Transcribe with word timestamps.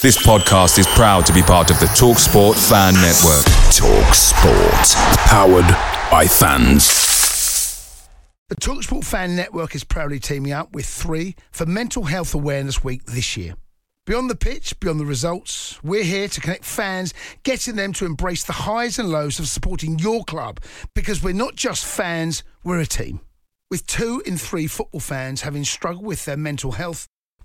This 0.00 0.16
podcast 0.24 0.78
is 0.78 0.86
proud 0.86 1.26
to 1.26 1.32
be 1.32 1.42
part 1.42 1.72
of 1.72 1.80
the 1.80 1.86
TalkSport 1.86 2.54
Fan 2.68 2.94
Network. 2.94 3.44
TalkSport, 3.74 4.94
powered 5.26 5.66
by 6.08 6.24
fans. 6.24 8.06
The 8.48 8.54
TalkSport 8.54 9.02
Fan 9.04 9.34
Network 9.34 9.74
is 9.74 9.82
proudly 9.82 10.20
teaming 10.20 10.52
up 10.52 10.72
with 10.72 10.86
three 10.86 11.34
for 11.50 11.66
Mental 11.66 12.04
Health 12.04 12.32
Awareness 12.32 12.84
Week 12.84 13.06
this 13.06 13.36
year. 13.36 13.56
Beyond 14.06 14.30
the 14.30 14.36
pitch, 14.36 14.78
beyond 14.78 15.00
the 15.00 15.04
results, 15.04 15.82
we're 15.82 16.04
here 16.04 16.28
to 16.28 16.40
connect 16.40 16.64
fans, 16.64 17.12
getting 17.42 17.74
them 17.74 17.92
to 17.94 18.06
embrace 18.06 18.44
the 18.44 18.52
highs 18.52 19.00
and 19.00 19.10
lows 19.10 19.40
of 19.40 19.48
supporting 19.48 19.98
your 19.98 20.22
club 20.22 20.60
because 20.94 21.24
we're 21.24 21.34
not 21.34 21.56
just 21.56 21.84
fans, 21.84 22.44
we're 22.62 22.78
a 22.78 22.86
team. 22.86 23.18
With 23.68 23.84
two 23.88 24.22
in 24.24 24.38
three 24.38 24.68
football 24.68 25.00
fans 25.00 25.40
having 25.40 25.64
struggled 25.64 26.06
with 26.06 26.24
their 26.24 26.36
mental 26.36 26.70
health, 26.70 27.08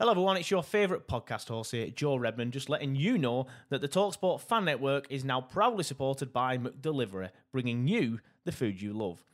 Hello, 0.00 0.12
everyone. 0.12 0.36
It's 0.36 0.48
your 0.48 0.62
favourite 0.62 1.08
podcast 1.08 1.48
host 1.48 1.72
here, 1.72 1.90
Joe 1.90 2.14
Redman, 2.14 2.52
just 2.52 2.68
letting 2.68 2.94
you 2.94 3.18
know 3.18 3.48
that 3.68 3.80
the 3.80 3.88
Talksport 3.88 4.40
Fan 4.40 4.64
Network 4.64 5.08
is 5.10 5.24
now 5.24 5.40
proudly 5.40 5.82
supported 5.82 6.32
by 6.32 6.56
McDelivery, 6.56 7.30
bringing 7.50 7.88
you 7.88 8.20
the 8.44 8.52
food 8.52 8.80
you 8.80 8.92
love. 8.92 9.24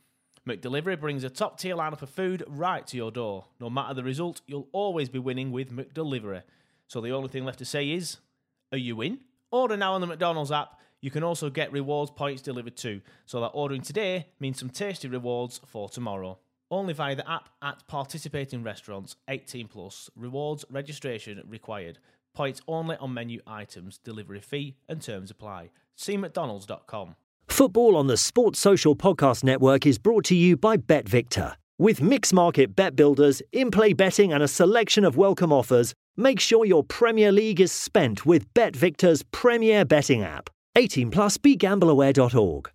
McDelivery 0.49 0.99
brings 0.99 1.23
a 1.23 1.29
top 1.29 1.59
tier 1.59 1.75
lineup 1.75 2.01
of 2.01 2.09
food 2.09 2.43
right 2.47 2.87
to 2.87 2.97
your 2.97 3.11
door. 3.11 3.45
No 3.59 3.69
matter 3.69 3.93
the 3.93 4.03
result, 4.03 4.41
you'll 4.47 4.67
always 4.71 5.07
be 5.07 5.19
winning 5.19 5.51
with 5.51 5.71
McDelivery. 5.71 6.41
So 6.87 6.99
the 6.99 7.11
only 7.11 7.29
thing 7.29 7.45
left 7.45 7.59
to 7.59 7.65
say 7.65 7.91
is, 7.91 8.17
are 8.71 8.79
you 8.79 8.99
in? 9.01 9.19
Order 9.51 9.77
now 9.77 9.93
on 9.93 10.01
the 10.01 10.07
McDonald's 10.07 10.51
app. 10.51 10.79
You 10.99 11.11
can 11.11 11.21
also 11.21 11.51
get 11.51 11.71
rewards 11.73 12.09
points 12.09 12.41
delivered 12.41 12.75
too, 12.75 13.01
so 13.27 13.39
that 13.39 13.49
ordering 13.49 13.83
today 13.83 14.29
means 14.39 14.57
some 14.57 14.71
tasty 14.71 15.07
rewards 15.07 15.61
for 15.67 15.89
tomorrow. 15.89 16.39
Only 16.71 16.93
via 16.93 17.15
the 17.15 17.29
app 17.29 17.49
at 17.61 17.87
participating 17.87 18.63
restaurants 18.63 19.15
18 19.27 19.67
plus. 19.67 20.09
Rewards 20.15 20.65
registration 20.69 21.41
required. 21.47 21.99
Points 22.33 22.61
only 22.67 22.97
on 22.97 23.13
menu 23.13 23.39
items. 23.47 23.99
Delivery 23.99 24.41
fee 24.41 24.75
and 24.89 25.01
terms 25.01 25.31
apply. 25.31 25.71
See 25.95 26.17
McDonald's.com. 26.17 27.15
Football 27.47 27.95
on 27.95 28.07
the 28.07 28.17
Sports 28.17 28.59
Social 28.59 28.95
Podcast 28.95 29.43
Network 29.43 29.85
is 29.85 29.97
brought 29.97 30.25
to 30.25 30.35
you 30.35 30.57
by 30.57 30.75
BetVictor. 30.75 31.55
With 31.77 32.01
mixed 32.01 32.33
market 32.33 32.75
bet 32.75 32.95
builders, 32.95 33.41
in 33.51 33.69
play 33.69 33.93
betting, 33.93 34.33
and 34.33 34.41
a 34.41 34.47
selection 34.47 35.05
of 35.05 35.17
welcome 35.17 35.53
offers, 35.53 35.93
make 36.17 36.39
sure 36.39 36.65
your 36.65 36.83
Premier 36.83 37.31
League 37.31 37.61
is 37.61 37.71
spent 37.71 38.25
with 38.25 38.51
BetVictor's 38.53 39.23
premier 39.23 39.85
betting 39.85 40.23
app. 40.23 40.49
18 40.75 41.11
plus 41.11 41.37
begambleaware.org. 41.37 42.71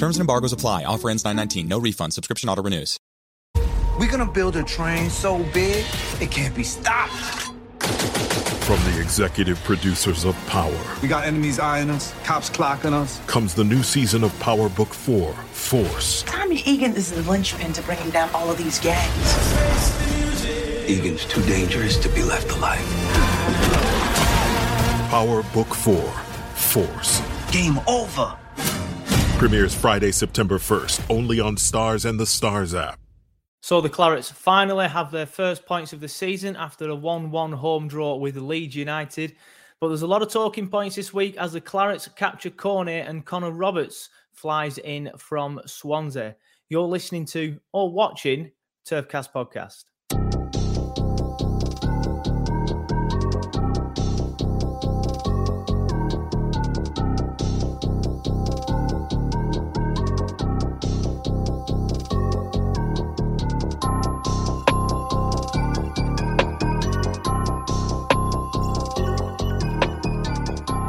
Terms 0.00 0.16
and 0.16 0.22
embargoes 0.22 0.54
apply. 0.54 0.84
Offer 0.84 1.10
ends 1.10 1.24
919. 1.26 1.68
No 1.68 1.78
refund. 1.78 2.14
Subscription 2.14 2.48
auto 2.48 2.62
renews. 2.62 2.96
We're 3.98 4.10
gonna 4.10 4.24
build 4.24 4.56
a 4.56 4.62
train 4.62 5.10
so 5.10 5.40
big 5.52 5.84
it 6.22 6.30
can't 6.30 6.54
be 6.54 6.62
stopped. 6.62 7.12
From 8.64 8.82
the 8.84 8.98
executive 8.98 9.62
producers 9.64 10.24
of 10.24 10.34
Power. 10.46 10.74
We 11.02 11.08
got 11.08 11.26
enemies 11.26 11.58
eyeing 11.58 11.90
us, 11.90 12.14
cops 12.24 12.48
clocking 12.48 12.94
us. 12.94 13.20
Comes 13.26 13.52
the 13.52 13.62
new 13.62 13.82
season 13.82 14.24
of 14.24 14.32
Power 14.40 14.70
Book 14.70 14.88
4, 14.94 15.34
Force. 15.34 16.22
Tommy 16.22 16.62
Egan 16.64 16.96
is 16.96 17.10
the 17.12 17.20
linchpin 17.30 17.74
to 17.74 17.82
bringing 17.82 18.08
down 18.08 18.30
all 18.32 18.50
of 18.50 18.56
these 18.56 18.78
gangs. 18.78 19.28
Egan's 20.88 21.26
too 21.26 21.42
dangerous 21.42 21.98
to 21.98 22.08
be 22.08 22.22
left 22.22 22.50
alive. 22.52 22.78
Power 25.10 25.42
Book 25.52 25.74
4, 25.74 25.94
Force. 26.54 27.20
Game 27.52 27.78
over. 27.86 28.34
Premieres 29.40 29.74
Friday, 29.74 30.12
September 30.12 30.58
1st, 30.58 31.00
only 31.08 31.40
on 31.40 31.56
Stars 31.56 32.04
and 32.04 32.20
the 32.20 32.26
Stars 32.26 32.74
app. 32.74 33.00
So 33.62 33.80
the 33.80 33.88
Clarets 33.88 34.30
finally 34.30 34.86
have 34.86 35.10
their 35.10 35.24
first 35.24 35.64
points 35.64 35.94
of 35.94 36.00
the 36.00 36.08
season 36.08 36.56
after 36.56 36.90
a 36.90 36.94
1 36.94 37.30
1 37.30 37.52
home 37.52 37.88
draw 37.88 38.16
with 38.16 38.36
Leeds 38.36 38.76
United. 38.76 39.34
But 39.80 39.88
there's 39.88 40.02
a 40.02 40.06
lot 40.06 40.20
of 40.20 40.30
talking 40.30 40.68
points 40.68 40.96
this 40.96 41.14
week 41.14 41.38
as 41.38 41.54
the 41.54 41.60
Clarets 41.62 42.14
capture 42.16 42.50
Cornet 42.50 43.08
and 43.08 43.24
Connor 43.24 43.52
Roberts 43.52 44.10
flies 44.34 44.76
in 44.76 45.10
from 45.16 45.58
Swansea. 45.64 46.36
You're 46.68 46.82
listening 46.82 47.24
to 47.28 47.58
or 47.72 47.90
watching 47.90 48.50
Turfcast 48.86 49.32
Podcast. 49.32 49.84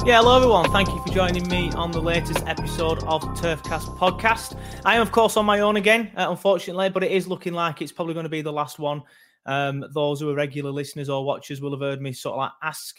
Yeah, 0.04 0.18
hello 0.18 0.36
everyone. 0.36 0.72
Thank 0.72 0.90
you 0.90 1.00
for 1.06 1.14
joining 1.14 1.48
me 1.48 1.72
on 1.74 1.92
the 1.92 2.02
latest 2.02 2.44
episode 2.48 3.04
of 3.04 3.22
Turfcast 3.22 4.00
podcast. 4.00 4.60
I 4.84 4.96
am, 4.96 5.02
of 5.04 5.12
course, 5.12 5.38
on 5.38 5.46
my 5.46 5.60
own 5.60 5.76
again, 5.76 6.12
uh, 6.18 6.26
unfortunately, 6.28 6.90
but 6.90 7.04
it 7.04 7.12
is 7.12 7.28
looking 7.28 7.54
like 7.54 7.84
it's 7.84 7.92
probably 7.92 8.16
going 8.16 8.24
to 8.24 8.30
be 8.30 8.42
the 8.42 8.52
last 8.52 8.80
one. 8.80 9.04
Um, 9.46 9.86
those 9.94 10.20
who 10.20 10.28
are 10.32 10.34
regular 10.34 10.72
listeners 10.72 11.08
or 11.08 11.24
watchers 11.24 11.62
will 11.62 11.70
have 11.70 11.82
heard 11.82 12.02
me 12.02 12.14
sort 12.14 12.34
of 12.34 12.40
like 12.40 12.52
ask 12.64 12.98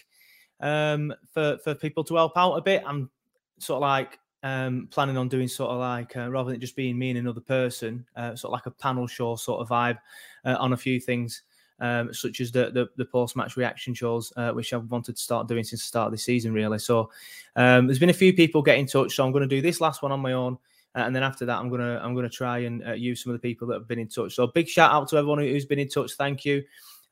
um, 0.61 1.13
for 1.33 1.59
for 1.65 1.75
people 1.75 2.05
to 2.05 2.15
help 2.15 2.37
out 2.37 2.55
a 2.55 2.63
bit. 2.63 2.85
I'm 2.87 3.11
sort 3.59 3.79
of 3.79 3.83
like 3.83 4.21
um, 4.45 4.87
planning 4.93 5.17
on 5.17 5.29
doing 5.29 5.49
sort 5.49 5.73
of 5.73 5.81
like 5.81 6.17
uh, 6.17 6.31
rather 6.31 6.53
than 6.53 6.61
just 6.61 6.77
being 6.77 6.97
me 6.97 7.11
and 7.11 7.19
another 7.19 7.41
person, 7.41 8.07
uh, 8.15 8.37
sort 8.37 8.51
of 8.51 8.53
like 8.53 8.67
a 8.67 8.71
panel 8.71 9.09
show 9.09 9.35
sort 9.35 9.61
of 9.61 9.69
vibe 9.69 9.99
uh, 10.45 10.55
on 10.61 10.73
a 10.73 10.77
few 10.77 11.01
things 11.01 11.43
um, 11.81 12.13
such 12.13 12.41
as 12.41 12.53
the 12.53 12.71
the, 12.71 12.89
the 12.97 13.05
post 13.05 13.37
match 13.37 13.57
reaction 13.57 13.95
shows, 13.95 14.33
uh, 14.37 14.53
which 14.53 14.73
I've 14.73 14.91
wanted 14.91 15.17
to 15.17 15.23
start 15.23 15.49
doing 15.49 15.65
since 15.65 15.83
the 15.83 15.89
start 15.89 16.07
of 16.07 16.13
the 16.13 16.19
season, 16.19 16.53
really. 16.53 16.79
So 16.79 17.11
um, 17.57 17.87
there's 17.87 17.99
been 17.99 18.11
a 18.11 18.15
few 18.15 18.33
people 18.33 18.63
get 18.63 18.79
in 18.79 18.87
touch, 18.87 19.15
so 19.15 19.25
I'm 19.25 19.33
going 19.33 19.49
to 19.49 19.49
do 19.49 19.61
this 19.61 19.81
last 19.81 20.03
one 20.03 20.13
on 20.13 20.21
my 20.21 20.33
own. 20.33 20.59
Uh, 20.95 21.01
and 21.01 21.17
then 21.17 21.23
after 21.23 21.47
that, 21.47 21.59
I'm 21.59 21.71
gonna 21.71 22.01
I'm 22.03 22.15
gonna 22.15 22.29
try 22.29 22.59
and 22.59 22.87
uh, 22.87 22.93
use 22.93 23.23
some 23.23 23.33
of 23.33 23.41
the 23.41 23.49
people 23.49 23.67
that 23.69 23.75
have 23.75 23.89
been 23.89 23.99
in 23.99 24.09
touch. 24.09 24.35
So 24.35 24.47
big 24.47 24.69
shout 24.69 24.93
out 24.93 25.09
to 25.09 25.17
everyone 25.17 25.39
who's 25.39 25.65
been 25.65 25.79
in 25.79 25.89
touch. 25.89 26.13
Thank 26.13 26.45
you. 26.45 26.63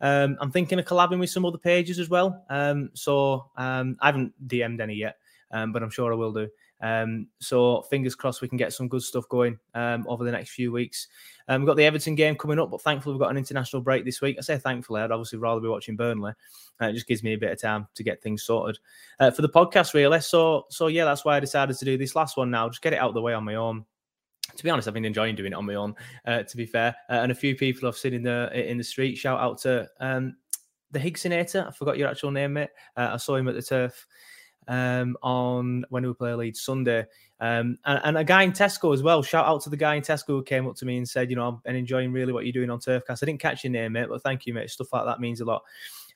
Um, 0.03 0.37
I'm 0.41 0.51
thinking 0.51 0.79
of 0.79 0.85
collabing 0.85 1.21
with 1.21 1.31
some 1.31 1.45
other 1.45 1.59
pages 1.59 1.99
as 1.99 2.09
well. 2.09 2.45
Um, 2.49 2.91
so 2.95 3.47
um, 3.57 3.97
I 4.01 4.07
haven't 4.07 4.33
DM'd 4.49 4.81
any 4.81 4.95
yet, 4.95 5.17
um, 5.51 5.73
but 5.73 5.83
I'm 5.83 5.91
sure 5.91 6.13
I 6.13 6.17
will 6.17 6.33
do. 6.33 6.49
Um, 6.81 7.27
so 7.41 7.83
fingers 7.83 8.15
crossed 8.15 8.41
we 8.41 8.49
can 8.49 8.59
get 8.59 8.73
some 8.73 8.89
good 8.89 9.03
stuff 9.03 9.29
going 9.29 9.59
um, 9.75 10.07
over 10.09 10.25
the 10.25 10.33
next 10.33 10.51
few 10.51 10.73
weeks. 10.73 11.09
Um, 11.49 11.61
we've 11.61 11.67
got 11.67 11.77
the 11.77 11.85
Everton 11.85 12.15
game 12.15 12.37
coming 12.37 12.59
up, 12.59 12.71
but 12.71 12.83
thankfully 12.83 13.15
we've 13.15 13.21
got 13.21 13.31
an 13.31 13.37
international 13.37 13.83
break 13.83 14.05
this 14.05 14.21
week. 14.21 14.37
I 14.39 14.43
say 14.43 14.59
thankfully, 14.59 15.03
I'd 15.03 15.11
obviously 15.11 15.39
rather 15.39 15.61
be 15.61 15.69
watching 15.69 15.97
Burnley. 15.97 16.33
Uh, 16.81 16.87
it 16.87 16.95
just 16.95 17.07
gives 17.07 17.23
me 17.23 17.35
a 17.35 17.39
bit 17.39 17.53
of 17.53 17.61
time 17.61 17.87
to 17.95 18.03
get 18.03 18.23
things 18.23 18.43
sorted 18.43 18.79
uh, 19.19 19.31
for 19.31 19.43
the 19.43 19.49
podcast, 19.49 19.95
really. 19.95 20.21
So, 20.21 20.67
so 20.71 20.87
yeah, 20.87 21.05
that's 21.05 21.25
why 21.25 21.37
I 21.37 21.41
decided 21.41 21.77
to 21.77 21.85
do 21.85 21.99
this 21.99 22.17
last 22.17 22.37
one 22.37 22.51
now. 22.51 22.69
Just 22.69 22.83
get 22.83 22.93
it 22.93 22.99
out 22.99 23.09
of 23.09 23.15
the 23.15 23.23
way 23.23 23.35
on 23.35 23.45
my 23.45 23.57
own 23.57 23.85
to 24.57 24.65
be 24.65 24.71
honest, 24.71 24.89
I've 24.89 24.95
been 24.95 25.05
enjoying 25.05 25.37
doing 25.37 25.53
it 25.53 25.57
on 25.57 25.67
my 25.67 25.75
own. 25.75 25.95
Uh, 26.27 26.43
to 26.43 26.57
be 26.57 26.67
fair, 26.67 26.95
uh, 27.09 27.15
and 27.15 27.31
a 27.31 27.35
few 27.35 27.55
people 27.55 27.89
I've 27.89 27.97
seen 27.97 28.15
in 28.15 28.23
the 28.23 28.51
in 28.53 28.79
the 28.79 28.85
street. 28.85 29.17
Shout 29.17 29.39
out 29.39 29.59
to 29.61 29.89
um, 30.01 30.37
the 30.91 30.99
Higsinator. 30.99 31.69
I 31.69 31.71
forgot 31.71 31.99
your 31.99 32.09
actual 32.09 32.31
name, 32.31 32.55
mate. 32.55 32.71
Uh, 32.97 33.11
I 33.13 33.17
saw 33.17 33.37
him 33.37 33.49
at 33.49 33.55
the 33.55 33.63
turf 33.63 34.07
um, 34.71 35.17
on 35.21 35.85
when 35.91 36.07
we 36.07 36.15
play 36.15 36.33
Leeds 36.33 36.63
Sunday. 36.63 37.05
Um, 37.41 37.77
and, 37.85 38.01
and, 38.05 38.19
a 38.19 38.25
guy 38.25 38.45
in 38.45 38.53
Tesco 38.53 38.95
as 38.95 39.03
well. 39.03 39.23
Shout 39.23 39.47
out 39.47 39.63
to 39.63 39.71
the 39.71 39.77
guy 39.77 39.97
in 39.97 40.03
Tesco 40.03 40.29
who 40.29 40.43
came 40.45 40.67
up 40.69 40.77
to 40.77 40.87
me 40.87 40.97
and 40.97 41.09
said, 41.09 41.29
you 41.29 41.37
know, 41.37 41.61
I'm 41.67 41.75
enjoying 41.75 42.13
really 42.13 42.33
what 42.33 42.45
you're 42.45 42.53
doing 42.53 42.71
on 42.71 42.79
Turfcast. 42.79 43.23
I 43.23 43.27
didn't 43.27 43.41
catch 43.41 43.65
your 43.65 43.73
name, 43.73 43.93
mate, 43.93 44.09
but 44.09 44.23
thank 44.23 44.47
you, 44.47 44.55
mate. 44.55 44.71
Stuff 44.71 44.93
like 44.93 45.07
that 45.07 45.21
means 45.21 45.41
a 45.41 45.45
lot. 45.45 45.63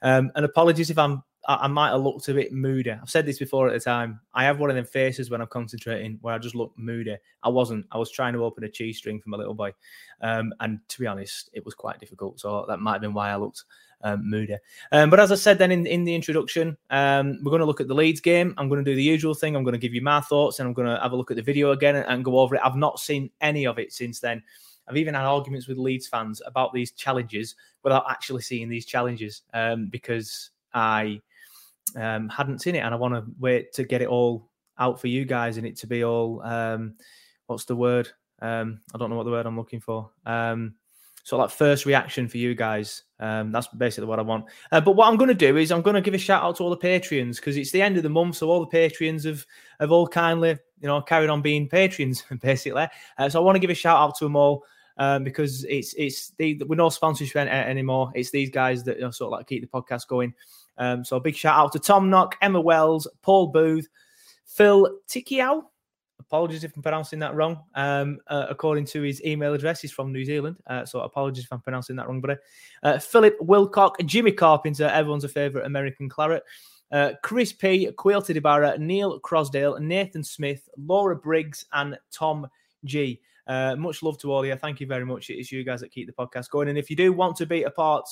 Um, 0.02 0.30
and 0.36 0.44
apologies 0.44 0.90
if 0.90 0.98
I'm 0.98 1.24
I, 1.46 1.60
I 1.62 1.66
might 1.66 1.90
have 1.90 2.02
looked 2.02 2.28
a 2.28 2.34
bit 2.34 2.52
moody. 2.52 2.92
I've 2.92 3.10
said 3.10 3.26
this 3.26 3.38
before 3.38 3.66
at 3.66 3.72
the 3.72 3.80
time. 3.80 4.20
I 4.34 4.44
have 4.44 4.60
one 4.60 4.70
of 4.70 4.76
them 4.76 4.84
faces 4.84 5.30
when 5.30 5.40
I'm 5.40 5.46
concentrating 5.48 6.18
where 6.20 6.34
I 6.34 6.38
just 6.38 6.54
look 6.54 6.72
moody. 6.76 7.16
I 7.42 7.48
wasn't. 7.48 7.86
I 7.90 7.98
was 7.98 8.10
trying 8.10 8.34
to 8.34 8.44
open 8.44 8.64
a 8.64 8.68
cheese 8.68 8.98
string 8.98 9.20
for 9.20 9.30
my 9.30 9.36
little 9.36 9.54
boy, 9.54 9.72
um, 10.20 10.52
and 10.60 10.78
to 10.88 11.00
be 11.00 11.06
honest, 11.06 11.50
it 11.52 11.64
was 11.64 11.74
quite 11.74 11.98
difficult. 11.98 12.38
So 12.38 12.64
that 12.68 12.80
might 12.80 12.92
have 12.92 13.02
been 13.02 13.14
why 13.14 13.30
I 13.30 13.36
looked 13.36 13.64
um. 14.04 14.32
Um, 14.92 15.10
but 15.10 15.18
as 15.18 15.32
I 15.32 15.34
said 15.34 15.58
then 15.58 15.72
in, 15.72 15.86
in 15.86 16.04
the 16.04 16.14
introduction, 16.14 16.76
um, 16.90 17.38
we're 17.42 17.50
going 17.50 17.60
to 17.60 17.66
look 17.66 17.80
at 17.80 17.88
the 17.88 17.94
Leeds 17.94 18.20
game. 18.20 18.54
I'm 18.58 18.68
going 18.68 18.84
to 18.84 18.88
do 18.88 18.94
the 18.94 19.02
usual 19.02 19.34
thing. 19.34 19.56
I'm 19.56 19.64
going 19.64 19.72
to 19.72 19.78
give 19.78 19.94
you 19.94 20.02
my 20.02 20.20
thoughts 20.20 20.60
and 20.60 20.68
I'm 20.68 20.74
going 20.74 20.88
to 20.88 21.00
have 21.00 21.12
a 21.12 21.16
look 21.16 21.30
at 21.30 21.36
the 21.36 21.42
video 21.42 21.72
again 21.72 21.96
and, 21.96 22.06
and, 22.06 22.24
go 22.24 22.38
over 22.38 22.54
it. 22.54 22.60
I've 22.62 22.76
not 22.76 23.00
seen 23.00 23.30
any 23.40 23.66
of 23.66 23.78
it 23.78 23.92
since 23.92 24.20
then. 24.20 24.42
I've 24.86 24.98
even 24.98 25.14
had 25.14 25.24
arguments 25.24 25.66
with 25.66 25.78
Leeds 25.78 26.06
fans 26.06 26.42
about 26.46 26.72
these 26.72 26.92
challenges 26.92 27.56
without 27.82 28.04
actually 28.10 28.42
seeing 28.42 28.68
these 28.68 28.84
challenges 28.84 29.42
um, 29.54 29.86
because 29.86 30.50
I 30.74 31.20
um, 31.96 32.28
hadn't 32.28 32.60
seen 32.60 32.74
it 32.74 32.80
and 32.80 32.94
I 32.94 32.98
want 32.98 33.14
to 33.14 33.24
wait 33.40 33.72
to 33.74 33.84
get 33.84 34.02
it 34.02 34.08
all 34.08 34.50
out 34.78 35.00
for 35.00 35.08
you 35.08 35.24
guys 35.24 35.56
and 35.56 35.66
it 35.66 35.76
to 35.78 35.86
be 35.86 36.04
all 36.04 36.42
um, 36.42 36.94
what's 37.46 37.64
the 37.64 37.76
word? 37.76 38.10
I 38.42 38.66
don't 38.98 39.08
know 39.08 39.16
what 39.16 39.24
the 39.24 39.30
word 39.30 39.46
I'm 39.46 39.56
looking 39.56 39.80
for. 39.80 40.10
So, 41.24 41.38
like, 41.38 41.50
first 41.50 41.86
reaction 41.86 42.28
for 42.28 42.36
you 42.36 42.54
guys. 42.54 43.02
Um, 43.24 43.52
that's 43.52 43.68
basically 43.68 44.06
what 44.06 44.18
I 44.18 44.22
want. 44.22 44.44
Uh, 44.70 44.82
but 44.82 44.96
what 44.96 45.08
I'm 45.08 45.16
going 45.16 45.28
to 45.28 45.34
do 45.34 45.56
is 45.56 45.72
I'm 45.72 45.80
going 45.80 45.94
to 45.94 46.02
give 46.02 46.12
a 46.12 46.18
shout 46.18 46.42
out 46.42 46.56
to 46.56 46.62
all 46.62 46.68
the 46.68 46.76
patrons 46.76 47.40
because 47.40 47.56
it's 47.56 47.70
the 47.70 47.80
end 47.80 47.96
of 47.96 48.02
the 48.02 48.10
month. 48.10 48.36
So, 48.36 48.50
all 48.50 48.60
the 48.60 48.66
patrons 48.66 49.24
have, 49.24 49.46
have 49.80 49.90
all 49.90 50.06
kindly, 50.06 50.50
you 50.80 50.88
know, 50.88 51.00
carried 51.00 51.30
on 51.30 51.40
being 51.40 51.66
patrons 51.66 52.22
basically. 52.42 52.86
Uh, 53.16 53.28
so, 53.30 53.40
I 53.40 53.42
want 53.42 53.56
to 53.56 53.60
give 53.60 53.70
a 53.70 53.74
shout 53.74 53.98
out 53.98 54.18
to 54.18 54.26
them 54.26 54.36
all. 54.36 54.64
Um, 54.96 55.24
because 55.24 55.64
it's 55.64 55.92
it's 55.94 56.30
the, 56.38 56.62
we're 56.68 56.76
no 56.76 56.88
sponsorship 56.88 57.48
anymore. 57.48 58.12
It's 58.14 58.30
these 58.30 58.48
guys 58.48 58.84
that 58.84 58.96
you 58.96 59.02
know, 59.02 59.10
sort 59.10 59.32
of 59.32 59.38
like 59.38 59.48
keep 59.48 59.62
the 59.62 59.66
podcast 59.66 60.06
going. 60.06 60.32
Um, 60.78 61.04
so 61.04 61.16
a 61.16 61.20
big 61.20 61.34
shout 61.34 61.58
out 61.58 61.72
to 61.72 61.80
Tom 61.80 62.10
Knock, 62.10 62.36
Emma 62.40 62.60
Wells, 62.60 63.08
Paul 63.20 63.48
Booth, 63.48 63.88
Phil 64.44 64.88
Tikiao, 65.08 65.64
Apologies 66.34 66.64
if 66.64 66.74
I'm 66.74 66.82
pronouncing 66.82 67.20
that 67.20 67.36
wrong. 67.36 67.60
Um, 67.76 68.18
uh, 68.26 68.46
according 68.50 68.86
to 68.86 69.02
his 69.02 69.24
email 69.24 69.54
address, 69.54 69.80
he's 69.80 69.92
from 69.92 70.12
New 70.12 70.24
Zealand. 70.24 70.56
Uh, 70.66 70.84
so 70.84 70.98
apologies 71.02 71.44
if 71.44 71.52
I'm 71.52 71.60
pronouncing 71.60 71.94
that 71.94 72.08
wrong, 72.08 72.20
buddy. 72.20 72.34
Uh, 72.82 72.98
Philip 72.98 73.38
Wilcock, 73.38 74.04
Jimmy 74.04 74.32
Carpenter, 74.32 74.86
everyone's 74.86 75.22
a 75.22 75.28
favourite 75.28 75.64
American 75.64 76.08
claret. 76.08 76.42
Uh, 76.90 77.12
Chris 77.22 77.52
P, 77.52 77.88
Quilted 77.92 78.36
Ibarra, 78.36 78.76
Neil 78.78 79.20
Crosdale, 79.20 79.80
Nathan 79.80 80.24
Smith, 80.24 80.68
Laura 80.76 81.14
Briggs, 81.14 81.66
and 81.72 81.96
Tom 82.10 82.48
G. 82.84 83.20
Uh, 83.46 83.76
much 83.76 84.02
love 84.02 84.18
to 84.18 84.32
all 84.32 84.40
of 84.40 84.46
you. 84.46 84.56
Thank 84.56 84.80
you 84.80 84.88
very 84.88 85.06
much. 85.06 85.30
It's 85.30 85.52
you 85.52 85.62
guys 85.62 85.82
that 85.82 85.92
keep 85.92 86.08
the 86.08 86.12
podcast 86.12 86.50
going. 86.50 86.68
And 86.68 86.76
if 86.76 86.90
you 86.90 86.96
do 86.96 87.12
want 87.12 87.36
to 87.36 87.46
be 87.46 87.62
a 87.62 87.70
part 87.70 88.08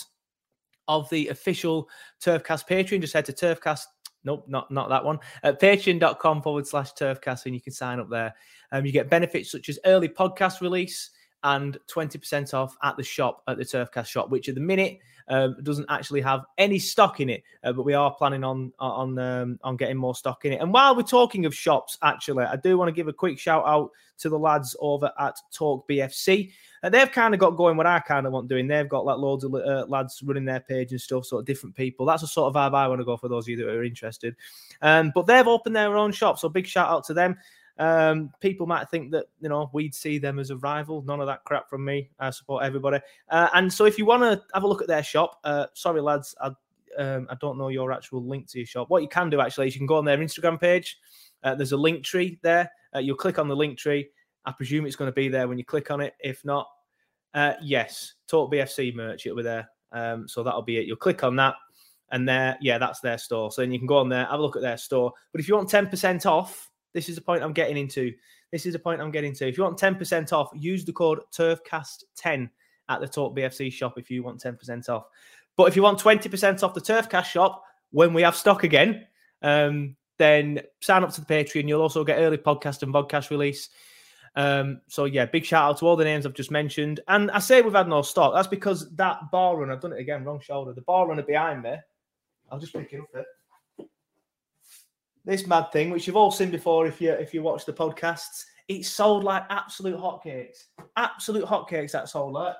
of 0.87 1.11
the 1.11 1.27
official 1.27 1.89
Turfcast 2.25 2.69
Patreon, 2.69 3.01
just 3.01 3.15
head 3.15 3.25
to 3.25 3.33
Turfcast 3.33 3.83
Nope, 4.25 4.45
not 4.49 4.71
not 4.71 4.89
that 4.89 5.05
one. 5.05 5.19
At 5.43 5.61
patreon.com 5.61 6.43
forward 6.43 6.67
slash 6.67 6.93
turfcast, 6.93 7.47
and 7.47 7.55
you 7.55 7.61
can 7.61 7.73
sign 7.73 8.01
up 8.01 8.09
there. 8.09 8.35
Um, 8.71 8.87
you 8.87 8.93
get 8.93 9.11
benefits 9.11 9.51
such 9.51 9.69
as 9.69 9.79
early 9.85 10.09
podcast 10.09 10.61
release 10.61 11.11
and 11.45 11.77
20% 11.89 12.55
off 12.55 12.77
at 12.83 12.97
the 12.97 13.03
shop, 13.03 13.43
at 13.49 13.59
the 13.59 13.65
Turfcast 13.65 14.07
shop, 14.07 14.31
which 14.31 14.49
at 14.49 14.55
the 14.55 14.61
minute 14.61 14.99
um, 15.29 15.57
doesn't 15.63 15.87
actually 15.89 16.21
have 16.21 16.45
any 16.59 16.79
stock 16.79 17.21
in 17.21 17.29
it, 17.29 17.43
uh, 17.65 17.73
but 17.73 17.85
we 17.85 17.95
are 17.95 18.15
planning 18.15 18.45
on 18.45 18.73
on 18.79 19.19
um, 19.19 19.59
on 19.63 19.77
getting 19.77 19.97
more 19.97 20.15
stock 20.15 20.45
in 20.45 20.53
it. 20.53 20.61
And 20.61 20.73
while 20.73 20.97
we're 20.97 21.03
talking 21.03 21.47
of 21.47 21.55
shops, 21.55 21.99
actually, 22.03 22.45
I 22.45 22.57
do 22.57 22.77
want 22.77 22.89
to 22.89 22.93
give 22.93 23.09
a 23.09 23.13
quick 23.13 23.39
shout 23.39 23.65
out 23.67 23.91
to 24.19 24.29
the 24.29 24.39
lads 24.39 24.77
over 24.81 25.13
at 25.19 25.37
Talk 25.53 25.89
BFC. 25.89 26.53
They've 26.91 27.11
kind 27.11 27.33
of 27.33 27.39
got 27.39 27.51
going 27.51 27.77
what 27.77 27.87
I 27.87 28.01
kind 28.01 28.27
of 28.27 28.33
want 28.33 28.49
doing. 28.49 28.67
They've 28.67 28.89
got 28.89 29.05
like 29.05 29.19
loads 29.19 29.45
of 29.45 29.55
uh, 29.55 29.87
lads 29.89 30.21
running 30.25 30.45
their 30.45 30.61
page 30.61 30.91
and 30.91 31.01
stuff, 31.01 31.27
sort 31.27 31.41
of 31.41 31.47
different 31.47 31.77
people. 31.77 32.07
That's 32.07 32.23
the 32.23 32.29
sort 32.29 32.49
of 32.49 32.55
vibe 32.55 32.77
I 32.77 32.89
want 32.89 33.01
to 33.01 33.05
go 33.05 33.17
for 33.17 33.29
those 33.29 33.45
of 33.45 33.51
you 33.51 33.57
that 33.59 33.69
are 33.69 33.85
interested. 33.85 34.35
Um, 34.81 35.13
but 35.15 35.27
they've 35.27 35.47
opened 35.47 35.77
their 35.77 35.97
own 35.97 36.11
shop, 36.11 36.39
so 36.39 36.49
big 36.49 36.67
shout 36.67 36.89
out 36.89 37.05
to 37.05 37.15
them. 37.15 37.37
Um, 37.79 38.31
people 38.41 38.67
might 38.67 38.91
think 38.91 39.13
that 39.13 39.27
you 39.41 39.49
know 39.49 39.71
we'd 39.73 39.95
see 39.95 40.19
them 40.19 40.39
as 40.39 40.51
a 40.51 40.57
rival. 40.57 41.03
None 41.03 41.21
of 41.21 41.27
that 41.27 41.45
crap 41.45 41.71
from 41.71 41.85
me. 41.85 42.11
I 42.19 42.31
support 42.31 42.65
everybody. 42.65 43.01
Uh, 43.29 43.49
and 43.55 43.73
so 43.73 43.85
if 43.85 43.97
you 43.97 44.05
want 44.05 44.23
to 44.23 44.43
have 44.55 44.65
a 44.65 44.69
look 44.69 44.83
at 44.83 44.89
their 44.89 45.03
shop, 45.03 45.39
uh, 45.45 45.67
sorry 45.75 46.01
lads, 46.01 46.35
I, 46.41 46.51
um, 46.99 47.27
I 47.31 47.37
don't 47.41 47.59
know 47.59 47.69
your 47.69 47.93
actual 47.93 48.25
link 48.25 48.49
to 48.49 48.59
your 48.59 48.67
shop. 48.67 48.91
What 48.91 49.03
you 49.03 49.09
can 49.09 49.31
do 49.31 49.41
actually 49.41 49.69
is 49.69 49.75
you 49.75 49.81
can 49.81 49.87
go 49.87 49.97
on 49.97 50.05
their 50.05 50.19
Instagram 50.19 50.61
page. 50.61 50.99
Uh, 51.43 51.55
there's 51.55 51.73
a 51.73 51.77
link 51.77 52.05
tree 52.05 52.39
there. 52.43 52.71
Uh, 52.95 52.99
you'll 52.99 53.17
click 53.17 53.39
on 53.39 53.49
the 53.49 53.57
link 53.57 53.79
tree. 53.79 54.09
I 54.45 54.53
presume 54.53 54.87
it's 54.87 54.97
going 54.97 55.11
to 55.11 55.15
be 55.15 55.29
there 55.29 55.49
when 55.49 55.59
you 55.59 55.65
click 55.65 55.91
on 55.91 56.01
it. 56.01 56.15
If 56.21 56.45
not, 56.45 56.69
uh, 57.35 57.55
yes, 57.63 58.15
Talk 58.29 58.53
BFC 58.53 58.95
merch. 58.95 59.27
It'll 59.27 59.37
be 59.37 59.43
there. 59.43 59.69
Um, 59.93 60.27
so 60.29 60.43
that'll 60.43 60.63
be 60.63 60.79
it. 60.79 60.87
You'll 60.87 60.97
click 60.97 61.23
on 61.23 61.37
that, 61.37 61.55
and 62.11 62.29
there, 62.29 62.57
yeah, 62.61 62.79
that's 62.79 63.01
their 63.01 63.19
store. 63.19 63.53
So 63.53 63.63
then 63.63 63.73
you 63.73 63.79
can 63.79 63.87
go 63.87 63.99
on 63.99 64.09
there, 64.09 64.25
have 64.25 64.41
a 64.41 64.43
look 64.43 64.57
at 64.57 64.63
their 64.63 64.79
store. 64.79 65.13
But 65.33 65.41
if 65.41 65.49
you 65.49 65.55
want 65.55 65.69
ten 65.69 65.87
percent 65.87 66.27
off 66.27 66.71
this 66.93 67.09
is 67.09 67.17
the 67.17 67.21
point 67.21 67.43
I'm 67.43 67.53
getting 67.53 67.77
into. 67.77 68.13
This 68.51 68.67
is 68.67 68.75
the 68.75 68.79
point 68.79 69.01
I'm 69.01 69.11
getting 69.11 69.35
to. 69.35 69.49
If 69.49 69.57
you 69.57 69.65
want 69.65 69.79
10% 69.79 70.33
off, 70.33 70.51
use 70.55 70.85
the 70.85 70.93
code 70.93 71.21
TurfCast10 71.33 72.51
at 72.89 73.01
the 73.01 73.09
Talk 73.09 73.37
BFC 73.37 73.73
shop 73.73 73.95
if 73.97 74.11
you 74.11 74.23
want 74.23 74.43
10% 74.43 74.89
off. 74.89 75.05
But 75.57 75.65
if 75.65 75.77
you 75.77 75.83
want 75.83 75.99
20% 75.99 76.63
off 76.63 76.75
the 76.75 76.81
Turfcast 76.81 77.25
shop 77.25 77.65
when 77.91 78.13
we 78.13 78.23
have 78.23 78.37
stock 78.37 78.65
again, 78.65 79.07
um, 79.43 79.97
then 80.19 80.61
sign 80.81 81.03
up 81.03 81.13
to 81.13 81.21
the 81.21 81.27
Patreon. 81.27 81.69
You'll 81.69 81.83
also 81.83 82.05
get 82.05 82.19
early 82.19 82.39
podcast 82.39 82.83
and 82.83 82.93
podcast 82.93 83.31
release. 83.31 83.71
Um, 84.35 84.81
so 84.87 85.05
yeah, 85.05 85.27
big 85.27 85.45
shout 85.45 85.71
out 85.71 85.79
to 85.79 85.87
all 85.87 85.97
the 85.97 86.05
names 86.05 86.25
I've 86.25 86.35
just 86.35 86.51
mentioned. 86.51 87.01
And 87.09 87.31
I 87.31 87.39
say 87.39 87.61
we've 87.61 87.73
had 87.73 87.89
no 87.89 88.03
stock. 88.03 88.35
That's 88.35 88.49
because 88.49 88.91
that 88.97 89.31
bar 89.31 89.57
runner, 89.57 89.73
I've 89.75 89.81
done 89.81 89.93
it 89.93 90.01
again, 90.01 90.25
wrong 90.25 90.41
shoulder. 90.41 90.73
The 90.73 90.83
bar 90.83 91.07
runner 91.07 91.23
behind 91.23 91.63
me, 91.63 91.77
I'll 92.51 92.59
just 92.59 92.73
pick 92.73 92.93
it 92.93 93.01
up 93.01 93.27
this 95.25 95.47
mad 95.47 95.71
thing, 95.73 95.91
which 95.91 96.07
you've 96.07 96.17
all 96.17 96.31
seen 96.31 96.51
before 96.51 96.87
if 96.87 97.01
you 97.01 97.13
if 97.13 97.33
you 97.33 97.43
watch 97.43 97.65
the 97.65 97.73
podcasts. 97.73 98.45
It 98.69 98.85
sold 98.85 99.25
like 99.25 99.45
absolute 99.51 99.99
hotcakes, 99.99 100.65
absolute 100.97 101.45
hotcakes. 101.45 101.93
That 101.93 102.09
sold 102.09 102.33
like 102.33 102.55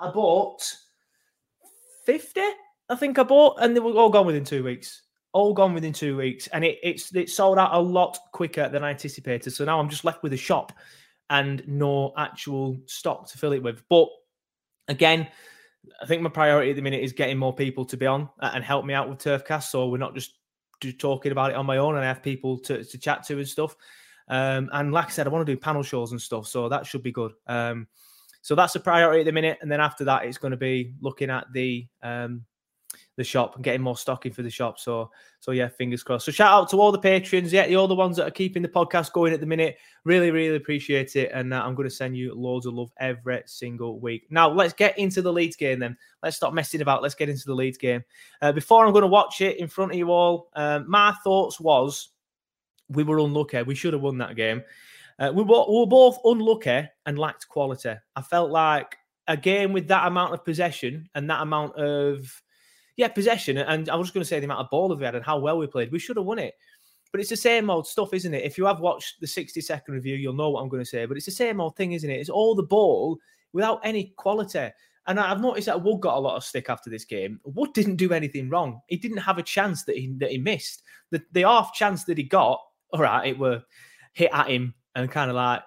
I 0.00 0.10
bought 0.10 0.62
fifty, 2.04 2.44
I 2.88 2.96
think 2.96 3.18
I 3.18 3.22
bought, 3.22 3.58
and 3.60 3.74
they 3.74 3.80
were 3.80 3.92
all 3.92 4.10
gone 4.10 4.26
within 4.26 4.44
two 4.44 4.64
weeks. 4.64 5.02
All 5.32 5.52
gone 5.52 5.74
within 5.74 5.92
two 5.92 6.16
weeks, 6.16 6.46
and 6.48 6.64
it 6.64 6.78
it's 6.82 7.14
it 7.14 7.28
sold 7.28 7.58
out 7.58 7.74
a 7.74 7.80
lot 7.80 8.18
quicker 8.32 8.68
than 8.68 8.82
I 8.82 8.90
anticipated. 8.90 9.50
So 9.50 9.64
now 9.64 9.78
I'm 9.78 9.90
just 9.90 10.04
left 10.04 10.22
with 10.22 10.32
a 10.32 10.38
shop 10.38 10.72
and 11.30 11.66
no 11.66 12.12
actual 12.16 12.78
stock 12.86 13.28
to 13.30 13.38
fill 13.38 13.52
it 13.52 13.62
with. 13.62 13.82
But 13.88 14.08
again, 14.88 15.28
I 16.00 16.06
think 16.06 16.22
my 16.22 16.30
priority 16.30 16.70
at 16.70 16.76
the 16.76 16.82
minute 16.82 17.02
is 17.02 17.12
getting 17.12 17.38
more 17.38 17.54
people 17.54 17.84
to 17.86 17.96
be 17.96 18.06
on 18.06 18.28
and 18.40 18.64
help 18.64 18.84
me 18.84 18.94
out 18.94 19.08
with 19.08 19.18
Turfcast. 19.18 19.64
So 19.64 19.88
we're 19.88 19.98
not 19.98 20.14
just 20.14 20.34
talking 20.98 21.32
about 21.32 21.50
it 21.50 21.56
on 21.56 21.66
my 21.66 21.78
own 21.78 21.94
and 21.96 22.04
I 22.04 22.08
have 22.08 22.22
people 22.22 22.58
to, 22.60 22.84
to 22.84 22.98
chat 22.98 23.24
to 23.24 23.38
and 23.38 23.48
stuff. 23.48 23.76
Um, 24.28 24.68
and 24.72 24.92
like 24.92 25.06
I 25.06 25.10
said, 25.10 25.26
I 25.26 25.30
want 25.30 25.46
to 25.46 25.52
do 25.52 25.58
panel 25.58 25.82
shows 25.82 26.10
and 26.12 26.20
stuff, 26.20 26.46
so 26.46 26.68
that 26.68 26.86
should 26.86 27.02
be 27.02 27.12
good. 27.12 27.32
Um, 27.46 27.86
so 28.42 28.54
that's 28.54 28.74
a 28.74 28.80
priority 28.80 29.20
at 29.20 29.26
the 29.26 29.32
minute, 29.32 29.58
and 29.60 29.70
then 29.70 29.80
after 29.80 30.04
that, 30.04 30.24
it's 30.24 30.38
going 30.38 30.50
to 30.50 30.56
be 30.56 30.94
looking 31.00 31.30
at 31.30 31.46
the 31.52 31.86
um, 32.02 32.44
the 33.16 33.24
shop 33.24 33.54
and 33.54 33.64
getting 33.64 33.80
more 33.80 33.96
stocking 33.96 34.32
for 34.32 34.42
the 34.42 34.50
shop. 34.50 34.78
So, 34.78 35.10
so 35.40 35.52
yeah, 35.52 35.68
fingers 35.68 36.02
crossed. 36.02 36.26
So 36.26 36.32
shout 36.32 36.52
out 36.52 36.68
to 36.70 36.80
all 36.80 36.92
the 36.92 36.98
patrons, 36.98 37.52
yeah, 37.52 37.72
all 37.74 37.88
the 37.88 37.94
ones 37.94 38.16
that 38.16 38.26
are 38.26 38.32
keeping 38.32 38.62
the 38.62 38.68
podcast 38.68 39.12
going 39.12 39.32
at 39.32 39.40
the 39.40 39.46
minute. 39.46 39.76
Really, 40.04 40.30
really 40.30 40.56
appreciate 40.56 41.16
it, 41.16 41.30
and 41.32 41.52
uh, 41.52 41.62
I'm 41.62 41.74
going 41.74 41.88
to 41.88 41.94
send 41.94 42.16
you 42.16 42.34
loads 42.34 42.66
of 42.66 42.74
love 42.74 42.92
every 42.98 43.42
single 43.46 43.98
week. 43.98 44.26
Now, 44.30 44.48
let's 44.50 44.72
get 44.72 44.98
into 44.98 45.22
the 45.22 45.32
Leeds 45.32 45.56
game. 45.56 45.78
Then 45.78 45.96
let's 46.22 46.36
stop 46.36 46.54
messing 46.54 46.82
about. 46.82 47.02
Let's 47.02 47.14
get 47.14 47.28
into 47.28 47.46
the 47.46 47.54
Leeds 47.54 47.78
game. 47.78 48.04
Uh, 48.40 48.52
before 48.52 48.86
I'm 48.86 48.92
going 48.92 49.02
to 49.02 49.08
watch 49.08 49.40
it 49.40 49.58
in 49.58 49.68
front 49.68 49.92
of 49.92 49.98
you 49.98 50.10
all, 50.10 50.50
um, 50.54 50.88
my 50.88 51.12
thoughts 51.24 51.58
was 51.60 52.08
we 52.88 53.02
were 53.02 53.18
unlucky. 53.18 53.62
We 53.62 53.74
should 53.74 53.92
have 53.92 54.02
won 54.02 54.18
that 54.18 54.36
game. 54.36 54.62
Uh, 55.18 55.32
we, 55.34 55.42
were, 55.42 55.64
we 55.68 55.78
were 55.78 55.86
both 55.86 56.18
unlucky 56.24 56.88
and 57.06 57.18
lacked 57.18 57.48
quality. 57.48 57.94
I 58.14 58.22
felt 58.22 58.50
like 58.50 58.96
a 59.28 59.36
game 59.36 59.72
with 59.72 59.88
that 59.88 60.06
amount 60.06 60.34
of 60.34 60.44
possession 60.44 61.08
and 61.14 61.28
that 61.30 61.42
amount 61.42 61.76
of 61.76 62.42
yeah, 62.96 63.08
possession. 63.08 63.58
And 63.58 63.88
I 63.88 63.96
was 63.96 64.10
going 64.10 64.22
to 64.22 64.28
say 64.28 64.40
the 64.40 64.46
amount 64.46 64.60
of 64.60 64.70
ball 64.70 64.94
we 64.94 65.04
had 65.04 65.14
and 65.14 65.24
how 65.24 65.38
well 65.38 65.58
we 65.58 65.66
played. 65.66 65.92
We 65.92 65.98
should 65.98 66.16
have 66.16 66.26
won 66.26 66.38
it. 66.38 66.54
But 67.12 67.20
it's 67.20 67.30
the 67.30 67.36
same 67.36 67.70
old 67.70 67.86
stuff, 67.86 68.12
isn't 68.12 68.34
it? 68.34 68.44
If 68.44 68.58
you 68.58 68.66
have 68.66 68.80
watched 68.80 69.20
the 69.20 69.26
60 69.26 69.60
second 69.60 69.94
review, 69.94 70.16
you'll 70.16 70.34
know 70.34 70.50
what 70.50 70.60
I'm 70.60 70.68
going 70.68 70.82
to 70.82 70.88
say. 70.88 71.06
But 71.06 71.16
it's 71.16 71.26
the 71.26 71.32
same 71.32 71.60
old 71.60 71.76
thing, 71.76 71.92
isn't 71.92 72.10
it? 72.10 72.20
It's 72.20 72.30
all 72.30 72.54
the 72.54 72.62
ball 72.62 73.18
without 73.52 73.80
any 73.84 74.12
quality. 74.16 74.68
And 75.06 75.20
I've 75.20 75.40
noticed 75.40 75.66
that 75.66 75.82
Wood 75.82 76.00
got 76.00 76.16
a 76.16 76.20
lot 76.20 76.36
of 76.36 76.44
stick 76.44 76.68
after 76.68 76.90
this 76.90 77.04
game. 77.04 77.40
Wood 77.44 77.72
didn't 77.74 77.96
do 77.96 78.12
anything 78.12 78.48
wrong. 78.48 78.80
He 78.88 78.96
didn't 78.96 79.18
have 79.18 79.38
a 79.38 79.42
chance 79.42 79.84
that 79.84 79.96
he 79.96 80.12
that 80.18 80.32
he 80.32 80.38
missed. 80.38 80.82
The 81.10 81.22
the 81.30 81.42
half 81.42 81.72
chance 81.72 82.04
that 82.04 82.18
he 82.18 82.24
got, 82.24 82.60
all 82.92 83.00
right, 83.02 83.28
it 83.28 83.38
were 83.38 83.62
hit 84.14 84.30
at 84.32 84.48
him 84.48 84.74
and 84.96 85.10
kind 85.10 85.30
of 85.30 85.36
like 85.36 85.62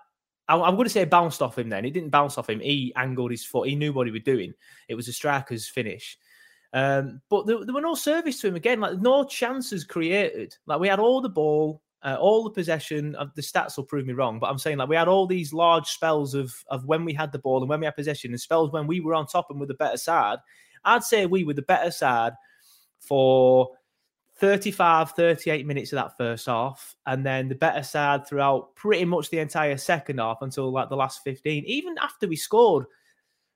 I'm 0.50 0.76
going 0.76 0.86
to 0.86 0.90
say 0.90 1.06
bounced 1.06 1.42
off 1.42 1.58
him. 1.58 1.70
Then 1.70 1.86
it 1.86 1.92
didn't 1.92 2.10
bounce 2.10 2.38
off 2.38 2.50
him. 2.50 2.60
He 2.60 2.92
angled 2.96 3.32
his 3.32 3.46
foot. 3.46 3.70
He 3.70 3.76
knew 3.76 3.94
what 3.94 4.08
he 4.08 4.12
was 4.12 4.24
doing. 4.24 4.54
It 4.90 4.96
was 4.96 5.08
a 5.08 5.14
striker's 5.14 5.70
finish. 5.70 6.18
Um, 6.74 7.22
but 7.30 7.48
there, 7.48 7.66
there, 7.66 7.74
were 7.74 7.82
no 7.82 7.96
service 7.96 8.40
to 8.42 8.48
him 8.48 8.56
again. 8.56 8.80
Like 8.80 9.00
no 9.00 9.24
chances 9.24 9.84
created. 9.84 10.56
Like 10.66 10.80
we 10.80 10.88
had 10.88 11.00
all 11.00 11.20
the 11.20 11.30
ball, 11.30 11.82
uh, 12.04 12.18
all 12.20 12.44
the 12.44 12.52
possession. 12.52 13.16
Of 13.16 13.34
the 13.36 13.42
stats 13.42 13.76
will 13.78 13.86
prove 13.86 14.06
me 14.06 14.14
wrong, 14.14 14.40
but 14.40 14.50
I'm 14.50 14.60
saying 14.60 14.78
like 14.78 14.90
we 14.90 14.96
had 14.96 15.08
all 15.08 15.26
these 15.26 15.52
large 15.52 15.88
spells 15.88 16.36
of 16.36 16.54
of 16.70 16.86
when 16.86 17.06
we 17.06 17.14
had 17.14 17.32
the 17.32 17.40
ball 17.40 17.62
and 17.62 17.70
when 17.70 17.80
we 17.80 17.86
had 17.86 17.96
possession, 17.96 18.32
and 18.32 18.40
spells 18.40 18.72
when 18.72 18.88
we 18.88 19.00
were 19.00 19.16
on 19.16 19.26
top 19.26 19.50
and 19.50 19.60
with 19.60 19.70
the 19.70 19.76
better 19.76 19.98
side. 19.98 20.38
I'd 20.86 21.04
say 21.04 21.26
we 21.26 21.44
were 21.44 21.54
the 21.54 21.62
better 21.64 21.92
side 21.92 22.34
for 23.00 23.72
35, 24.40 25.12
38 25.12 25.66
minutes 25.66 25.92
of 25.92 25.98
that 25.98 26.18
first 26.18 26.46
half, 26.46 26.96
and 27.06 27.26
then 27.26 27.50
the 27.50 27.56
better 27.56 27.84
side 27.84 28.26
throughout 28.26 28.74
pretty 28.76 29.06
much 29.06 29.30
the 29.30 29.40
entire 29.40 29.76
second 29.76 30.20
half 30.20 30.42
until 30.42 30.72
like 30.72 30.90
the 30.90 30.96
last 30.96 31.24
15. 31.24 31.66
Even 31.66 31.96
after 32.00 32.28
we 32.28 32.38
scored, 32.38 32.86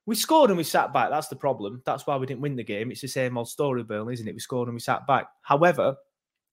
we 0.06 0.16
scored 0.16 0.50
and 0.50 0.58
we 0.58 0.64
sat 0.64 0.94
back. 0.94 1.10
That's 1.10 1.28
the 1.28 1.36
problem. 1.36 1.82
That's 1.86 2.06
why 2.06 2.18
we 2.18 2.26
didn't 2.26 2.42
win 2.42 2.56
the 2.56 2.64
game. 2.64 2.92
It's 2.92 3.02
the 3.02 3.08
same 3.08 3.38
old 3.38 3.50
story, 3.50 3.84
Burnley, 3.84 4.14
isn't 4.14 4.28
it? 4.28 4.34
We 4.34 4.40
scored 4.40 4.68
and 4.68 4.76
we 4.76 4.82
sat 4.82 5.08
back. 5.08 5.28
However, 5.42 5.96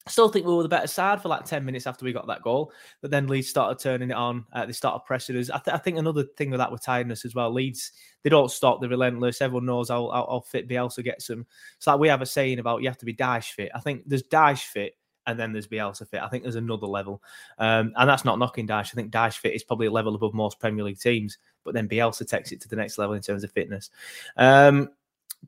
I 0.07 0.11
still 0.11 0.29
think 0.29 0.47
we 0.47 0.55
were 0.55 0.63
the 0.63 0.69
better 0.69 0.87
side 0.87 1.21
for 1.21 1.29
like 1.29 1.45
10 1.45 1.65
minutes 1.65 1.87
after 1.87 2.05
we 2.05 2.13
got 2.13 2.27
that 2.29 2.43
goal. 2.43 2.73
But 3.03 3.11
then 3.11 3.27
Leeds 3.27 3.49
started 3.49 3.83
turning 3.83 4.11
it 4.11 4.17
on. 4.17 4.47
Uh, 4.53 4.67
they 4.67 4.73
started 4.73 5.05
pressing 5.05 5.37
us. 5.37 5.51
I, 5.51 5.59
th- 5.59 5.75
I, 5.75 5.79
think 5.79 5.99
another 5.99 6.25
thing 6.37 6.51
with 6.51 6.59
that 6.59 6.73
with 6.73 6.83
tiredness 6.83 7.25
as 7.25 7.35
well. 7.35 7.53
Leeds, 7.53 7.93
they 8.23 8.31
don't 8.31 8.51
stop. 8.51 8.81
They're 8.81 8.89
relentless. 8.89 9.43
Everyone 9.43 9.67
knows 9.67 9.91
how, 9.91 10.11
how, 10.11 10.27
how 10.31 10.41
fit 10.41 10.69
Bielsa 10.69 11.05
gets 11.05 11.27
them. 11.27 11.47
It's 11.77 11.87
like 11.87 11.99
we 11.99 12.09
have 12.09 12.23
a 12.23 12.27
saying 12.27 12.61
about 12.61 12.83
you 12.83 12.89
have 12.89 12.99
to 12.99 13.05
be 13.05 13.15
Dyche 13.15 13.53
fit. 13.53 13.73
I 13.75 13.81
think 13.81 14.05
there's 14.07 14.23
Dyche 14.23 14.65
fit 14.65 14.95
and 15.27 15.39
then 15.39 15.53
there's 15.53 15.69
Bielsa 15.69 16.09
fit. 16.09 16.23
I 16.23 16.29
think 16.29 16.43
there's 16.43 16.57
another 16.57 16.87
level. 16.87 17.23
Um, 17.59 17.93
and 17.97 18.09
that's 18.09 18.25
not 18.25 18.39
knocking 18.39 18.67
Dash. 18.67 18.93
I 18.93 18.97
think 18.97 19.11
Dash 19.11 19.39
fit 19.39 19.55
is 19.55 19.63
probably 19.63 19.87
a 19.87 19.93
level 19.93 20.15
above 20.15 20.35
most 20.35 20.59
Premier 20.59 20.85
League 20.85 21.01
teams. 21.01 21.39
But 21.65 21.75
then 21.75 21.89
Bielsa 21.89 22.27
takes 22.27 22.53
it 22.53 22.61
to 22.63 22.69
the 22.69 22.77
next 22.77 22.99
level 22.99 23.15
in 23.15 23.23
terms 23.23 23.45
of 23.45 23.53
fitness. 23.53 23.91
Um, 24.37 24.91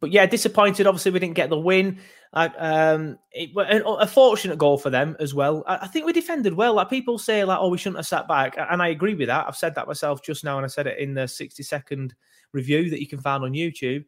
but 0.01 0.11
yeah, 0.11 0.27
disappointed. 0.27 0.87
Obviously, 0.87 1.11
we 1.11 1.19
didn't 1.19 1.35
get 1.35 1.51
the 1.51 1.59
win. 1.59 1.99
um, 2.33 3.19
it, 3.33 3.51
a 3.55 4.07
fortunate 4.07 4.59
goal 4.59 4.79
for 4.79 4.91
them 4.91 5.17
as 5.21 5.35
well. 5.35 5.65
I, 5.67 5.79
I, 5.83 5.87
think 5.87 6.07
we 6.07 6.13
defended 6.13 6.55
well. 6.55 6.75
Like 6.75 6.89
people 6.89 7.19
say, 7.19 7.45
like, 7.45 7.59
oh, 7.61 7.69
we 7.69 7.79
shouldn't 7.79 7.99
have 7.99 8.07
sat 8.07 8.27
back, 8.27 8.57
and 8.57 8.83
I 8.83 8.89
agree 8.89 9.15
with 9.15 9.29
that. 9.29 9.47
I've 9.47 9.57
said 9.57 9.75
that 9.75 9.87
myself 9.87 10.23
just 10.23 10.45
now, 10.45 10.57
and 10.57 10.65
I 10.65 10.69
said 10.69 10.87
it 10.87 10.99
in 10.99 11.13
the 11.15 11.29
sixty-second 11.29 12.15
review 12.53 12.89
that 12.91 13.01
you 13.01 13.07
can 13.07 13.21
find 13.21 13.45
on 13.45 13.53
YouTube. 13.53 14.05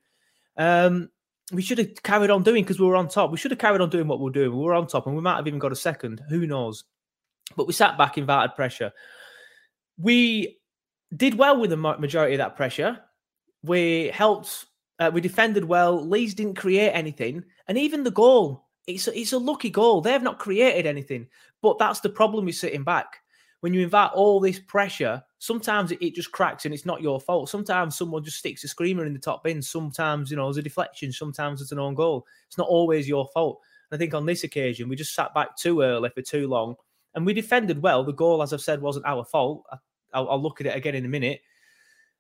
Um, 0.57 1.11
we 1.53 1.63
should 1.63 1.79
have 1.79 2.03
carried 2.03 2.31
on 2.31 2.43
doing 2.43 2.63
because 2.63 2.81
we 2.81 2.87
were 2.87 2.97
on 2.97 3.09
top. 3.09 3.31
We 3.31 3.37
should 3.37 3.51
have 3.51 3.61
carried 3.61 3.81
on 3.81 3.91
doing 3.91 4.09
what 4.09 4.21
we 4.21 4.31
are 4.31 4.33
doing. 4.33 4.57
We 4.57 4.65
were 4.65 4.75
on 4.75 4.87
top, 4.87 5.07
and 5.07 5.15
we 5.15 5.23
might 5.23 5.37
have 5.37 5.47
even 5.47 5.59
got 5.59 5.73
a 5.73 5.77
second. 5.77 6.23
Who 6.29 6.47
knows? 6.47 6.85
But 7.57 7.67
we 7.67 7.73
sat 7.73 7.99
back, 7.99 8.17
invited 8.17 8.55
pressure. 8.55 8.93
We 9.99 10.59
did 11.15 11.37
well 11.37 11.61
with 11.61 11.71
the 11.71 11.77
majority 11.77 12.35
of 12.35 12.39
that 12.39 12.57
pressure. 12.57 12.99
We 13.63 14.09
helped 14.09 14.67
uh, 14.99 15.11
we 15.13 15.21
defended 15.21 15.65
well. 15.65 16.07
Leeds 16.07 16.35
didn't 16.35 16.57
create 16.57 16.91
anything, 16.91 17.45
and 17.69 17.77
even 17.77 18.05
the 18.05 18.11
goal, 18.11 18.69
it's 18.87 19.09
a, 19.09 19.19
it's 19.19 19.33
a 19.33 19.39
lucky 19.39 19.71
goal. 19.71 20.01
They 20.01 20.13
have 20.13 20.23
not 20.23 20.39
created 20.39 20.87
anything, 20.87 21.27
but 21.63 21.79
that's 21.79 22.01
the 22.01 22.09
problem 22.09 22.47
with 22.47 22.55
sitting 22.55 22.85
back. 22.85 23.19
When 23.61 23.75
you 23.75 23.83
invite 23.83 24.13
all 24.13 24.41
this 24.41 24.59
pressure, 24.59 25.23
sometimes 25.45 25.93
it, 25.93 26.01
it 26.01 26.15
just 26.15 26.33
cracks 26.33 26.65
and 26.65 26.73
it's 26.73 26.87
not 26.87 27.03
your 27.03 27.21
fault. 27.21 27.49
Sometimes 27.49 27.97
someone 27.97 28.25
just 28.25 28.39
sticks 28.39 28.65
a 28.65 28.69
screamer 28.69 29.05
in 29.05 29.13
the 29.13 29.19
top 29.19 29.45
bin. 29.45 29.61
Sometimes 29.61 30.31
you 30.31 30.37
know 30.37 30.47
there's 30.47 30.59
a 30.59 30.63
deflection. 30.63 31.13
Sometimes 31.13 31.61
it's 31.61 31.73
an 31.73 31.79
own 31.79 31.95
goal. 31.95 32.27
It's 32.47 32.59
not 32.59 32.69
always 32.69 33.09
your 33.09 33.29
fault. 33.35 33.61
I 33.93 33.97
think 33.97 34.15
on 34.15 34.27
this 34.27 34.45
occasion 34.45 34.89
we 34.89 34.97
just 34.97 35.15
sat 35.15 35.35
back 35.35 35.57
too 35.57 35.83
early 35.83 36.11
for 36.11 36.23
too 36.23 36.49
long, 36.49 36.77
and 37.15 37.25
we 37.27 37.33
defended 37.33 37.83
well. 37.83 38.05
The 38.05 38.13
goal, 38.13 38.43
as 38.43 38.53
I've 38.53 38.61
said, 38.61 38.81
wasn't 38.81 39.07
our 39.07 39.25
fault. 39.25 39.65
I, 39.71 39.77
I'll, 40.13 40.31
I'll 40.31 40.43
look 40.43 40.61
at 40.61 40.67
it 40.67 40.77
again 40.77 40.95
in 40.95 41.05
a 41.05 41.09
minute 41.09 41.41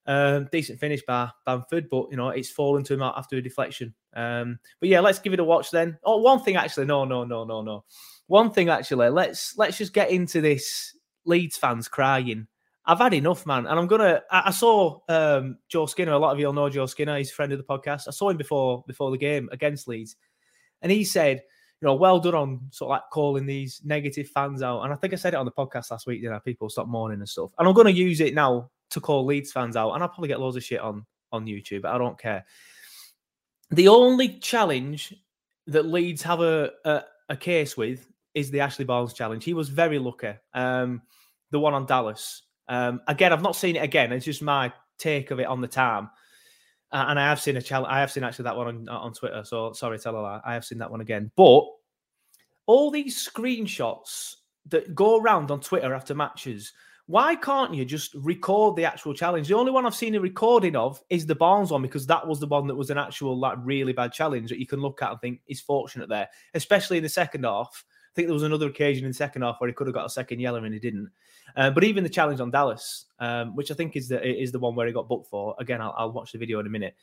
um, 0.07 0.49
decent 0.53 0.79
finish 0.79 1.03
by 1.07 1.31
Bamford, 1.47 1.89
but 1.89 2.09
you 2.11 2.17
know 2.17 2.29
it's 2.29 2.51
fallen 2.51 2.85
to 2.85 2.95
him 2.95 3.03
after 3.03 3.37
a 3.37 3.43
deflection. 3.43 3.95
Um, 4.15 4.59
but 4.81 4.89
yeah, 4.89 5.01
let's 5.01 5.19
give 5.19 5.33
it 5.33 5.41
a 5.41 5.45
watch 5.45 5.71
then. 5.71 5.99
Oh, 6.05 6.19
one 6.19 6.41
thing 6.41 6.57
actually, 6.57 6.87
no, 6.87 7.05
no, 7.05 7.25
no, 7.25 7.45
no, 7.45 7.63
no. 7.63 7.85
One 8.27 8.51
thing 8.51 8.69
actually, 8.69 9.09
let's 9.09 9.57
let's 9.57 9.79
just 9.79 9.93
get 9.95 10.11
into 10.11 10.41
this 10.41 10.97
Leeds 11.25 11.57
fans 11.57 11.89
crying. 11.89 12.47
I've 12.87 12.99
had 12.99 13.15
enough, 13.15 13.47
man, 13.47 13.67
and 13.67 13.79
I'm 13.79 13.87
gonna. 13.87 14.23
I, 14.31 14.43
I 14.47 14.51
saw 14.51 15.01
um, 15.09 15.59
Joe 15.69 15.87
Skinner. 15.87 16.13
A 16.13 16.19
lot 16.19 16.33
of 16.33 16.41
you 16.41 16.47
all 16.47 16.53
know 16.53 16.69
Joe 16.69 16.87
Skinner. 16.87 17.17
He's 17.17 17.31
a 17.31 17.35
friend 17.35 17.53
of 17.53 17.59
the 17.59 17.65
podcast. 17.65 18.09
I 18.09 18.11
saw 18.11 18.31
him 18.31 18.37
before 18.37 18.85
before 18.87 19.11
the 19.11 19.19
game 19.19 19.49
against 19.53 19.89
Leeds, 19.89 20.17
and 20.83 20.93
he 20.93 21.05
said, 21.05 21.43
you 21.81 21.87
know, 21.87 21.95
well 21.95 22.21
done 22.21 22.35
on 22.35 22.61
sort 22.71 22.89
of 22.89 22.91
like 22.91 23.11
calling 23.11 23.47
these 23.47 23.81
negative 23.85 24.29
fans 24.29 24.63
out. 24.63 24.83
And 24.83 24.93
I 24.93 24.97
think 24.97 25.13
I 25.13 25.17
said 25.17 25.35
it 25.35 25.39
on 25.39 25.47
the 25.47 25.53
podcast 25.53 25.91
last 25.91 26.07
week. 26.07 26.23
You 26.23 26.31
know, 26.31 26.41
people 26.41 26.69
stop 26.69 26.87
mourning 26.87 27.21
and 27.21 27.29
stuff. 27.29 27.51
And 27.59 27.67
I'm 27.67 27.75
to 27.75 27.93
use 27.93 28.21
it 28.21 28.35
now 28.35 28.71
to 28.91 29.01
call 29.01 29.25
Leeds 29.25 29.51
fans 29.51 29.77
out, 29.77 29.93
and 29.93 30.03
I'll 30.03 30.09
probably 30.09 30.29
get 30.29 30.41
loads 30.41 30.57
of 30.57 30.65
shit 30.65 30.81
on 30.81 31.07
on 31.35 31.47
YouTube, 31.47 31.85
I 31.85 31.99
don't 31.99 32.19
care. 32.19 32.47
The 33.71 33.89
only 33.89 34.39
challenge 34.39 35.15
that 35.67 35.87
Leeds 35.87 36.23
have 36.23 36.41
a, 36.41 36.71
a, 36.85 37.03
a 37.29 37.37
case 37.37 37.77
with 37.77 38.07
is 38.35 38.51
the 38.51 38.61
Ashley 38.61 38.85
Barnes 38.85 39.13
challenge. 39.13 39.45
He 39.45 39.55
was 39.55 39.69
very 39.69 39.99
lucky. 39.99 40.35
Um, 40.55 41.03
the 41.51 41.59
one 41.61 41.75
on 41.75 41.87
Dallas. 41.87 42.43
Um, 42.69 43.01
again, 43.07 43.33
I've 43.33 43.43
not 43.43 43.57
seen 43.57 43.77
it 43.77 43.83
again. 43.83 44.13
It's 44.13 44.25
just 44.25 44.43
my 44.43 44.73
take 44.99 45.31
of 45.31 45.41
it 45.41 45.47
on 45.47 45.61
the 45.61 45.69
time. 45.69 46.11
Uh, 46.93 47.07
and 47.09 47.19
I 47.19 47.29
have 47.29 47.41
seen 47.41 47.57
a 47.57 47.63
challenge. 47.63 47.93
I 47.93 48.01
have 48.01 48.13
seen 48.13 48.25
actually 48.25 48.45
that 48.45 48.57
one 48.57 48.69
on, 48.69 48.89
on 48.89 49.13
Twitter. 49.13 49.43
So 49.45 49.73
sorry, 49.73 49.99
tell 49.99 50.17
a 50.17 50.21
lie. 50.21 50.41
I 50.45 50.55
have 50.55 50.65
seen 50.65 50.79
that 50.79 50.91
one 50.91 51.01
again. 51.01 51.31
But 51.37 51.65
all 52.67 52.91
these 52.91 53.29
screenshots 53.29 54.37
that 54.69 54.95
go 54.95 55.21
around 55.21 55.51
on 55.51 55.61
Twitter 55.61 55.93
after 55.93 56.15
matches 56.15 56.73
why 57.07 57.37
can't 57.37 57.75
you 57.75 57.85
just 57.85 58.15
record 58.15 58.77
the 58.77 58.87
actual 58.87 59.13
challenge? 59.13 59.49
The 59.49 59.57
only 59.57 59.73
one 59.73 59.85
I've 59.85 59.95
seen 59.95 60.15
a 60.15 60.21
recording 60.21 60.75
of 60.75 61.03
is 61.11 61.27
the 61.27 61.35
Barnes 61.35 61.71
one 61.71 61.83
because 61.83 62.07
that 62.07 62.27
was 62.27 62.41
the 62.41 62.47
one 62.47 62.67
that 62.67 62.75
was 62.75 62.89
an 62.89 62.97
actual 62.97 63.39
like 63.39 63.59
really 63.61 63.93
bad 63.93 64.13
challenge 64.13 64.49
that 64.49 64.59
you 64.59 64.67
can 64.67 64.81
look 64.81 65.03
at 65.03 65.11
and 65.11 65.21
think 65.21 65.41
is 65.47 65.61
fortunate 65.61 66.09
there, 66.09 66.29
especially 66.55 66.97
in 66.97 67.03
the 67.03 67.09
second 67.09 67.45
half. 67.45 67.85
I 68.15 68.17
think 68.17 68.29
there 68.29 68.35
was 68.35 68.45
another 68.45 68.69
occasion 68.69 69.05
in 69.05 69.13
second 69.13 69.43
half 69.43 69.57
where 69.59 69.67
he 69.67 69.75
could 69.75 69.89
have 69.89 69.95
got 69.95 70.07
a 70.07 70.11
second 70.11 70.39
yellow 70.39 70.63
and 70.63 70.73
he 70.73 70.79
didn't. 70.79 71.11
Uh, 71.57 71.71
but 71.71 71.83
even 71.83 72.05
the 72.05 72.11
challenge 72.11 72.39
on 72.39 72.49
Dallas, 72.49 73.07
um, 73.19 73.57
which 73.57 73.73
I 73.73 73.75
think 73.75 73.97
is 73.97 74.09
the 74.09 74.25
is 74.25 74.53
the 74.53 74.61
one 74.61 74.77
where 74.77 74.87
he 74.87 74.93
got 74.93 75.09
booked 75.09 75.29
for. 75.29 75.57
Again, 75.59 75.81
I'll, 75.81 75.95
I'll 75.99 76.13
watch 76.13 76.31
the 76.31 76.39
video 76.39 76.61
in 76.61 76.67
a 76.67 76.71
minute. 76.71 76.95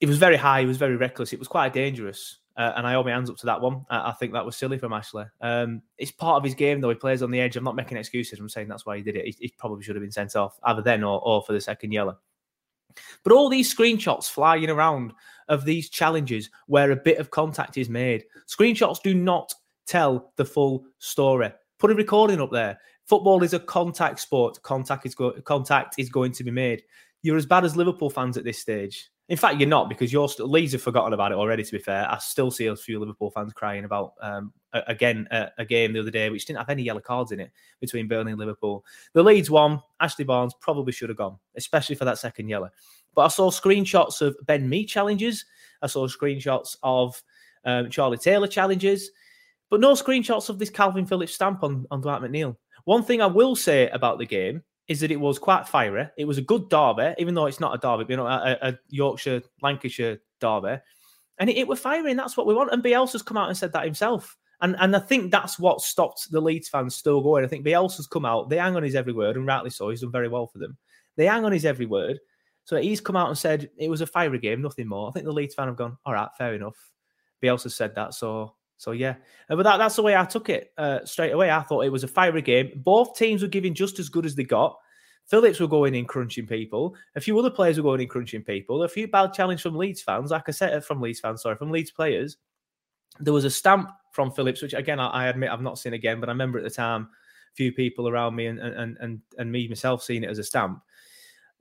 It 0.00 0.06
was 0.06 0.16
very 0.16 0.36
high. 0.36 0.60
It 0.60 0.66
was 0.66 0.78
very 0.78 0.96
reckless. 0.96 1.34
It 1.34 1.38
was 1.38 1.46
quite 1.46 1.74
dangerous. 1.74 2.38
Uh, 2.56 2.72
and 2.76 2.86
I 2.86 2.94
hold 2.94 3.04
my 3.04 3.12
hands 3.12 3.28
up 3.28 3.36
to 3.38 3.46
that 3.46 3.60
one. 3.60 3.84
I, 3.90 4.08
I 4.08 4.12
think 4.12 4.32
that 4.32 4.46
was 4.46 4.56
silly 4.56 4.78
from 4.78 4.94
Ashley. 4.94 5.26
Um, 5.42 5.82
it's 5.98 6.10
part 6.10 6.38
of 6.38 6.44
his 6.44 6.54
game, 6.54 6.80
though. 6.80 6.88
He 6.88 6.94
plays 6.94 7.22
on 7.22 7.30
the 7.30 7.40
edge. 7.40 7.56
I'm 7.56 7.64
not 7.64 7.76
making 7.76 7.98
excuses. 7.98 8.38
I'm 8.40 8.48
saying 8.48 8.68
that's 8.68 8.86
why 8.86 8.96
he 8.96 9.02
did 9.02 9.16
it. 9.16 9.26
He, 9.26 9.36
he 9.40 9.54
probably 9.58 9.82
should 9.82 9.94
have 9.94 10.02
been 10.02 10.10
sent 10.10 10.36
off 10.36 10.58
either 10.64 10.80
then 10.80 11.04
or, 11.04 11.20
or 11.22 11.42
for 11.42 11.52
the 11.52 11.60
second 11.60 11.92
yellow. 11.92 12.18
But 13.24 13.32
all 13.32 13.48
these 13.48 13.74
screenshots 13.74 14.28
flying 14.28 14.70
around 14.70 15.12
of 15.48 15.64
these 15.64 15.88
challenges 15.88 16.50
where 16.66 16.90
a 16.90 16.96
bit 16.96 17.18
of 17.18 17.30
contact 17.30 17.76
is 17.76 17.88
made, 17.88 18.24
screenshots 18.46 19.02
do 19.02 19.14
not 19.14 19.52
tell 19.92 20.32
the 20.36 20.44
full 20.44 20.84
story. 20.98 21.52
Put 21.78 21.90
a 21.90 21.94
recording 21.94 22.40
up 22.40 22.50
there. 22.50 22.78
Football 23.04 23.42
is 23.42 23.52
a 23.52 23.58
contact 23.58 24.20
sport. 24.20 24.62
Contact 24.62 25.04
is 25.04 25.14
go- 25.14 25.38
contact 25.42 25.96
is 25.98 26.08
going 26.08 26.32
to 26.32 26.44
be 26.44 26.50
made. 26.50 26.82
You're 27.20 27.36
as 27.36 27.46
bad 27.46 27.64
as 27.64 27.76
Liverpool 27.76 28.08
fans 28.08 28.38
at 28.38 28.44
this 28.44 28.58
stage. 28.58 29.10
In 29.28 29.36
fact, 29.36 29.60
you're 29.60 29.68
not 29.68 29.88
because 29.88 30.12
you're 30.12 30.28
still, 30.28 30.48
Leeds 30.48 30.72
have 30.72 30.82
forgotten 30.82 31.12
about 31.12 31.30
it 31.30 31.36
already. 31.36 31.62
To 31.62 31.72
be 31.72 31.78
fair, 31.78 32.10
I 32.10 32.18
still 32.18 32.50
see 32.50 32.66
a 32.66 32.76
few 32.76 32.98
Liverpool 32.98 33.30
fans 33.30 33.52
crying 33.52 33.84
about 33.84 34.14
um, 34.22 34.52
again 34.72 35.28
a, 35.30 35.48
a, 35.58 35.64
game 35.64 35.92
the 35.92 36.00
other 36.00 36.10
day 36.10 36.28
which 36.30 36.46
didn't 36.46 36.58
have 36.58 36.70
any 36.70 36.82
yellow 36.82 37.00
cards 37.00 37.32
in 37.32 37.40
it 37.40 37.52
between 37.80 38.08
Burnley 38.08 38.32
and 38.32 38.38
Liverpool. 38.38 38.84
The 39.12 39.22
Leeds 39.22 39.50
one, 39.50 39.80
Ashley 40.00 40.24
Barnes 40.24 40.54
probably 40.60 40.92
should 40.92 41.08
have 41.08 41.18
gone, 41.18 41.38
especially 41.56 41.96
for 41.96 42.04
that 42.04 42.18
second 42.18 42.48
yellow. 42.48 42.70
But 43.14 43.22
I 43.22 43.28
saw 43.28 43.50
screenshots 43.50 44.22
of 44.22 44.36
Ben 44.46 44.68
Mee 44.68 44.86
challenges. 44.86 45.44
I 45.82 45.86
saw 45.86 46.06
screenshots 46.08 46.76
of 46.82 47.22
um, 47.64 47.90
Charlie 47.90 48.18
Taylor 48.18 48.48
challenges, 48.48 49.10
but 49.72 49.80
no 49.80 49.94
screenshots 49.94 50.50
of 50.50 50.58
this 50.58 50.70
Kalvin 50.70 51.08
Phillips 51.08 51.32
stamp 51.32 51.62
on, 51.62 51.86
on 51.90 52.02
Dwight 52.02 52.20
McNeil. 52.20 52.56
One 52.84 53.02
thing 53.02 53.22
I 53.22 53.26
will 53.26 53.56
say 53.56 53.88
about 53.88 54.18
the 54.18 54.26
game 54.26 54.62
is 54.86 55.00
that 55.00 55.10
it 55.10 55.18
was 55.18 55.38
quite 55.38 55.66
fiery. 55.66 56.10
It 56.18 56.26
was 56.26 56.36
a 56.36 56.42
good 56.42 56.68
derby, 56.68 57.14
even 57.16 57.34
though 57.34 57.46
it's 57.46 57.58
not 57.58 57.74
a 57.74 57.78
derby, 57.78 58.04
you 58.12 58.18
know, 58.18 58.26
a, 58.26 58.58
a 58.60 58.78
Yorkshire, 58.90 59.40
Lancashire 59.62 60.18
derby. 60.40 60.76
And 61.38 61.48
it, 61.48 61.56
it 61.56 61.66
was 61.66 61.80
fiery, 61.80 62.10
and 62.10 62.20
that's 62.20 62.36
what 62.36 62.46
we 62.46 62.52
want. 62.52 62.70
And 62.70 62.84
Bielsa's 62.84 63.22
come 63.22 63.38
out 63.38 63.48
and 63.48 63.56
said 63.56 63.72
that 63.72 63.86
himself. 63.86 64.36
And 64.60 64.76
and 64.78 64.94
I 64.94 64.98
think 64.98 65.30
that's 65.30 65.58
what 65.58 65.80
stopped 65.80 66.30
the 66.30 66.42
Leeds 66.42 66.68
fans 66.68 66.94
still 66.94 67.22
going. 67.22 67.42
I 67.42 67.48
think 67.48 67.64
Bielsa's 67.64 68.06
come 68.06 68.26
out, 68.26 68.50
they 68.50 68.58
hang 68.58 68.76
on 68.76 68.82
his 68.82 68.94
every 68.94 69.14
word, 69.14 69.38
and 69.38 69.46
rightly 69.46 69.70
so. 69.70 69.88
He's 69.88 70.02
done 70.02 70.12
very 70.12 70.28
well 70.28 70.48
for 70.48 70.58
them. 70.58 70.76
They 71.16 71.24
hang 71.24 71.46
on 71.46 71.52
his 71.52 71.64
every 71.64 71.86
word. 71.86 72.18
So 72.64 72.76
he's 72.76 73.00
come 73.00 73.16
out 73.16 73.28
and 73.28 73.38
said 73.38 73.70
it 73.78 73.88
was 73.88 74.02
a 74.02 74.06
fiery 74.06 74.38
game, 74.38 74.60
nothing 74.60 74.86
more. 74.86 75.08
I 75.08 75.12
think 75.12 75.24
the 75.24 75.32
Leeds 75.32 75.54
fan 75.54 75.68
have 75.68 75.76
gone, 75.76 75.96
all 76.04 76.12
right, 76.12 76.28
fair 76.36 76.52
enough. 76.52 76.76
Bielsa 77.42 77.62
has 77.62 77.74
said 77.74 77.94
that, 77.94 78.12
so 78.12 78.54
so 78.82 78.90
yeah, 78.90 79.14
uh, 79.48 79.54
but 79.54 79.62
that, 79.62 79.76
that's 79.76 79.94
the 79.94 80.02
way 80.02 80.16
I 80.16 80.24
took 80.24 80.48
it 80.48 80.72
uh, 80.76 81.04
straight 81.04 81.30
away. 81.30 81.52
I 81.52 81.62
thought 81.62 81.84
it 81.84 81.92
was 81.92 82.02
a 82.02 82.08
fiery 82.08 82.42
game. 82.42 82.72
Both 82.74 83.16
teams 83.16 83.40
were 83.40 83.46
giving 83.46 83.74
just 83.74 84.00
as 84.00 84.08
good 84.08 84.26
as 84.26 84.34
they 84.34 84.42
got. 84.42 84.76
Phillips 85.26 85.60
were 85.60 85.68
going 85.68 85.94
in 85.94 86.04
crunching 86.04 86.48
people. 86.48 86.96
A 87.14 87.20
few 87.20 87.38
other 87.38 87.48
players 87.48 87.76
were 87.76 87.84
going 87.84 88.00
in 88.00 88.08
crunching 88.08 88.42
people. 88.42 88.82
A 88.82 88.88
few 88.88 89.06
bad 89.06 89.34
challenge 89.34 89.62
from 89.62 89.76
Leeds 89.76 90.02
fans, 90.02 90.32
like 90.32 90.48
I 90.48 90.50
said, 90.50 90.74
uh, 90.74 90.80
from 90.80 91.00
Leeds 91.00 91.20
fans, 91.20 91.42
sorry, 91.42 91.54
from 91.54 91.70
Leeds 91.70 91.92
players. 91.92 92.38
There 93.20 93.32
was 93.32 93.44
a 93.44 93.50
stamp 93.50 93.88
from 94.10 94.32
Phillips, 94.32 94.62
which 94.62 94.74
again 94.74 94.98
I, 94.98 95.06
I 95.06 95.26
admit 95.28 95.50
I've 95.50 95.62
not 95.62 95.78
seen 95.78 95.92
again, 95.92 96.18
but 96.18 96.28
I 96.28 96.32
remember 96.32 96.58
at 96.58 96.64
the 96.64 96.70
time 96.70 97.02
a 97.02 97.54
few 97.54 97.70
people 97.70 98.08
around 98.08 98.34
me 98.34 98.46
and 98.46 98.58
and 98.58 98.96
and 98.98 99.20
and 99.38 99.52
me 99.52 99.68
myself 99.68 100.02
seeing 100.02 100.24
it 100.24 100.30
as 100.30 100.40
a 100.40 100.44
stamp. 100.44 100.82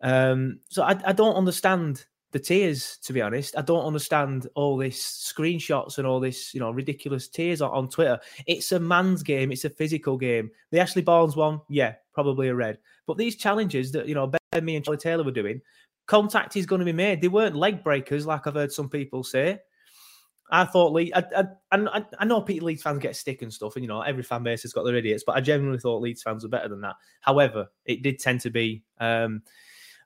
Um, 0.01 0.59
so 0.69 0.81
I, 0.81 0.99
I 1.05 1.13
don't 1.13 1.35
understand 1.35 2.03
the 2.31 2.39
tears, 2.39 2.97
to 3.03 3.13
be 3.13 3.21
honest. 3.21 3.57
I 3.57 3.61
don't 3.61 3.85
understand 3.85 4.47
all 4.55 4.77
this 4.77 5.33
screenshots 5.35 5.97
and 5.97 6.07
all 6.07 6.19
this, 6.19 6.53
you 6.53 6.59
know, 6.59 6.71
ridiculous 6.71 7.27
tears 7.27 7.61
on, 7.61 7.71
on, 7.71 7.89
Twitter. 7.89 8.19
It's 8.47 8.71
a 8.71 8.79
man's 8.79 9.21
game. 9.23 9.51
It's 9.51 9.65
a 9.65 9.69
physical 9.69 10.17
game. 10.17 10.49
The 10.71 10.79
Ashley 10.79 11.01
Barnes 11.01 11.35
one, 11.35 11.59
yeah, 11.69 11.95
probably 12.13 12.47
a 12.47 12.55
red. 12.55 12.79
But 13.05 13.17
these 13.17 13.35
challenges 13.35 13.91
that, 13.91 14.07
you 14.07 14.15
know, 14.15 14.27
Ben 14.27 14.65
Mee 14.65 14.75
and 14.75 14.85
Charlie 14.85 14.97
Taylor 14.97 15.23
were 15.23 15.31
doing, 15.31 15.61
contact 16.07 16.55
is 16.55 16.65
going 16.65 16.79
to 16.79 16.85
be 16.85 16.93
made. 16.93 17.21
They 17.21 17.27
weren't 17.27 17.55
leg 17.55 17.83
breakers, 17.83 18.25
like 18.25 18.47
I've 18.47 18.53
heard 18.53 18.71
some 18.71 18.89
people 18.89 19.23
say. 19.23 19.59
I 20.53 20.65
thought 20.65 20.91
Leeds. 20.91 21.13
I, 21.15 21.23
I, 21.71 21.77
I, 21.77 22.05
I 22.19 22.25
know 22.25 22.41
Peter 22.41 22.65
Leeds 22.65 22.83
fans 22.83 22.99
get 22.99 23.15
stick 23.15 23.41
and 23.41 23.53
stuff, 23.53 23.75
and 23.75 23.83
you 23.83 23.87
know 23.87 24.01
every 24.01 24.23
fan 24.23 24.43
base 24.43 24.63
has 24.63 24.73
got 24.73 24.83
their 24.83 24.97
idiots, 24.97 25.23
but 25.25 25.37
I 25.37 25.39
genuinely 25.39 25.79
thought 25.79 26.01
Leeds 26.01 26.21
fans 26.21 26.43
were 26.43 26.49
better 26.49 26.67
than 26.67 26.81
that. 26.81 26.95
However, 27.21 27.71
it 27.85 28.01
did 28.01 28.19
tend 28.19 28.41
to 28.41 28.49
be 28.49 28.83
um, 28.99 29.43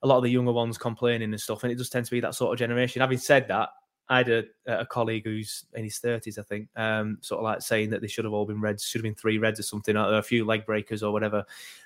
a 0.05 0.07
lot 0.07 0.17
of 0.17 0.24
the 0.24 0.29
younger 0.29 0.51
ones 0.51 0.77
complaining 0.77 1.31
and 1.31 1.41
stuff, 1.41 1.63
and 1.63 1.71
it 1.71 1.77
does 1.77 1.89
tend 1.89 2.05
to 2.05 2.12
be 2.12 2.19
that 2.19 2.35
sort 2.35 2.53
of 2.53 2.59
generation. 2.59 3.01
Having 3.01 3.17
said 3.17 3.47
that, 3.47 3.69
I 4.07 4.17
had 4.17 4.29
a, 4.29 4.43
a 4.67 4.85
colleague 4.85 5.25
who's 5.25 5.65
in 5.74 5.83
his 5.83 5.97
thirties, 5.97 6.38
I 6.38 6.43
think, 6.43 6.69
um, 6.75 7.17
sort 7.21 7.39
of 7.39 7.43
like 7.43 7.63
saying 7.63 7.89
that 7.89 8.01
they 8.01 8.07
should 8.07 8.24
have 8.24 8.33
all 8.33 8.45
been 8.45 8.62
reds, 8.62 8.83
should 8.83 9.00
have 9.00 9.03
been 9.03 9.15
three 9.15 9.39
reds 9.39 9.59
or 9.59 9.63
something, 9.63 9.97
or 9.97 10.19
a 10.19 10.21
few 10.21 10.45
leg 10.45 10.63
breakers 10.63 11.01
or 11.01 11.12
whatever. 11.12 11.43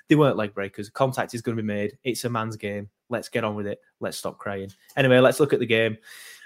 They 0.08 0.16
weren't 0.16 0.36
leg 0.36 0.52
breakers. 0.52 0.90
Contact 0.90 1.32
is 1.32 1.40
going 1.40 1.56
to 1.56 1.62
be 1.62 1.66
made. 1.66 1.96
It's 2.04 2.24
a 2.24 2.28
man's 2.28 2.56
game. 2.56 2.90
Let's 3.08 3.30
get 3.30 3.42
on 3.42 3.54
with 3.54 3.66
it. 3.66 3.80
Let's 4.00 4.18
stop 4.18 4.36
crying. 4.36 4.70
Anyway, 4.96 5.18
let's 5.18 5.40
look 5.40 5.54
at 5.54 5.60
the 5.60 5.66
game. 5.66 5.96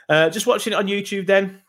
Uh, 0.09 0.31
just 0.31 0.47
watching 0.47 0.73
it 0.75 0.77
on 0.77 0.87
YouTube 0.87 1.27
then. 1.27 1.61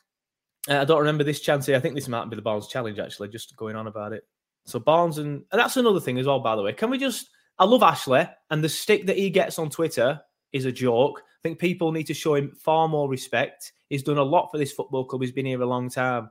Uh, 0.69 0.81
I 0.81 0.85
don't 0.85 0.99
remember 0.99 1.23
this 1.23 1.39
chance 1.39 1.65
here. 1.65 1.75
I 1.75 1.79
think 1.79 1.95
this 1.95 2.07
might 2.07 2.29
be 2.29 2.35
the 2.35 2.43
Barnes 2.43 2.67
challenge, 2.67 2.99
actually, 2.99 3.29
just 3.29 3.57
going 3.57 3.75
on 3.75 3.87
about 3.87 4.13
it. 4.13 4.27
So 4.65 4.77
Barnes 4.77 5.17
and, 5.17 5.43
and 5.51 5.59
that's 5.59 5.77
another 5.77 5.99
thing 5.99 6.19
as 6.19 6.27
well, 6.27 6.39
by 6.39 6.55
the 6.55 6.61
way. 6.61 6.73
Can 6.73 6.91
we 6.91 6.99
just 6.99 7.29
I 7.57 7.65
love 7.65 7.83
Ashley 7.83 8.27
and 8.49 8.63
the 8.63 8.69
stick 8.69 9.05
that 9.07 9.17
he 9.17 9.29
gets 9.29 9.59
on 9.59 9.69
Twitter 9.69 10.21
is 10.51 10.65
a 10.65 10.71
joke. 10.71 11.21
I 11.25 11.41
think 11.41 11.59
people 11.59 11.91
need 11.91 12.07
to 12.07 12.13
show 12.13 12.35
him 12.35 12.51
far 12.57 12.87
more 12.87 13.09
respect. 13.09 13.73
He's 13.89 14.03
done 14.03 14.17
a 14.17 14.23
lot 14.23 14.49
for 14.51 14.57
this 14.57 14.71
football 14.71 15.05
club. 15.05 15.21
He's 15.21 15.31
been 15.31 15.45
here 15.45 15.61
a 15.61 15.65
long 15.65 15.89
time. 15.89 16.29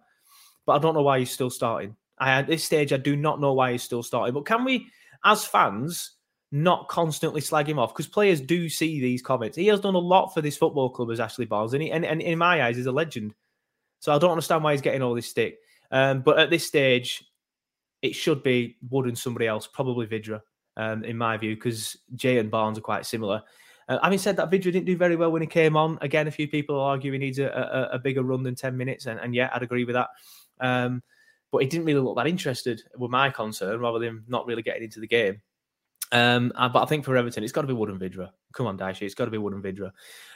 But 0.66 0.74
I 0.74 0.78
don't 0.78 0.94
know 0.94 1.02
why 1.02 1.20
he's 1.20 1.30
still 1.30 1.50
starting. 1.50 1.96
I 2.18 2.32
at 2.32 2.46
this 2.46 2.64
stage 2.64 2.92
I 2.92 2.96
do 2.96 3.16
not 3.16 3.40
know 3.40 3.52
why 3.52 3.72
he's 3.72 3.82
still 3.82 4.02
starting. 4.02 4.34
But 4.34 4.46
can 4.46 4.64
we, 4.64 4.86
as 5.24 5.44
fans, 5.44 6.12
not 6.54 6.86
constantly 6.86 7.40
slag 7.40 7.68
him 7.68 7.80
off 7.80 7.92
because 7.92 8.06
players 8.06 8.40
do 8.40 8.68
see 8.68 9.00
these 9.00 9.20
comments. 9.20 9.56
He 9.56 9.66
has 9.66 9.80
done 9.80 9.96
a 9.96 9.98
lot 9.98 10.32
for 10.32 10.40
this 10.40 10.56
football 10.56 10.88
club 10.88 11.10
as 11.10 11.18
Ashley 11.18 11.46
Barnes, 11.46 11.74
and, 11.74 11.82
he, 11.82 11.90
and, 11.90 12.04
and 12.04 12.22
in 12.22 12.38
my 12.38 12.62
eyes, 12.62 12.76
he's 12.76 12.86
a 12.86 12.92
legend. 12.92 13.34
So 13.98 14.14
I 14.14 14.18
don't 14.18 14.30
understand 14.30 14.62
why 14.62 14.70
he's 14.70 14.80
getting 14.80 15.02
all 15.02 15.14
this 15.14 15.26
stick. 15.26 15.58
Um, 15.90 16.22
but 16.22 16.38
at 16.38 16.50
this 16.50 16.64
stage, 16.64 17.24
it 18.02 18.14
should 18.14 18.44
be 18.44 18.76
Wood 18.88 19.06
and 19.06 19.18
somebody 19.18 19.48
else, 19.48 19.66
probably 19.66 20.06
Vydra, 20.06 20.42
um, 20.76 21.04
in 21.04 21.16
my 21.16 21.36
view, 21.36 21.54
because 21.54 21.96
Jay 22.14 22.38
and 22.38 22.50
Barnes 22.50 22.78
are 22.78 22.82
quite 22.82 23.06
similar. 23.06 23.42
Uh, 23.88 23.98
having 24.02 24.18
said 24.18 24.36
that, 24.36 24.50
Vydra 24.50 24.72
didn't 24.72 24.86
do 24.86 24.96
very 24.96 25.16
well 25.16 25.30
when 25.30 25.42
he 25.42 25.48
came 25.48 25.76
on. 25.76 25.98
Again, 26.00 26.26
a 26.26 26.30
few 26.30 26.48
people 26.48 26.80
argue 26.80 27.12
he 27.12 27.18
needs 27.18 27.38
a, 27.38 27.46
a, 27.46 27.96
a 27.96 27.98
bigger 27.98 28.22
run 28.22 28.42
than 28.42 28.54
10 28.54 28.76
minutes, 28.76 29.06
and, 29.06 29.20
and 29.20 29.34
yeah, 29.34 29.50
I'd 29.52 29.62
agree 29.62 29.84
with 29.84 29.94
that. 29.94 30.08
Um, 30.60 31.02
but 31.50 31.62
he 31.62 31.68
didn't 31.68 31.86
really 31.86 32.00
look 32.00 32.16
that 32.16 32.26
interested, 32.26 32.82
with 32.96 33.10
my 33.10 33.30
concern, 33.30 33.80
rather 33.80 33.98
than 33.98 34.24
not 34.26 34.46
really 34.46 34.62
getting 34.62 34.84
into 34.84 35.00
the 35.00 35.06
game. 35.06 35.40
Um, 36.12 36.52
uh, 36.54 36.68
but 36.68 36.82
I 36.82 36.86
think 36.86 37.04
for 37.04 37.16
Everton, 37.16 37.44
it's 37.44 37.52
got 37.52 37.62
to 37.62 37.66
be 37.66 37.72
Wood 37.72 37.90
and 37.90 38.00
Vydra. 38.00 38.30
Come 38.52 38.66
on, 38.66 38.78
Daishi, 38.78 39.02
it's 39.02 39.14
got 39.14 39.24
to 39.26 39.30
be 39.30 39.38
Wood 39.38 39.52
and 39.52 39.62
Vydra. 39.62 39.92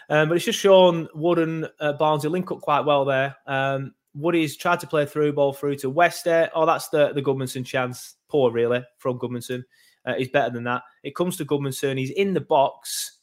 Um, 0.09 0.28
but 0.28 0.37
it's 0.37 0.45
just 0.45 0.59
shown 0.59 1.09
Wood 1.14 1.38
and 1.38 1.68
uh, 1.80 1.92
Barnes 1.95 2.25
link 2.25 2.50
up 2.50 2.61
quite 2.61 2.80
well 2.80 3.04
there. 3.04 3.37
Um, 3.47 3.95
Woody's 4.14 4.57
tried 4.57 4.80
to 4.80 4.87
play 4.87 5.07
through 5.07 5.33
ball 5.35 5.52
through 5.52 5.76
to 5.76 5.90
Wester. 5.90 6.50
Oh, 6.54 6.66
that's 6.66 6.88
the 6.88 7.12
the 7.12 7.23
Gudmundsson 7.23 7.64
chance. 7.64 8.16
Poor, 8.28 8.50
really, 8.50 8.85
from 8.99 9.18
Gudmundsson. 9.18 9.64
Uh, 10.05 10.14
he's 10.14 10.28
better 10.28 10.50
than 10.50 10.64
that. 10.64 10.83
It 11.02 11.14
comes 11.14 11.37
to 11.37 11.45
Gudmundsson. 11.45 11.99
He's 11.99 12.11
in 12.11 12.35
the 12.35 12.40
box. 12.40 13.19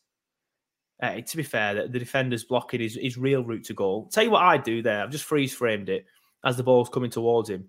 Uh, 1.01 1.19
to 1.21 1.37
be 1.37 1.43
fair, 1.43 1.75
the, 1.75 1.87
the 1.87 1.99
defender's 1.99 2.43
blocking 2.43 2.79
his, 2.79 2.95
his 2.95 3.17
real 3.17 3.43
route 3.43 3.65
to 3.65 3.73
goal. 3.73 4.09
Tell 4.11 4.23
you 4.23 4.31
what 4.31 4.43
I 4.43 4.57
do 4.57 4.81
there. 4.81 5.03
I've 5.03 5.11
just 5.11 5.25
freeze 5.25 5.53
framed 5.53 5.89
it 5.89 6.05
as 6.43 6.57
the 6.57 6.63
ball's 6.63 6.89
coming 6.89 7.09
towards 7.09 7.49
him. 7.49 7.67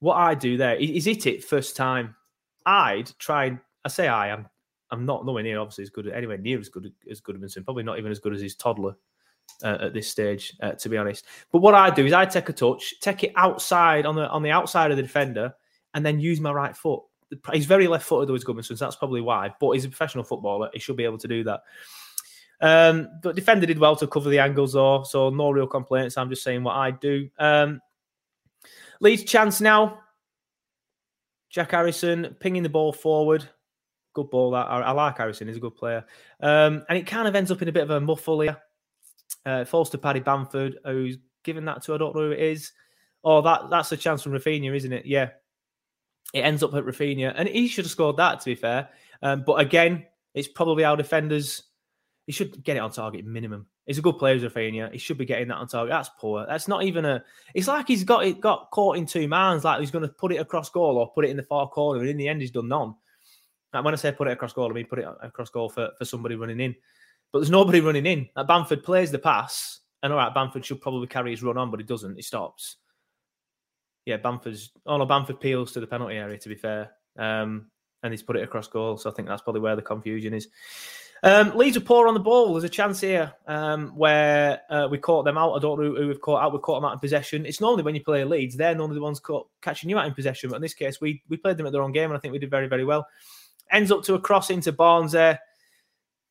What 0.00 0.16
I 0.16 0.34
do 0.34 0.56
there 0.56 0.76
is 0.76 1.06
hit 1.06 1.26
it 1.26 1.44
first 1.44 1.76
time. 1.76 2.14
I'd 2.66 3.10
try 3.18 3.46
and 3.46 3.58
I 3.84 3.88
say 3.88 4.08
I 4.08 4.28
am. 4.28 4.48
I'm 4.90 5.06
not 5.06 5.24
nowhere 5.24 5.42
near 5.42 5.58
obviously 5.58 5.84
as 5.84 5.90
good 5.90 6.08
anywhere 6.08 6.38
near 6.38 6.58
as 6.58 6.68
good 6.68 6.92
as 7.10 7.20
Gudmundsson. 7.20 7.64
Probably 7.64 7.82
not 7.82 7.98
even 7.98 8.10
as 8.10 8.18
good 8.18 8.34
as 8.34 8.40
his 8.40 8.54
toddler 8.54 8.96
uh, 9.62 9.78
at 9.80 9.94
this 9.94 10.08
stage, 10.08 10.54
uh, 10.60 10.72
to 10.72 10.88
be 10.88 10.96
honest. 10.96 11.24
But 11.50 11.60
what 11.60 11.74
I 11.74 11.90
do 11.90 12.06
is 12.06 12.12
I 12.12 12.26
take 12.26 12.48
a 12.48 12.52
touch, 12.52 12.94
take 13.00 13.24
it 13.24 13.32
outside 13.36 14.06
on 14.06 14.14
the 14.14 14.28
on 14.28 14.42
the 14.42 14.50
outside 14.50 14.90
of 14.90 14.96
the 14.96 15.02
defender, 15.02 15.54
and 15.94 16.04
then 16.04 16.20
use 16.20 16.40
my 16.40 16.52
right 16.52 16.76
foot. 16.76 17.02
He's 17.52 17.66
very 17.66 17.86
left-footed, 17.88 18.28
though, 18.28 18.34
is 18.34 18.44
Gudmundsson, 18.44 18.78
so 18.78 18.84
that's 18.84 18.96
probably 18.96 19.20
why. 19.20 19.54
But 19.60 19.72
he's 19.72 19.84
a 19.84 19.88
professional 19.88 20.24
footballer; 20.24 20.70
he 20.72 20.78
should 20.78 20.96
be 20.96 21.04
able 21.04 21.18
to 21.18 21.28
do 21.28 21.44
that. 21.44 21.60
Um, 22.60 23.08
but 23.22 23.36
defender 23.36 23.66
did 23.66 23.78
well 23.78 23.96
to 23.96 24.06
cover 24.06 24.30
the 24.30 24.38
angles, 24.38 24.72
though, 24.72 25.04
so 25.04 25.30
no 25.30 25.50
real 25.50 25.66
complaints. 25.66 26.16
I'm 26.16 26.30
just 26.30 26.42
saying 26.42 26.64
what 26.64 26.76
I 26.76 26.90
do. 26.90 27.28
Um, 27.38 27.80
Leeds 29.00 29.24
chance 29.24 29.60
now. 29.60 30.00
Jack 31.50 31.70
Harrison 31.70 32.36
pinging 32.40 32.62
the 32.62 32.68
ball 32.68 32.92
forward. 32.92 33.48
Good 34.12 34.30
ball. 34.30 34.50
That 34.50 34.66
I, 34.66 34.80
I 34.80 34.90
like 34.90 35.16
Harrison. 35.16 35.48
He's 35.48 35.56
a 35.56 35.60
good 35.60 35.76
player. 35.76 36.04
Um, 36.40 36.84
and 36.88 36.98
it 36.98 37.06
kind 37.06 37.28
of 37.28 37.34
ends 37.34 37.50
up 37.50 37.62
in 37.62 37.68
a 37.68 37.72
bit 37.72 37.84
of 37.84 37.90
a 37.90 38.00
muffle 38.00 38.40
here. 38.40 38.58
Uh, 39.46 39.64
falls 39.64 39.90
to 39.90 39.98
Paddy 39.98 40.20
Bamford, 40.20 40.78
who's 40.84 41.18
given 41.44 41.64
that 41.66 41.82
to 41.82 41.94
I 41.94 41.98
don't 41.98 42.14
know 42.14 42.22
who 42.22 42.30
it 42.32 42.40
is. 42.40 42.72
Oh, 43.24 43.40
that 43.42 43.70
that's 43.70 43.92
a 43.92 43.96
chance 43.96 44.22
from 44.22 44.32
Raphinha, 44.32 44.74
isn't 44.74 44.92
it? 44.92 45.06
Yeah. 45.06 45.30
It 46.34 46.40
ends 46.40 46.62
up 46.62 46.74
at 46.74 46.84
Raphinha, 46.84 47.32
and 47.36 47.48
he 47.48 47.68
should 47.68 47.84
have 47.84 47.92
scored 47.92 48.18
that. 48.18 48.40
To 48.40 48.44
be 48.44 48.54
fair, 48.54 48.88
um, 49.22 49.44
but 49.46 49.60
again, 49.60 50.06
it's 50.34 50.48
probably 50.48 50.84
our 50.84 50.96
defenders. 50.96 51.62
He 52.26 52.32
should 52.32 52.62
get 52.62 52.76
it 52.76 52.80
on 52.80 52.90
target 52.90 53.24
minimum. 53.24 53.66
He's 53.86 53.96
a 53.96 54.02
good 54.02 54.18
player, 54.18 54.38
Raphinha. 54.38 54.92
He 54.92 54.98
should 54.98 55.16
be 55.16 55.24
getting 55.24 55.48
that 55.48 55.56
on 55.56 55.66
target. 55.66 55.90
That's 55.90 56.10
poor. 56.18 56.44
That's 56.46 56.68
not 56.68 56.84
even 56.84 57.06
a. 57.06 57.24
It's 57.54 57.68
like 57.68 57.88
he's 57.88 58.04
got 58.04 58.26
it 58.26 58.38
got 58.38 58.70
caught 58.70 58.98
in 58.98 59.06
two 59.06 59.26
minds. 59.26 59.64
Like 59.64 59.80
he's 59.80 59.90
going 59.90 60.06
to 60.06 60.12
put 60.12 60.32
it 60.32 60.36
across 60.36 60.68
goal 60.68 60.98
or 60.98 61.10
put 61.10 61.24
it 61.24 61.30
in 61.30 61.38
the 61.38 61.42
far 61.42 61.68
corner, 61.68 62.00
and 62.00 62.10
in 62.10 62.18
the 62.18 62.28
end, 62.28 62.42
he's 62.42 62.50
done 62.50 62.68
none. 62.68 62.94
And 63.72 63.84
when 63.84 63.94
I 63.94 63.96
say 63.96 64.12
put 64.12 64.28
it 64.28 64.32
across 64.32 64.52
goal, 64.52 64.70
I 64.70 64.74
mean 64.74 64.86
put 64.86 64.98
it 64.98 65.06
across 65.22 65.48
goal 65.48 65.70
for, 65.70 65.90
for 65.96 66.04
somebody 66.04 66.34
running 66.34 66.60
in. 66.60 66.74
But 67.32 67.40
there's 67.40 67.50
nobody 67.50 67.80
running 67.80 68.06
in. 68.06 68.28
Like 68.36 68.46
Bamford 68.46 68.82
plays 68.82 69.10
the 69.10 69.18
pass, 69.18 69.80
and 70.02 70.12
all 70.12 70.18
right, 70.18 70.34
Bamford 70.34 70.66
should 70.66 70.82
probably 70.82 71.06
carry 71.06 71.30
his 71.30 71.42
run 71.42 71.56
on, 71.56 71.70
but 71.70 71.80
he 71.80 71.86
doesn't. 71.86 72.16
He 72.16 72.22
stops. 72.22 72.76
Yeah, 74.08 74.16
Bamford's. 74.16 74.70
Oh 74.86 74.96
no, 74.96 75.04
Bamford 75.04 75.38
peels 75.38 75.72
to 75.72 75.80
the 75.80 75.86
penalty 75.86 76.16
area. 76.16 76.38
To 76.38 76.48
be 76.48 76.54
fair, 76.54 76.92
um, 77.18 77.66
and 78.02 78.12
he's 78.12 78.22
put 78.22 78.36
it 78.36 78.42
across 78.42 78.66
goal. 78.66 78.96
So 78.96 79.10
I 79.10 79.12
think 79.12 79.28
that's 79.28 79.42
probably 79.42 79.60
where 79.60 79.76
the 79.76 79.82
confusion 79.82 80.32
is. 80.32 80.48
Um, 81.22 81.56
Leeds 81.56 81.76
are 81.76 81.80
poor 81.80 82.08
on 82.08 82.14
the 82.14 82.20
ball. 82.20 82.54
There's 82.54 82.64
a 82.64 82.68
chance 82.68 83.00
here 83.00 83.34
um, 83.46 83.88
where 83.96 84.62
uh, 84.70 84.88
we 84.90 84.96
caught 84.96 85.24
them 85.24 85.36
out. 85.36 85.52
I 85.52 85.58
don't 85.58 85.78
know 85.78 85.94
who 85.94 86.08
we've 86.08 86.20
caught 86.20 86.42
out. 86.42 86.52
We 86.54 86.60
caught 86.60 86.76
them 86.76 86.86
out 86.86 86.94
in 86.94 87.00
possession. 87.00 87.44
It's 87.44 87.60
normally 87.60 87.82
when 87.82 87.96
you 87.96 88.02
play 88.02 88.24
Leeds, 88.24 88.56
they're 88.56 88.74
normally 88.74 88.94
the 88.94 89.02
ones 89.02 89.20
caught, 89.20 89.48
catching 89.60 89.90
you 89.90 89.98
out 89.98 90.06
in 90.06 90.14
possession. 90.14 90.48
But 90.48 90.56
in 90.56 90.62
this 90.62 90.74
case, 90.74 91.00
we 91.00 91.22
we 91.28 91.36
played 91.36 91.58
them 91.58 91.66
at 91.66 91.72
their 91.72 91.82
own 91.82 91.92
game, 91.92 92.10
and 92.10 92.16
I 92.16 92.20
think 92.20 92.32
we 92.32 92.38
did 92.38 92.50
very 92.50 92.66
very 92.66 92.84
well. 92.84 93.06
Ends 93.70 93.92
up 93.92 94.04
to 94.04 94.14
a 94.14 94.20
cross 94.20 94.48
into 94.48 94.72
Barnes 94.72 95.12
there. 95.12 95.40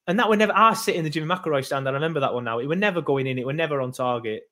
And 0.08 0.18
that 0.20 0.30
would 0.30 0.40
never, 0.40 0.54
I 0.56 0.74
sit 0.74 0.96
in 0.96 1.04
the 1.04 1.10
Jimmy 1.10 1.28
McIlroy 1.28 1.66
stand. 1.66 1.88
I 1.88 1.92
remember 1.92 2.22
that 2.22 2.34
one 2.34 2.46
now. 2.46 2.60
It 2.60 2.66
were 2.66 2.78
never 2.78 3.02
going 3.02 3.28
in, 3.28 3.38
it 3.38 3.46
were 3.46 3.54
never 3.54 3.82
on 3.82 3.92
target. 3.92 4.50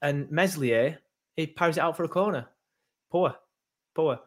And 0.00 0.30
Meslier, 0.30 1.00
he 1.38 1.46
powers 1.46 1.76
it 1.76 1.80
out 1.80 1.96
for 1.96 2.02
a 2.02 2.08
corner. 2.08 2.48
Poor, 3.12 3.34
poor. 3.94 4.18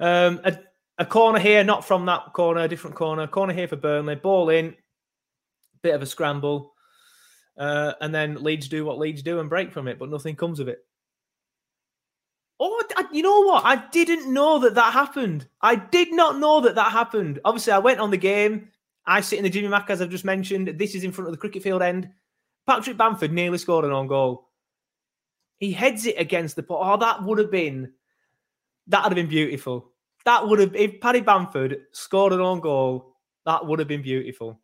Um, 0.00 0.40
a, 0.44 0.58
a 0.98 1.06
corner 1.06 1.38
here, 1.38 1.62
not 1.62 1.84
from 1.84 2.06
that 2.06 2.32
corner, 2.32 2.62
a 2.62 2.68
different 2.68 2.96
corner. 2.96 3.26
Corner 3.28 3.52
here 3.52 3.68
for 3.68 3.76
Burnley. 3.76 4.16
Ball 4.16 4.50
in, 4.50 4.74
bit 5.82 5.94
of 5.94 6.02
a 6.02 6.06
scramble. 6.06 6.74
Uh, 7.56 7.92
and 8.00 8.12
then 8.12 8.42
Leeds 8.42 8.68
do 8.68 8.84
what 8.84 8.98
Leeds 8.98 9.22
do 9.22 9.38
and 9.38 9.48
break 9.48 9.72
from 9.72 9.86
it, 9.86 9.98
but 9.98 10.10
nothing 10.10 10.34
comes 10.34 10.58
of 10.58 10.66
it. 10.66 10.84
Oh, 12.58 12.82
I, 12.96 13.04
you 13.12 13.22
know 13.22 13.42
what? 13.42 13.64
I 13.64 13.76
didn't 13.92 14.32
know 14.32 14.58
that 14.58 14.74
that 14.74 14.92
happened. 14.92 15.46
I 15.60 15.76
did 15.76 16.12
not 16.12 16.38
know 16.38 16.60
that 16.62 16.74
that 16.74 16.90
happened. 16.90 17.38
Obviously, 17.44 17.74
I 17.74 17.78
went 17.78 18.00
on 18.00 18.10
the 18.10 18.16
game. 18.16 18.68
I 19.06 19.20
sit 19.20 19.38
in 19.38 19.44
the 19.44 19.50
Jimmy 19.50 19.68
Mack, 19.68 19.88
as 19.88 20.02
I've 20.02 20.10
just 20.10 20.24
mentioned. 20.24 20.74
This 20.76 20.96
is 20.96 21.04
in 21.04 21.12
front 21.12 21.28
of 21.28 21.32
the 21.32 21.40
cricket 21.40 21.62
field 21.62 21.82
end. 21.82 22.10
Patrick 22.66 22.96
Bamford 22.96 23.32
nearly 23.32 23.58
scored 23.58 23.84
an 23.84 23.92
own 23.92 24.08
goal. 24.08 24.45
He 25.58 25.72
heads 25.72 26.06
it 26.06 26.16
against 26.18 26.56
the 26.56 26.62
pot. 26.62 26.80
Oh, 26.82 26.96
that 26.98 27.22
would 27.22 27.38
have 27.38 27.50
been 27.50 27.92
that 28.88 29.02
would 29.02 29.16
have 29.16 29.16
been 29.16 29.28
beautiful. 29.28 29.92
That 30.24 30.46
would 30.46 30.58
have 30.58 30.74
if 30.74 31.00
Paddy 31.00 31.20
Bamford 31.20 31.78
scored 31.92 32.32
an 32.32 32.40
own 32.40 32.60
goal, 32.60 33.14
that 33.44 33.64
would 33.64 33.78
have 33.78 33.88
been 33.88 34.02
beautiful. 34.02 34.60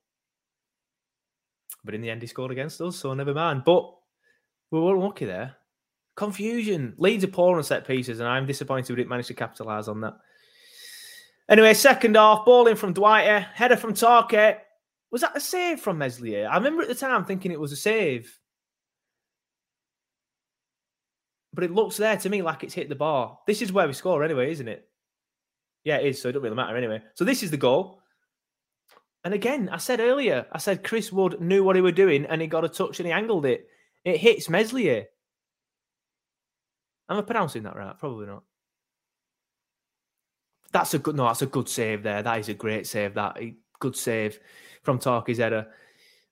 But 1.85 1.95
in 1.95 2.01
the 2.01 2.11
end, 2.11 2.23
he 2.23 2.29
scored 2.29 2.53
against 2.53 2.81
us, 2.81 2.97
so 2.97 3.13
never 3.15 3.35
mind. 3.35 3.65
But 3.65 3.93
we 4.71 4.81
were 4.81 4.97
lucky 4.97 5.25
there. 5.25 5.57
Confusion. 6.15 6.95
Leeds 6.99 7.25
are 7.25 7.29
poor 7.29 7.57
on 7.57 7.65
set 7.65 7.87
pieces, 7.87 8.21
and 8.21 8.29
I'm 8.29 8.47
disappointed 8.47 8.91
we 8.91 8.97
didn't 8.97 9.11
manage 9.11 9.27
to 9.29 9.35
capitalise 9.35 9.89
on 9.89 10.01
that. 10.03 10.15
Anyway, 11.49 11.75
second 11.75 12.17
half, 12.17 12.45
ball 12.45 12.69
in 12.69 12.77
from 12.77 12.93
Dwight, 12.93 13.27
header 13.55 13.77
from 13.77 13.95
Tarkett. 13.95 14.59
Was 15.11 15.23
that 15.23 15.37
a 15.37 15.41
save 15.41 15.81
from 15.81 15.99
Meslier? 15.99 16.49
I 16.49 16.57
remember 16.57 16.83
at 16.83 16.89
the 16.89 16.95
time 16.95 17.25
thinking 17.25 17.51
it 17.51 17.61
was 17.61 17.73
a 17.73 17.77
save. 17.77 18.39
But 21.55 21.65
it 21.65 21.71
looks 21.71 21.97
there 21.97 22.17
to 22.17 22.29
me 22.31 22.43
like 22.43 22.65
it's 22.65 22.75
hit 22.75 22.89
the 22.89 22.95
bar. 22.95 23.39
This 23.47 23.63
is 23.63 23.73
where 23.73 23.87
we 23.87 23.93
score 23.93 24.25
anyway, 24.25 24.53
isn't 24.53 24.69
it? 24.69 24.89
Yeah, 25.85 25.99
it 25.99 26.07
is. 26.07 26.23
So 26.23 26.29
it 26.29 26.33
doesn't 26.33 26.45
really 26.45 26.57
matter 26.57 26.77
anyway. 26.77 27.03
So 27.15 27.25
this 27.25 27.43
is 27.43 27.51
the 27.51 27.57
goal. 27.57 28.01
And 29.25 29.35
again, 29.35 29.69
I 29.71 29.77
said 29.77 30.01
earlier, 30.01 30.47
I 30.51 30.59
said 30.59 30.83
Chris 30.83 31.13
Wood 31.13 31.41
knew 31.41 31.63
what 31.63 31.77
he 31.77 31.83
was 31.83 31.93
doing 31.93 32.25
and 32.27 32.41
he 32.41 32.49
got 32.49 32.65
a 32.65 32.69
touch 32.69 32.99
and 32.99 33.07
he 33.07 33.13
angled 33.13 33.47
it. 33.47 33.69
It 34.05 34.17
hits 34.17 34.49
Meslier. 34.49 35.07
Am 37.09 37.19
I 37.19 37.23
pronouncing 37.23 37.63
that 37.65 37.77
right? 37.77 37.97
Probably 37.99 38.27
not. 38.27 38.43
That's 40.73 40.95
a 40.95 40.99
good 40.99 41.15
no. 41.15 41.27
That's 41.27 41.43
a 41.43 41.47
good 41.47 41.69
save 41.69 42.03
there. 42.03 42.23
That 42.23 42.39
is 42.39 42.49
a 42.49 42.55
great 42.55 42.87
save. 42.87 43.15
That 43.15 43.39
good 43.79 43.95
save 43.95 44.41
from 44.83 44.99
Tarky's 44.99 45.39
header. 45.39 45.69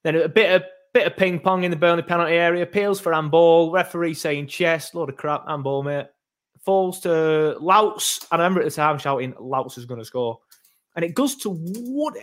Then 0.03 0.17
a 0.17 0.29
bit 0.29 0.51
of 0.51 0.65
Bit 0.92 1.07
of 1.07 1.16
ping 1.16 1.38
pong 1.38 1.62
in 1.62 1.70
the 1.70 1.76
Burnley 1.76 2.03
penalty 2.03 2.33
area. 2.33 2.64
Appeals 2.64 3.00
for 3.00 3.12
handball. 3.12 3.70
Referee 3.70 4.14
saying 4.14 4.48
chest. 4.48 4.94
Load 4.94 5.09
of 5.09 5.16
crap. 5.16 5.46
Handball, 5.46 5.83
mate. 5.83 6.07
Falls 6.64 7.00
to 7.00 7.57
Louts. 7.61 8.26
I 8.31 8.37
remember 8.37 8.61
at 8.61 8.64
the 8.64 8.70
time 8.72 8.98
shouting, 8.98 9.35
Louts 9.38 9.79
is 9.79 9.87
going 9.87 10.00
to 10.00 10.05
score. 10.05 10.40
And 10.96 11.05
it 11.05 11.14
goes 11.14 11.37
to 11.37 11.50
Wood. 11.50 12.14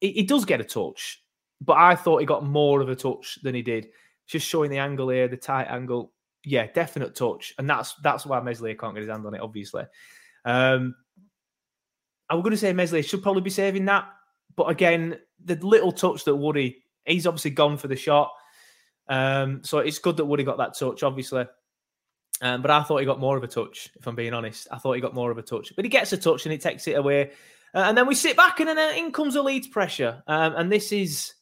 He, 0.00 0.22
does 0.22 0.44
get 0.44 0.60
a 0.60 0.64
touch, 0.64 1.22
but 1.60 1.76
I 1.76 1.94
thought 1.94 2.20
he 2.20 2.26
got 2.26 2.44
more 2.44 2.80
of 2.80 2.88
a 2.88 2.96
touch 2.96 3.38
than 3.42 3.54
he 3.54 3.62
did. 3.62 3.88
Just 4.26 4.46
showing 4.46 4.70
the 4.70 4.78
angle 4.78 5.10
here, 5.10 5.28
the 5.28 5.36
tight 5.36 5.66
angle. 5.70 6.12
Yeah, 6.44 6.66
definite 6.72 7.14
touch. 7.14 7.54
And 7.58 7.68
that's 7.68 7.94
that's 8.02 8.26
why 8.26 8.40
Meslier 8.40 8.74
can't 8.74 8.94
get 8.94 9.02
his 9.02 9.10
hand 9.10 9.26
on 9.26 9.34
it, 9.34 9.40
obviously. 9.40 9.84
Um, 10.44 10.94
I 12.28 12.34
was 12.34 12.42
going 12.42 12.52
to 12.52 12.58
say 12.58 12.72
Meslier 12.72 13.02
should 13.02 13.22
probably 13.22 13.42
be 13.42 13.50
saving 13.50 13.84
that. 13.86 14.06
But 14.56 14.64
again, 14.64 15.18
the 15.42 15.56
little 15.56 15.92
touch 15.92 16.24
that 16.24 16.36
Woody 16.36 16.83
he's 17.06 17.26
obviously 17.26 17.50
gone 17.50 17.76
for 17.76 17.88
the 17.88 17.96
shot. 17.96 18.30
Um, 19.08 19.62
so 19.62 19.78
it's 19.78 19.98
good 19.98 20.16
that 20.16 20.24
Woody 20.24 20.44
got 20.44 20.58
that 20.58 20.78
touch, 20.78 21.02
obviously. 21.02 21.46
Um, 22.40 22.62
but 22.62 22.70
I 22.70 22.82
thought 22.82 22.98
he 22.98 23.06
got 23.06 23.20
more 23.20 23.36
of 23.36 23.44
a 23.44 23.48
touch, 23.48 23.90
if 23.98 24.06
I'm 24.06 24.14
being 24.14 24.34
honest. 24.34 24.68
I 24.70 24.78
thought 24.78 24.94
he 24.94 25.00
got 25.00 25.14
more 25.14 25.30
of 25.30 25.38
a 25.38 25.42
touch. 25.42 25.72
But 25.76 25.84
he 25.84 25.88
gets 25.88 26.12
a 26.12 26.16
touch 26.16 26.44
and 26.44 26.52
he 26.52 26.58
takes 26.58 26.86
it 26.88 26.96
away. 26.96 27.30
Uh, 27.74 27.84
and 27.86 27.96
then 27.96 28.06
we 28.06 28.14
sit 28.14 28.36
back 28.36 28.60
and 28.60 28.68
then 28.68 28.98
in 28.98 29.12
comes 29.12 29.34
the 29.34 29.42
Leeds 29.42 29.68
pressure. 29.68 30.22
Um, 30.26 30.54
and 30.56 30.72
this 30.72 30.92
is. 30.92 31.34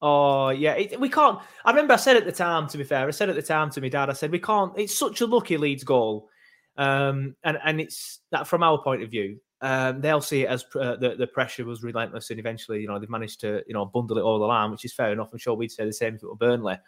Oh, 0.00 0.48
yeah. 0.48 0.74
It, 0.74 0.98
we 0.98 1.08
can't. 1.08 1.38
I 1.64 1.70
remember 1.70 1.94
I 1.94 1.96
said 1.96 2.16
at 2.16 2.24
the 2.24 2.32
time, 2.32 2.66
to 2.68 2.78
be 2.78 2.84
fair, 2.84 3.06
I 3.06 3.10
said 3.12 3.30
at 3.30 3.36
the 3.36 3.42
time 3.42 3.70
to 3.70 3.80
my 3.80 3.88
dad, 3.88 4.10
I 4.10 4.14
said, 4.14 4.32
we 4.32 4.40
can't. 4.40 4.72
It's 4.76 4.96
such 4.96 5.20
a 5.20 5.26
lucky 5.26 5.56
Leeds 5.56 5.84
goal. 5.84 6.28
Um, 6.76 7.36
and, 7.44 7.58
and 7.64 7.80
it's 7.80 8.18
that 8.32 8.48
from 8.48 8.62
our 8.62 8.82
point 8.82 9.02
of 9.02 9.10
view, 9.10 9.38
um, 9.62 10.00
they'll 10.00 10.20
see 10.20 10.42
it 10.42 10.48
as 10.48 10.64
uh, 10.74 10.96
the, 10.96 11.14
the 11.14 11.26
pressure 11.26 11.64
was 11.64 11.84
relentless, 11.84 12.30
and 12.30 12.40
eventually, 12.40 12.80
you 12.80 12.88
know, 12.88 12.98
they've 12.98 13.08
managed 13.08 13.40
to, 13.40 13.62
you 13.68 13.74
know, 13.74 13.86
bundle 13.86 14.18
it 14.18 14.22
all 14.22 14.40
line, 14.40 14.72
which 14.72 14.84
is 14.84 14.92
fair 14.92 15.12
enough. 15.12 15.30
I'm 15.32 15.38
sure 15.38 15.54
we'd 15.54 15.70
say 15.70 15.84
the 15.84 15.92
same 15.92 16.16
if 16.16 16.22
it 16.22 16.26
were 16.26 16.34
Burnley. 16.34 16.78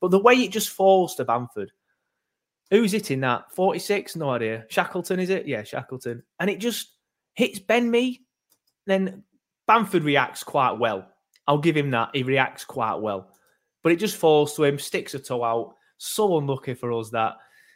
But 0.00 0.10
the 0.10 0.18
way 0.18 0.32
it 0.34 0.50
just 0.50 0.70
falls 0.70 1.14
to 1.16 1.26
Bamford, 1.26 1.72
who's 2.70 2.94
it 2.94 3.10
in 3.10 3.20
that? 3.20 3.52
46? 3.54 4.16
No 4.16 4.30
idea. 4.30 4.64
Shackleton, 4.70 5.20
is 5.20 5.28
it? 5.28 5.46
Yeah, 5.46 5.62
Shackleton. 5.62 6.22
And 6.40 6.48
it 6.48 6.58
just 6.58 6.92
hits 7.34 7.58
Ben 7.58 7.90
Mee. 7.90 8.22
Then 8.86 9.24
Bamford 9.66 10.02
reacts 10.02 10.42
quite 10.42 10.78
well. 10.78 11.06
I'll 11.46 11.58
give 11.58 11.76
him 11.76 11.90
that. 11.90 12.10
He 12.14 12.22
reacts 12.22 12.64
quite 12.64 12.94
well. 12.94 13.28
But 13.82 13.92
it 13.92 13.96
just 13.96 14.16
falls 14.16 14.56
to 14.56 14.64
him, 14.64 14.78
sticks 14.78 15.12
a 15.12 15.18
toe 15.18 15.44
out. 15.44 15.74
So 15.98 16.38
unlucky 16.38 16.72
for 16.72 16.92
us 16.92 17.10
that. 17.10 17.34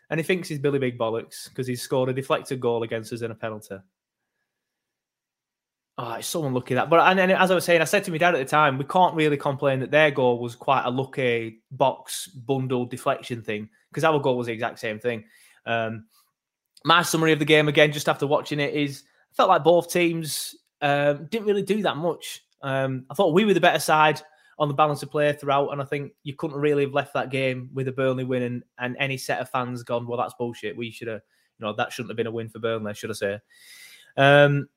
And 0.08 0.18
he 0.18 0.24
thinks 0.24 0.48
he's 0.48 0.58
Billy 0.58 0.78
Big 0.78 0.98
Bollocks 0.98 1.48
because 1.50 1.66
he's 1.66 1.82
scored 1.82 2.08
a 2.08 2.14
deflected 2.14 2.60
goal 2.60 2.84
against 2.84 3.12
us 3.12 3.20
in 3.20 3.30
a 3.30 3.34
penalty. 3.34 3.76
Oh, 5.98 6.12
it's 6.12 6.28
so 6.28 6.44
unlucky 6.44 6.74
that. 6.74 6.90
But 6.90 7.00
and 7.00 7.18
then, 7.18 7.30
as 7.30 7.50
I 7.50 7.54
was 7.54 7.64
saying, 7.64 7.80
I 7.80 7.84
said 7.84 8.04
to 8.04 8.10
my 8.10 8.18
dad 8.18 8.34
at 8.34 8.38
the 8.38 8.44
time, 8.44 8.76
we 8.76 8.84
can't 8.84 9.14
really 9.14 9.38
complain 9.38 9.80
that 9.80 9.90
their 9.90 10.10
goal 10.10 10.38
was 10.40 10.54
quite 10.54 10.84
a 10.84 10.90
lucky 10.90 11.62
box 11.70 12.26
bundle 12.26 12.84
deflection 12.84 13.40
thing 13.42 13.70
because 13.90 14.04
our 14.04 14.18
goal 14.20 14.36
was 14.36 14.46
the 14.46 14.52
exact 14.52 14.78
same 14.78 14.98
thing. 14.98 15.24
Um, 15.64 16.04
my 16.84 17.02
summary 17.02 17.32
of 17.32 17.38
the 17.38 17.46
game 17.46 17.68
again, 17.68 17.92
just 17.92 18.10
after 18.10 18.26
watching 18.26 18.60
it, 18.60 18.74
is 18.74 19.04
I 19.32 19.34
felt 19.34 19.48
like 19.48 19.64
both 19.64 19.90
teams 19.90 20.54
um, 20.82 21.26
didn't 21.30 21.46
really 21.46 21.62
do 21.62 21.82
that 21.82 21.96
much. 21.96 22.44
Um, 22.62 23.06
I 23.10 23.14
thought 23.14 23.32
we 23.32 23.46
were 23.46 23.54
the 23.54 23.60
better 23.60 23.78
side 23.78 24.20
on 24.58 24.68
the 24.68 24.74
balance 24.74 25.02
of 25.02 25.10
play 25.10 25.32
throughout, 25.32 25.70
and 25.70 25.80
I 25.80 25.84
think 25.86 26.12
you 26.24 26.34
couldn't 26.34 26.58
really 26.58 26.84
have 26.84 26.94
left 26.94 27.14
that 27.14 27.30
game 27.30 27.70
with 27.72 27.88
a 27.88 27.92
Burnley 27.92 28.24
win 28.24 28.42
and, 28.42 28.62
and 28.78 28.96
any 28.98 29.16
set 29.16 29.40
of 29.40 29.48
fans 29.50 29.82
gone, 29.82 30.06
well, 30.06 30.18
that's 30.18 30.34
bullshit. 30.34 30.76
We 30.76 30.90
should 30.90 31.08
have, 31.08 31.22
you 31.58 31.66
know, 31.66 31.72
that 31.74 31.92
shouldn't 31.92 32.10
have 32.10 32.16
been 32.16 32.26
a 32.26 32.30
win 32.32 32.48
for 32.48 32.58
Burnley, 32.58 32.94
should 32.94 33.10
I 33.10 33.14
say? 33.14 33.38
Um, 34.16 34.68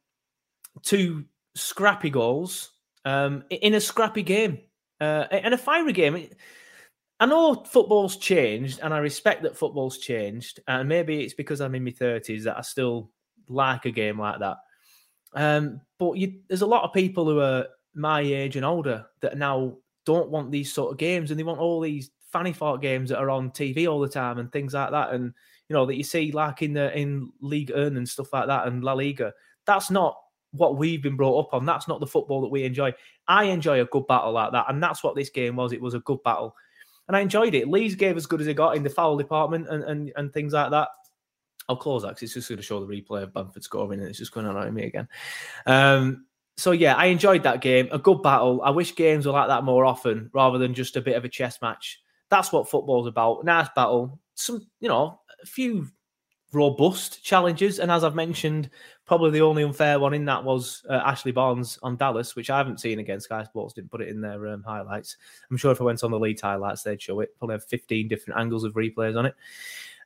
two 0.84 1.26
scrappy 1.56 2.10
goals 2.10 2.72
um, 3.06 3.44
in 3.50 3.74
a 3.74 3.82
scrappy 3.82 4.24
game 4.24 4.60
uh, 5.02 5.26
and 5.32 5.54
a 5.54 5.58
fiery 5.58 5.94
game. 5.94 6.30
I 7.20 7.26
know 7.26 7.64
football's 7.66 8.18
changed, 8.18 8.80
and 8.82 8.94
I 8.94 9.00
respect 9.00 9.44
that 9.44 9.58
football's 9.58 9.98
changed. 9.98 10.62
And 10.68 10.88
maybe 10.88 11.22
it's 11.22 11.34
because 11.34 11.60
I'm 11.60 11.76
in 11.76 11.84
my 11.84 11.92
thirties 11.92 12.46
that 12.46 12.58
I 12.58 12.62
still 12.62 13.12
like 13.48 13.86
a 13.86 13.92
game 13.92 14.20
like 14.20 14.40
that. 14.40 14.58
Um, 15.34 15.82
but 15.98 16.14
you, 16.18 16.40
there's 16.48 16.62
a 16.62 16.68
lot 16.68 16.84
of 16.84 16.94
people 16.94 17.26
who 17.26 17.40
are 17.42 17.68
my 17.94 18.22
age 18.22 18.56
and 18.56 18.66
older 18.66 19.06
that 19.22 19.38
now 19.38 19.78
don't 20.06 20.30
want 20.30 20.52
these 20.52 20.72
sort 20.72 20.92
of 20.92 20.98
games, 20.98 21.32
and 21.32 21.40
they 21.40 21.44
want 21.44 21.60
all 21.60 21.82
these 21.82 22.12
fanny 22.32 22.54
fart 22.54 22.82
games 22.82 23.10
that 23.10 23.20
are 23.20 23.30
on 23.30 23.52
TV 23.52 23.88
all 23.88 24.00
the 24.00 24.08
time 24.08 24.38
and 24.38 24.52
things 24.52 24.74
like 24.74 24.92
that. 24.92 25.12
And 25.12 25.34
you 25.68 25.74
know 25.74 25.86
that 25.86 25.96
you 25.96 26.04
see 26.04 26.32
like 26.32 26.62
in 26.62 26.74
the 26.74 26.98
in 26.98 27.32
League 27.42 27.72
One 27.72 27.98
and 27.98 28.08
stuff 28.08 28.32
like 28.32 28.48
that 28.48 28.68
and 28.68 28.84
La 28.84 28.94
Liga. 28.94 29.34
That's 29.66 29.92
not 29.92 30.18
what 30.52 30.78
we've 30.78 31.02
been 31.02 31.16
brought 31.16 31.46
up 31.46 31.54
on. 31.54 31.66
That's 31.66 31.88
not 31.88 32.00
the 32.00 32.08
football 32.08 32.42
that 32.42 32.50
we 32.50 32.64
enjoy. 32.64 32.94
I 33.28 33.46
enjoy 33.46 33.82
a 33.82 33.86
good 33.86 34.08
battle 34.08 34.32
like 34.32 34.52
that, 34.52 34.66
and 34.70 34.82
that's 34.82 35.04
what 35.04 35.16
this 35.16 35.30
game 35.30 35.56
was. 35.56 35.74
It 35.74 35.82
was 35.82 35.94
a 35.94 36.00
good 36.00 36.22
battle, 36.24 36.56
and 37.08 37.16
I 37.16 37.22
enjoyed 37.22 37.56
it. 37.56 37.68
Leeds 37.68 37.96
gave 37.96 38.18
as 38.18 38.26
good 38.26 38.42
as 38.42 38.48
they 38.48 38.54
got 38.54 38.76
in 38.76 38.84
the 38.84 38.90
foul 38.90 39.18
department 39.18 39.68
and 39.70 39.84
and, 39.84 40.12
and 40.16 40.34
things 40.34 40.54
like 40.54 40.72
that. 40.72 40.90
I'll 41.68 41.76
close 41.76 42.02
that 42.02 42.10
because 42.10 42.24
it's 42.24 42.34
just 42.34 42.50
going 42.50 42.58
to 42.58 42.64
show 42.64 42.84
the 42.84 42.92
replay 42.92 43.24
of 43.24 43.34
Bamford 43.34 43.64
scoring, 43.64 44.00
and 44.00 44.10
it's 44.10 44.18
just 44.18 44.34
going 44.34 44.46
to 44.46 44.52
annoy 44.52 44.72
me 44.72 44.86
again. 44.86 45.08
Um, 45.68 46.26
so 46.58 46.72
yeah, 46.72 46.96
I 46.96 47.06
enjoyed 47.06 47.44
that 47.44 47.62
game. 47.62 47.88
A 47.92 48.00
good 48.00 48.22
battle. 48.24 48.62
I 48.64 48.72
wish 48.72 48.96
games 48.96 49.26
were 49.26 49.32
like 49.32 49.48
that 49.48 49.64
more 49.64 49.86
often, 49.86 50.30
rather 50.34 50.58
than 50.58 50.74
just 50.74 50.98
a 50.98 51.02
bit 51.02 51.16
of 51.16 51.24
a 51.26 51.30
chess 51.30 51.62
match. 51.62 52.02
That's 52.30 52.52
what 52.52 52.70
football's 52.70 53.08
about. 53.08 53.46
Nice 53.46 53.70
battle. 53.76 54.20
Some, 54.34 54.68
you 54.80 54.90
know, 54.90 55.22
a 55.42 55.46
few 55.46 55.88
robust 56.52 57.24
challenges. 57.24 57.80
And 57.80 57.92
as 57.92 58.04
I've 58.04 58.16
mentioned, 58.16 58.70
probably 59.06 59.32
the 59.32 59.42
only 59.42 59.64
unfair 59.64 60.00
one 60.00 60.14
in 60.14 60.26
that 60.26 60.44
was 60.44 60.84
uh, 60.90 61.02
Ashley 61.06 61.32
Barnes 61.32 61.80
on 61.84 61.96
Dallas, 61.96 62.36
which 62.36 62.50
I 62.50 62.58
haven't 62.58 62.80
seen 62.80 63.00
against 63.00 63.26
Sky 63.26 63.44
Sports, 63.44 63.74
didn't 63.74 63.92
put 63.92 64.02
it 64.02 64.10
in 64.10 64.22
their 64.22 64.48
um, 64.48 64.64
highlights. 64.64 65.18
I'm 65.50 65.58
sure 65.58 65.72
if 65.72 65.82
I 65.82 65.84
went 65.84 66.04
on 66.04 66.12
the 66.12 66.20
lead 66.20 66.40
highlights, 66.40 66.84
they'd 66.84 67.02
show 67.02 67.20
it. 67.20 67.38
Probably 67.38 67.56
have 67.56 67.66
15 67.66 68.08
different 68.08 68.40
angles 68.40 68.64
of 68.64 68.74
replays 68.74 69.18
on 69.18 69.26
it. 69.26 69.36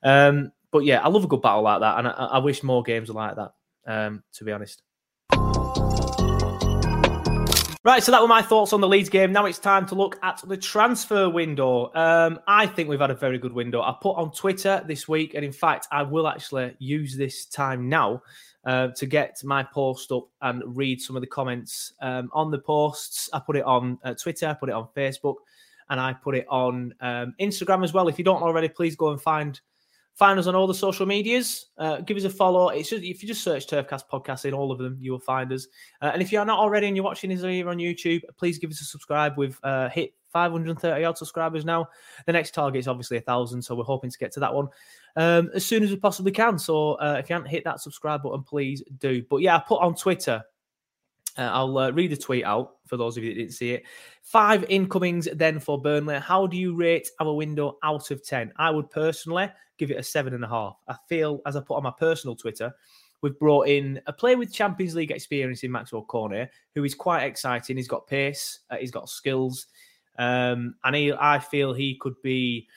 Um, 0.03 0.51
but 0.71 0.86
yeah, 0.86 1.01
I 1.01 1.08
love 1.08 1.23
a 1.23 1.27
good 1.27 1.41
battle 1.41 1.63
like 1.63 1.82
that. 1.82 1.99
And 1.99 2.08
I, 2.08 2.12
I 2.12 2.38
wish 2.39 2.63
more 2.63 2.84
games 2.84 3.10
were 3.10 3.15
like 3.15 3.36
that, 3.36 3.53
um, 3.86 4.23
to 4.34 4.43
be 4.43 4.51
honest. 4.51 4.82
Right, 7.86 8.02
so 8.02 8.13
that 8.13 8.22
were 8.22 8.30
my 8.30 8.41
thoughts 8.41 8.72
on 8.72 8.80
the 8.80 8.88
Leeds 8.88 9.10
game. 9.10 9.34
Now 9.34 9.46
it's 9.46 9.60
time 9.60 9.86
to 9.88 9.96
look 9.96 10.17
at 10.24 10.41
the 10.48 10.56
transfer 10.56 11.30
window. 11.30 11.93
Um, 11.93 12.39
I 12.48 12.65
think 12.65 12.88
we've 12.88 12.98
had 12.98 13.12
a 13.12 13.15
very 13.15 13.38
good 13.38 13.52
window. 13.52 13.82
I 13.82 13.93
put 14.02 14.13
on 14.13 14.32
Twitter 14.32 14.82
this 14.88 15.06
week, 15.10 15.34
and 15.34 15.43
in 15.43 15.52
fact, 15.52 15.89
I 15.91 16.04
will 16.04 16.30
actually 16.30 16.78
use 16.80 17.17
this 17.17 17.43
time 17.46 17.89
now 17.89 18.22
uh, 18.63 18.88
to 18.96 19.06
get 19.06 19.36
my 19.43 19.63
post 19.63 20.13
up 20.13 20.30
and 20.41 20.63
read 20.65 21.02
some 21.02 21.17
of 21.17 21.22
the 21.22 21.28
comments 21.28 21.91
um, 22.00 22.30
on 22.32 22.52
the 22.52 22.60
posts. 22.60 23.30
I 23.34 23.41
put 23.46 23.58
it 23.58 23.65
on 23.65 24.00
uh, 24.02 24.13
Twitter, 24.13 24.48
I 24.48 24.54
put 24.54 24.69
it 24.69 24.76
on 24.76 24.88
Facebook, 24.96 25.36
and 25.89 26.00
I 26.00 26.13
put 26.13 26.38
it 26.38 26.46
on 26.50 26.93
um, 27.02 27.36
Instagram 27.41 27.84
as 27.84 27.91
well. 27.91 28.08
If 28.08 28.17
you 28.17 28.24
don't 28.24 28.41
already, 28.41 28.69
please 28.69 28.96
go 28.96 29.10
and 29.10 29.22
find 29.22 29.60
Find 30.15 30.38
us 30.38 30.45
on 30.45 30.56
all 30.56 30.67
the 30.67 30.73
social 30.76 31.06
medias. 31.06 31.67
Uh, 31.78 32.02
give 32.02 32.17
us 32.17 32.23
a 32.23 32.30
follow. 32.30 32.69
It's 32.69 32.89
just, 32.89 33.04
if 33.04 33.23
you 33.23 33.28
just 33.28 33.43
search 33.43 33.67
Turfcast 33.67 34.04
Podcast 34.12 34.45
in 34.45 34.54
all 34.54 34.71
of 34.71 34.78
them, 34.78 34.97
you 34.99 35.12
will 35.12 35.19
find 35.19 35.52
us. 35.52 35.67
Uh, 36.02 36.12
and 36.13 36.21
if 36.21 36.32
you're 36.32 36.45
not 36.45 36.60
already 36.60 36.88
and 36.88 36.95
you're 36.95 37.04
watching 37.04 37.32
this 37.32 37.41
here 37.41 37.67
on 37.69 37.78
YouTube, 37.78 38.21
please 38.38 38.60
give 38.60 38.69
us 38.69 38.80
a 38.82 38.86
subscribe. 38.86 39.38
We've 39.38 39.60
uh, 39.63 39.89
hit 39.89 40.13
530 40.32 41.04
odd 41.04 41.17
subscribers 41.17 41.65
now. 41.65 41.88
The 42.26 42.34
next 42.34 42.54
target 42.54 42.80
is 42.80 42.88
obviously 42.88 43.17
a 43.17 43.21
thousand, 43.21 43.62
so 43.62 43.76
we're 43.76 43.84
hoping 43.84 44.12
to 44.12 44.17
get 44.17 44.32
to 44.34 44.39
that 44.41 44.54
one 44.54 44.67
um, 45.15 45.49
as 45.54 45.65
soon 45.65 45.84
as 45.84 45.89
we 45.89 45.95
possibly 45.95 46.32
can. 46.32 46.60
So 46.60 46.93
uh, 46.93 47.17
if 47.19 47.30
you 47.30 47.34
haven't 47.34 47.49
hit 47.49 47.63
that 47.63 47.80
subscribe 47.80 48.23
button, 48.23 48.43
please 48.43 48.84
do. 48.99 49.23
But 49.30 49.38
yeah, 49.38 49.56
I 49.56 49.60
put 49.60 49.82
on 49.82 49.95
Twitter 49.95 50.43
uh, 51.38 51.41
I'll 51.41 51.78
uh, 51.78 51.91
read 51.91 52.12
the 52.12 52.17
tweet 52.17 52.46
out 52.46 52.78
for 52.86 52.98
those 52.98 53.17
of 53.17 53.24
you 53.24 53.34
that 53.34 53.39
didn't 53.39 53.54
see 53.54 53.72
it. 53.72 53.84
Five 54.22 54.65
incomings 54.69 55.28
then 55.34 55.60
for 55.60 55.82
Burnley. 55.82 56.19
How 56.19 56.48
do 56.48 56.58
you 56.58 56.76
rate 56.76 57.10
our 57.19 57.34
window 57.34 57.78
out 57.84 58.12
of 58.12 58.24
10? 58.24 58.54
I 58.58 58.69
would 58.69 58.89
personally 58.91 59.52
give 59.78 59.91
it 59.91 59.98
a 59.98 60.04
seven 60.04 60.34
and 60.34 60.43
a 60.43 60.48
half. 60.48 60.78
I 60.88 60.96
feel, 61.10 61.41
as 61.46 61.56
I 61.56 61.62
put 61.62 61.76
on 61.76 61.84
my 61.84 61.93
personal 61.98 62.36
Twitter, 62.36 62.72
we've 63.22 63.38
brought 63.39 63.67
in 63.67 64.00
a 64.06 64.13
player 64.13 64.38
with 64.38 64.54
Champions 64.54 64.96
League 64.96 65.12
experience 65.12 65.63
in 65.63 65.72
Maxwell 65.72 66.04
Cornet, 66.04 66.52
who 66.76 66.84
is 66.84 66.93
quite 66.93 67.24
exciting. 67.24 67.78
He's 67.78 67.88
got 67.88 68.08
pace, 68.08 68.60
uh, 68.69 68.78
he's 68.78 68.91
got 68.91 69.10
skills, 69.10 69.67
um, 70.19 70.76
and 70.84 70.96
he, 70.96 71.13
I 71.13 71.39
feel 71.39 71.74
he 71.74 71.98
could 72.00 72.22
be. 72.22 72.67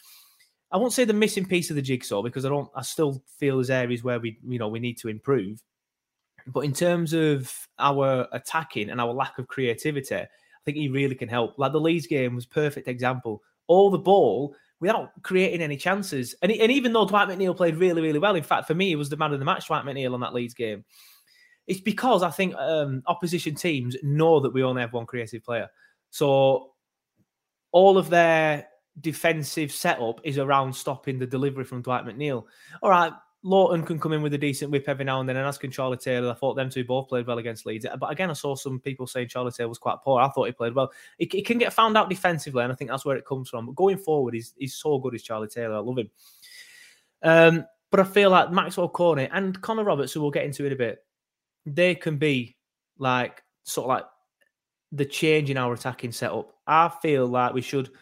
I 0.73 0.79
won't 0.79 0.93
say 0.93 1.05
the 1.05 1.13
missing 1.13 1.47
piece 1.47 1.71
of 1.71 1.77
the 1.77 1.83
jigsaw 1.83 2.23
because 2.23 2.45
I 2.45 2.49
don't. 2.49 2.71
I 2.75 2.83
still 2.83 3.23
feel 3.39 3.57
there's 3.57 3.71
areas 3.71 4.03
where 4.03 4.19
we, 4.19 4.39
you 4.47 4.59
know, 4.59 4.69
we 4.69 4.81
need 4.81 4.99
to 4.99 5.09
improve. 5.09 5.63
But 6.47 6.61
in 6.61 6.73
terms 6.73 7.13
of 7.13 7.53
our 7.79 8.29
attacking 8.33 8.91
and 8.91 9.01
our 9.01 9.13
lack 9.13 9.39
of 9.39 9.49
creativity, 9.49 10.15
I 10.17 10.29
think 10.65 10.77
he 10.77 10.89
really 10.89 11.15
can 11.15 11.29
help. 11.29 11.59
Like 11.59 11.73
the 11.73 11.81
Leeds 11.81 12.07
game 12.07 12.35
was 12.35 12.47
perfect 12.47 12.89
example. 12.89 13.43
All 13.67 13.91
the 13.91 13.99
ball 13.99 14.55
without 14.81 15.11
creating 15.23 15.63
any 15.63 15.77
chances. 15.77 16.35
And, 16.43 16.53
and 16.53 16.71
even 16.71 16.93
though 16.93 17.07
Dwight 17.07 17.29
McNeil 17.29 17.57
played 17.57 17.77
really, 17.77 18.03
really 18.03 18.19
well, 18.19 18.37
in 18.37 18.43
fact, 18.43 18.67
for 18.67 18.75
me, 18.75 18.89
he 18.89 18.97
was 18.97 19.09
the 19.09 19.17
man 19.17 19.33
of 19.33 19.39
the 19.39 19.45
match, 19.45 19.67
Dwight 19.67 19.85
McNeil, 19.85 20.15
on 20.15 20.21
that 20.21 20.35
Leeds 20.35 20.55
game. 20.55 20.85
It's 21.67 21.81
because 21.81 22.23
I 22.23 22.31
think 22.31 22.55
um, 22.57 23.03
opposition 23.07 23.55
teams 23.55 23.97
know 24.03 24.39
that 24.41 24.53
we 24.53 24.63
only 24.63 24.83
have 24.83 24.93
one 24.93 25.07
creative 25.07 25.43
player. 25.43 25.69
So 26.11 26.73
all 27.73 27.99
of 27.99 28.09
their 28.09 28.69
defensive 29.01 29.73
setup 29.73 30.21
is 30.25 30.39
around 30.39 30.75
stopping 30.75 31.19
the 31.19 31.27
delivery 31.27 31.65
from 31.65 31.83
Dwight 31.83 32.05
McNeil. 32.05 32.45
All 32.83 32.91
right, 32.91 33.13
Lowton 33.47 33.85
can 33.85 34.01
come 34.01 34.13
in 34.13 34.23
with 34.23 34.35
a 34.35 34.39
decent 34.39 34.73
whip 34.73 34.89
every 34.89 35.05
now 35.05 35.21
and 35.21 35.29
then, 35.29 35.37
and 35.37 35.47
as 35.47 35.57
can 35.57 35.71
Charlie 35.71 35.97
Taylor. 35.97 36.33
I 36.33 36.35
thought 36.35 36.55
them 36.55 36.69
two 36.69 36.83
both 36.83 37.09
played 37.09 37.29
well 37.29 37.39
against 37.39 37.65
Leeds. 37.65 37.87
But 38.01 38.11
again, 38.11 38.29
I 38.29 38.33
saw 38.33 38.57
some 38.57 38.81
people 38.81 39.07
saying 39.07 39.29
Charlie 39.29 39.53
Taylor 39.53 39.69
was 39.69 39.79
quite 39.79 39.99
poor. 40.03 40.21
I 40.21 40.29
thought 40.29 40.47
he 40.47 40.53
played 40.53 40.75
well. 40.75 40.91
He, 41.17 41.29
he 41.31 41.43
can 41.43 41.57
get 41.57 41.73
found 41.73 41.97
out 41.97 42.11
defensively, 42.11 42.65
and 42.65 42.73
I 42.73 42.75
think 42.75 42.91
that's 42.91 43.05
where 43.05 43.17
it 43.17 43.25
comes 43.25 43.49
from. 43.49 43.67
But 43.67 43.77
going 43.77 43.99
forward, 43.99 44.35
he's, 44.35 44.53
he's 44.59 44.75
so 44.75 44.99
good 44.99 45.15
as 45.15 45.23
Charlie 45.23 45.47
Taylor. 45.47 45.77
I 45.77 45.79
love 45.79 45.99
him. 45.99 46.11
Um, 47.23 47.67
but 47.93 48.01
I 48.01 48.05
feel 48.05 48.31
like 48.31 48.51
Maxwell 48.51 48.89
Cornet 48.89 49.31
and 49.33 49.61
Connor 49.63 49.85
Roberts, 49.85 50.13
who 50.13 50.23
we'll 50.23 50.33
get 50.33 50.45
into 50.45 50.67
in 50.67 50.73
a 50.73 50.77
bit, 50.77 51.05
they 51.65 51.95
can 51.95 52.17
be 52.17 52.57
like 52.99 53.45
sort 53.63 53.85
of 53.85 53.89
like 53.91 54.05
the 54.91 55.05
change 55.05 55.51
in 55.51 55.57
our 55.57 55.73
attacking 55.73 56.11
setup. 56.11 56.53
I 56.67 56.89
feel 57.01 57.29
like 57.29 57.55
we 57.55 57.63
should– 57.63 57.91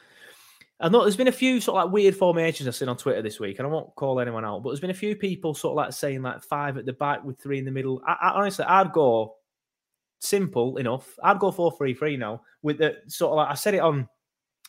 I 0.81 0.89
know 0.89 1.03
there's 1.03 1.17
been 1.17 1.29
a 1.29 1.33
few 1.33 1.61
sort 1.61 1.79
of 1.79 1.85
like 1.85 1.93
weird 1.93 2.17
formations 2.17 2.67
I've 2.67 2.75
seen 2.75 2.89
on 2.89 2.97
Twitter 2.97 3.23
this 3.23 3.39
week, 3.39 3.59
and 3.59 3.67
I 3.67 3.71
won't 3.71 3.95
call 3.95 4.21
anyone 4.21 4.45
out, 4.45 4.63
but 4.63 4.71
there's 4.71 4.81
been 4.81 4.91
a 4.91 4.95
few 4.95 5.15
people 5.15 5.55
sort 5.55 5.73
of 5.73 5.77
like 5.77 5.93
saying 5.93 6.23
like 6.23 6.43
five 6.43 6.77
at 6.77 6.85
the 6.85 6.93
back 6.93 7.25
with 7.25 7.41
three 7.41 7.59
in 7.59 7.65
the 7.65 7.71
middle. 7.71 8.03
I, 8.07 8.17
I 8.21 8.31
honestly, 8.31 8.65
I'd 8.65 8.93
go 8.93 9.37
simple 10.19 10.77
enough. 10.79 11.17
I'd 11.23 11.39
go 11.39 11.53
four 11.53 11.73
three 11.77 11.95
three 11.95 12.17
now 12.17 12.43
with 12.63 12.79
the 12.79 12.97
sort 13.07 13.33
of 13.33 13.37
like 13.37 13.51
I 13.51 13.55
said 13.55 13.75
it 13.75 13.81
on 13.81 14.09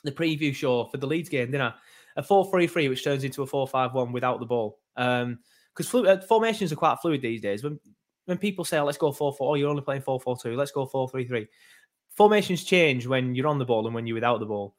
the 0.03 0.11
preview 0.11 0.53
show 0.53 0.85
for 0.85 0.97
the 0.97 1.07
Leeds 1.07 1.29
game, 1.29 1.47
didn't 1.47 1.61
I? 1.61 1.73
A 2.17 2.23
four 2.23 2.49
three 2.51 2.67
three, 2.67 2.87
which 2.87 3.03
turns 3.03 3.23
into 3.23 3.41
a 3.41 3.47
four 3.47 3.67
five 3.67 3.93
one 3.93 4.11
without 4.11 4.39
the 4.39 4.45
ball. 4.45 4.79
Um, 4.95 5.39
because 5.73 5.89
flu- 5.89 6.07
uh, 6.07 6.21
formations 6.21 6.71
are 6.71 6.77
quite 6.77 6.99
fluid 7.01 7.21
these 7.21 7.41
days. 7.41 7.63
When 7.63 7.79
when 8.25 8.37
people 8.37 8.63
say, 8.63 8.77
oh, 8.77 8.85
"Let's 8.85 8.97
go 8.97 9.11
four 9.11 9.33
four," 9.33 9.51
oh, 9.51 9.55
you're 9.55 9.69
only 9.69 9.81
playing 9.81 10.03
four 10.03 10.19
four 10.19 10.37
two. 10.37 10.55
Let's 10.55 10.71
go 10.71 10.85
four 10.85 11.09
three 11.09 11.27
three. 11.27 11.47
Formations 12.15 12.63
change 12.63 13.07
when 13.07 13.35
you're 13.35 13.47
on 13.47 13.59
the 13.59 13.65
ball 13.65 13.85
and 13.85 13.93
when 13.93 14.07
you're 14.07 14.15
without 14.15 14.39
the 14.39 14.45
ball. 14.45 14.75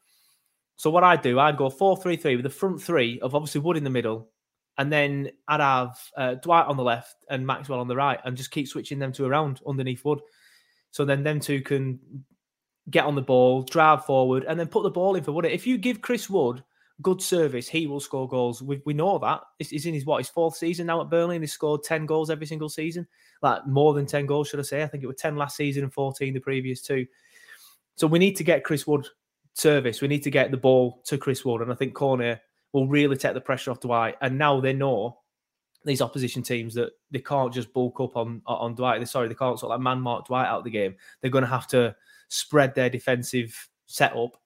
So 0.77 0.91
what 0.91 1.05
I'd 1.05 1.23
do, 1.23 1.39
I'd 1.39 1.57
go 1.57 1.71
four 1.71 1.97
three 1.97 2.17
three 2.17 2.37
with 2.37 2.45
the 2.45 2.51
front 2.51 2.83
three 2.83 3.19
of 3.21 3.35
obviously 3.35 3.61
Wood 3.63 3.77
in 3.77 3.85
the 3.85 3.91
middle, 3.91 4.29
and 4.77 4.93
then 4.93 5.31
I'd 5.49 5.61
have 5.61 5.99
uh, 6.17 6.35
Dwight 6.35 6.67
on 6.67 6.77
the 6.77 6.83
left 6.83 7.17
and 7.31 7.47
Maxwell 7.47 7.81
on 7.81 7.89
the 7.89 7.97
right, 7.97 8.21
and 8.25 8.37
just 8.37 8.51
keep 8.51 8.69
switching 8.69 8.99
them 8.99 9.13
two 9.13 9.25
around 9.25 9.61
underneath 9.67 10.05
Wood. 10.05 10.21
So 10.91 11.05
then 11.05 11.23
them 11.23 11.41
two 11.41 11.63
can 11.63 11.99
get 12.91 13.05
on 13.05 13.15
the 13.15 13.23
ball, 13.23 13.63
drive 13.63 14.05
forward, 14.05 14.45
and 14.47 14.61
then 14.61 14.69
put 14.69 14.83
the 14.83 14.91
ball 14.91 15.17
in 15.17 15.25
for 15.25 15.33
Wood. 15.33 15.47
If 15.47 15.67
you 15.67 15.79
give 15.79 16.03
Chris 16.03 16.31
Wood 16.31 16.63
good 17.03 17.21
service, 17.21 17.69
he 17.69 17.87
will 17.87 18.01
score 18.01 18.29
goals. 18.29 18.63
We, 18.63 18.81
we 18.87 18.95
know 18.95 19.19
that. 19.19 19.41
He's 19.59 19.87
in 19.87 19.95
his 19.95 20.07
what 20.07 20.19
his 20.19 20.29
fourth 20.29 20.57
season 20.57 20.87
now 20.87 21.01
at 21.01 21.11
Burnley, 21.11 21.37
and 21.37 21.43
he's 21.43 21.53
scored 21.53 21.85
ten 21.85 22.07
goals 22.07 22.31
every 22.31 22.47
single 22.47 22.69
season, 22.69 23.07
like 23.43 23.67
more 23.67 23.95
than 23.95 24.07
ten 24.07 24.27
goals, 24.27 24.49
should 24.49 24.61
I 24.61 24.63
say? 24.63 24.83
I 24.83 24.87
think 24.87 25.03
it 25.03 25.07
was 25.07 25.17
ten 25.17 25.37
last 25.37 25.57
season 25.57 25.85
and 25.85 25.93
fourteen 25.93 26.35
the 26.35 26.41
previous 26.41 26.83
two. 26.83 27.07
So 27.97 28.07
we 28.07 28.19
need 28.19 28.37
to 28.37 28.45
get 28.45 28.63
Chris 28.63 28.87
Wood 28.87 29.07
service. 29.57 30.03
We 30.03 30.09
need 30.09 30.23
to 30.23 30.31
get 30.31 30.51
the 30.51 30.57
ball 30.57 31.03
to 31.07 31.19
Chris 31.19 31.45
Wood, 31.45 31.63
and 31.63 31.73
I 31.73 31.75
think 31.75 31.95
Cornet 31.95 32.41
will 32.73 32.87
really 32.87 33.17
take 33.17 33.35
the 33.35 33.41
pressure 33.41 33.71
off 33.71 33.81
Dwight. 33.81 34.17
And 34.21 34.39
now 34.39 34.61
they 34.61 34.73
know 34.73 35.19
these 35.85 36.03
opposition 36.03 36.43
teams 36.43 36.75
that 36.75 36.93
they 37.11 37.21
can't 37.21 37.53
just 37.53 37.73
bulk 37.73 38.01
up 38.01 38.17
on 38.17 38.43
on 38.47 38.75
Dwight. 38.75 39.01
They're 39.01 39.07
sorry, 39.07 39.29
they 39.29 39.35
can't 39.35 39.59
sort 39.59 39.73
of 39.73 39.79
like 39.79 39.85
man 39.85 40.01
mark 40.01 40.27
Dwight 40.27 40.47
out 40.47 40.59
of 40.59 40.65
the 40.65 40.71
game. 40.71 40.95
They're 41.21 41.31
going 41.31 41.45
to 41.45 41.51
have 41.51 41.67
to 41.69 41.97
spread 42.29 42.75
their 42.75 42.91
defensive 42.91 43.69
setup 43.87 44.37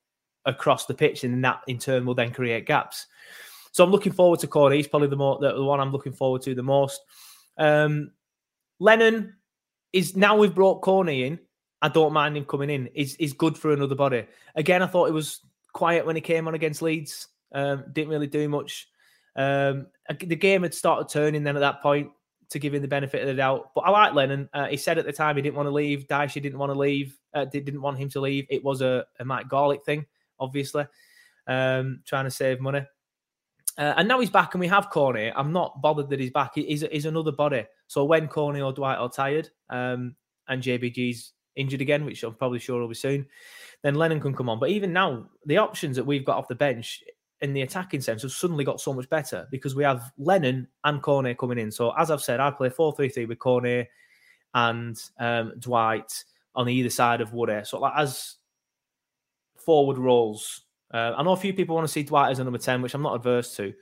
across 0.46 0.87
the 0.87 0.94
pitch, 0.94 1.25
and 1.25 1.44
that 1.44 1.61
in 1.66 1.79
turn 1.79 2.07
will 2.07 2.14
then 2.14 2.33
create 2.33 2.66
gaps. 2.66 3.07
So 3.73 3.85
I'm 3.85 3.90
looking 3.90 4.12
forward 4.12 4.40
to 4.40 4.46
Cornet. 4.46 4.77
He's 4.77 4.88
probably 4.88 5.09
the 5.09 5.16
more 5.16 5.38
the, 5.40 5.62
one 5.62 5.81
I'm 5.81 5.92
looking 5.92 6.12
forward 6.12 6.42
to 6.42 6.55
the 6.55 6.62
most. 6.62 7.01
Um, 7.59 8.12
Lennon 8.79 9.35
is 9.92 10.16
now 10.16 10.37
we've 10.37 10.55
brought 10.55 10.83
Cornet 10.83 11.14
in. 11.14 11.38
I 11.83 11.88
don't 11.88 12.12
mind 12.12 12.37
him 12.37 12.45
coming 12.45 12.71
in. 12.71 12.88
He's, 12.95 13.14
he's 13.16 13.33
good 13.33 13.57
for 13.57 13.73
another 13.73 13.95
body. 13.95 14.27
Again, 14.55 14.83
I 14.83 14.87
thought 14.87 15.09
it 15.09 15.14
was 15.14 15.40
quiet 15.73 16.05
when 16.05 16.16
he 16.16 16.23
came 16.23 16.47
on 16.47 16.55
against 16.55 16.83
Leeds. 16.83 17.29
Um, 17.53 17.85
didn't 17.93 18.11
really 18.11 18.27
do 18.27 18.49
much. 18.49 18.88
Um, 19.37 19.87
the 20.09 20.37
game 20.37 20.62
had 20.62 20.75
started 20.75 21.09
turning 21.09 21.43
then 21.43 21.57
at 21.57 21.61
that 21.61 21.83
point 21.83 22.11
to 22.51 22.59
give 22.59 22.75
him 22.75 22.83
the 22.83 22.88
benefit 22.88 23.23
of 23.23 23.29
the 23.29 23.35
doubt. 23.35 23.71
But 23.75 23.83
I 23.83 23.90
like 23.90 24.14
Lennon. 24.14 24.49
Uh, 24.53 24.66
he 24.66 24.77
said 24.77 24.99
at 24.99 25.07
the 25.07 25.12
time 25.12 25.37
he 25.37 25.43
didn't 25.43 25.57
want 25.57 25.69
to 25.69 25.73
leave. 25.73 26.07
Dyche 26.07 26.43
didn't 26.43 26.59
want 26.59 26.73
to 26.73 26.79
leave. 26.79 27.16
Uh, 27.33 27.45
didn't 27.45 27.81
want 27.81 27.99
him 27.99 28.11
to 28.11 28.21
leave. 28.21 28.47
It 28.51 28.62
was 28.62 28.83
a, 28.83 29.07
a 29.19 29.25
Mike 29.25 29.49
Garlick 29.49 29.85
thing, 29.85 30.05
obviously, 30.38 30.87
um, 31.47 32.03
trying 32.05 32.25
to 32.25 32.31
save 32.31 32.61
money. 32.61 32.85
Uh, 33.79 33.95
and 33.97 34.09
now 34.09 34.19
he's 34.19 34.31
back 34.31 34.53
and 34.55 34.61
we 34.61 34.66
have 34.66 34.90
Cornet. 34.90 35.33
I'm 35.37 35.53
not 35.53 35.81
bothered 35.81 36.11
that 36.11 36.21
he's 36.21 36.33
back. 36.33 36.53
He's, 36.57 36.85
he's 36.90 37.07
another 37.07 37.33
body. 37.33 37.64
So 37.87 38.05
when 38.05 38.27
Cornet 38.27 38.62
or 38.62 38.73
Dwight 38.73 38.99
are 38.99 39.09
tired 39.09 39.49
um, 39.71 40.16
and 40.49 40.62
JBG's 40.62 41.33
injured 41.56 41.80
again, 41.80 42.04
which 42.04 42.22
I'm 42.22 42.34
probably 42.34 42.58
sure 42.58 42.80
will 42.80 42.88
be 42.88 42.94
soon, 42.94 43.26
then 43.82 43.94
Lennon 43.94 44.20
can 44.20 44.34
come 44.34 44.48
on. 44.48 44.58
But 44.58 44.70
even 44.70 44.92
now, 44.92 45.26
the 45.46 45.58
options 45.58 45.96
that 45.96 46.06
we've 46.06 46.24
got 46.24 46.38
off 46.38 46.48
the 46.48 46.54
bench 46.54 47.02
in 47.40 47.54
the 47.54 47.62
attacking 47.62 48.00
sense 48.00 48.22
have 48.22 48.32
suddenly 48.32 48.64
got 48.64 48.80
so 48.80 48.92
much 48.92 49.08
better 49.08 49.48
because 49.50 49.74
we 49.74 49.84
have 49.84 50.12
Lennon 50.18 50.68
and 50.84 51.02
Cornet 51.02 51.38
coming 51.38 51.58
in. 51.58 51.70
So 51.70 51.92
as 51.98 52.10
I've 52.10 52.22
said, 52.22 52.40
I 52.40 52.50
play 52.50 52.68
4-3-3 52.68 53.28
with 53.28 53.38
Cornet 53.38 53.88
and 54.54 55.00
um, 55.18 55.54
Dwight 55.58 56.24
on 56.54 56.68
either 56.68 56.90
side 56.90 57.20
of 57.20 57.32
Wood. 57.32 57.66
So 57.66 57.78
like 57.78 57.94
as 57.96 58.36
forward 59.64 59.98
roles, 59.98 60.62
uh, 60.92 61.14
I 61.16 61.22
know 61.22 61.32
a 61.32 61.36
few 61.36 61.54
people 61.54 61.76
want 61.76 61.86
to 61.86 61.92
see 61.92 62.02
Dwight 62.02 62.32
as 62.32 62.40
a 62.40 62.44
number 62.44 62.58
10, 62.58 62.82
which 62.82 62.94
I'm 62.94 63.02
not 63.02 63.14
adverse 63.14 63.56
to. 63.56 63.72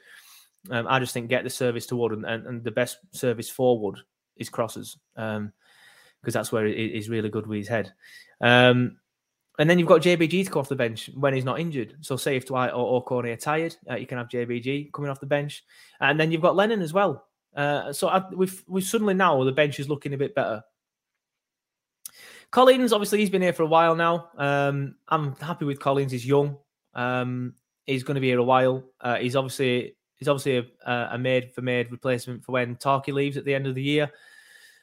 Um, 0.70 0.87
I 0.88 1.00
just 1.00 1.14
think 1.14 1.28
get 1.28 1.44
the 1.44 1.50
service 1.50 1.87
to 1.87 1.96
Wood 1.96 2.12
and, 2.12 2.24
and, 2.24 2.46
and 2.46 2.64
the 2.64 2.70
best 2.70 2.98
service 3.12 3.50
forward 3.50 3.98
is 4.37 4.48
crosses. 4.48 4.98
Um, 5.16 5.52
because 6.20 6.35
that's 6.35 6.52
where 6.52 6.66
he's 6.66 7.09
really 7.09 7.28
good 7.28 7.46
with 7.46 7.59
his 7.59 7.68
head. 7.68 7.92
Um, 8.40 8.98
and 9.59 9.68
then 9.68 9.78
you've 9.78 9.88
got 9.88 10.02
JBG 10.02 10.44
to 10.44 10.50
come 10.50 10.61
off 10.61 10.68
the 10.68 10.76
bench 10.76 11.11
when 11.14 11.35
he's 11.35 11.44
not 11.44 11.59
injured. 11.59 11.96
So 12.00 12.16
say 12.16 12.37
if 12.37 12.46
Dwight 12.46 12.70
or, 12.70 12.87
or 12.87 13.02
Cornet 13.02 13.33
are 13.33 13.40
tired, 13.40 13.76
uh, 13.90 13.96
you 13.96 14.07
can 14.07 14.18
have 14.18 14.28
JBG 14.28 14.92
coming 14.92 15.11
off 15.11 15.20
the 15.20 15.26
bench, 15.26 15.64
and 16.00 16.18
then 16.18 16.31
you've 16.31 16.42
got 16.42 16.57
Lennon 16.57 16.81
as 16.81 16.92
well. 16.92 17.26
Uh, 17.57 17.92
so 17.92 18.09
I, 18.09 18.22
we've 18.33 18.62
we 18.68 18.81
suddenly 18.81 19.14
now 19.14 19.42
the 19.42 19.52
bench 19.52 19.81
is 19.81 19.88
looking 19.88 20.14
a 20.14 20.18
bit 20.18 20.35
better. 20.35 20.62
Collins, 22.50 22.92
obviously, 22.92 23.18
he's 23.18 23.31
been 23.31 23.42
here 23.42 23.52
for 23.52 23.64
a 23.64 23.66
while 23.66 23.94
now. 23.94 24.31
Um, 24.38 24.94
I'm 25.09 25.35
happy 25.37 25.64
with 25.64 25.81
Collins. 25.81 26.12
He's 26.12 26.24
young. 26.24 26.57
Um, 26.94 27.54
he's 27.85 28.04
going 28.04 28.14
to 28.14 28.20
be 28.20 28.28
here 28.28 28.38
a 28.38 28.44
while. 28.44 28.85
Uh, 29.00 29.16
he's 29.16 29.37
obviously 29.37 29.96
he's 30.16 30.28
obviously 30.28 30.72
a, 30.87 31.09
a 31.12 31.18
made 31.18 31.52
for 31.52 31.62
made 31.62 31.90
replacement 31.90 32.44
for 32.44 32.52
when 32.52 32.76
Tarky 32.76 33.12
leaves 33.12 33.37
at 33.37 33.44
the 33.44 33.54
end 33.54 33.66
of 33.66 33.74
the 33.74 33.83
year. 33.83 34.11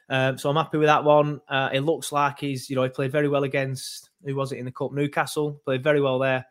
Um, 0.08 0.38
so 0.38 0.48
I'm 0.48 0.56
happy 0.56 0.78
with 0.78 0.86
that 0.86 1.04
one. 1.04 1.40
Uh, 1.48 1.70
it 1.72 1.80
looks 1.80 2.12
like 2.12 2.38
he's, 2.38 2.70
you 2.70 2.76
know, 2.76 2.84
he 2.84 2.88
played 2.88 3.12
very 3.12 3.28
well 3.28 3.44
against 3.44 4.10
who 4.24 4.34
was 4.34 4.52
it 4.52 4.58
in 4.58 4.64
the 4.64 4.72
cup? 4.72 4.92
Newcastle 4.92 5.60
played 5.64 5.82
very 5.82 6.00
well 6.00 6.18
there. 6.18 6.46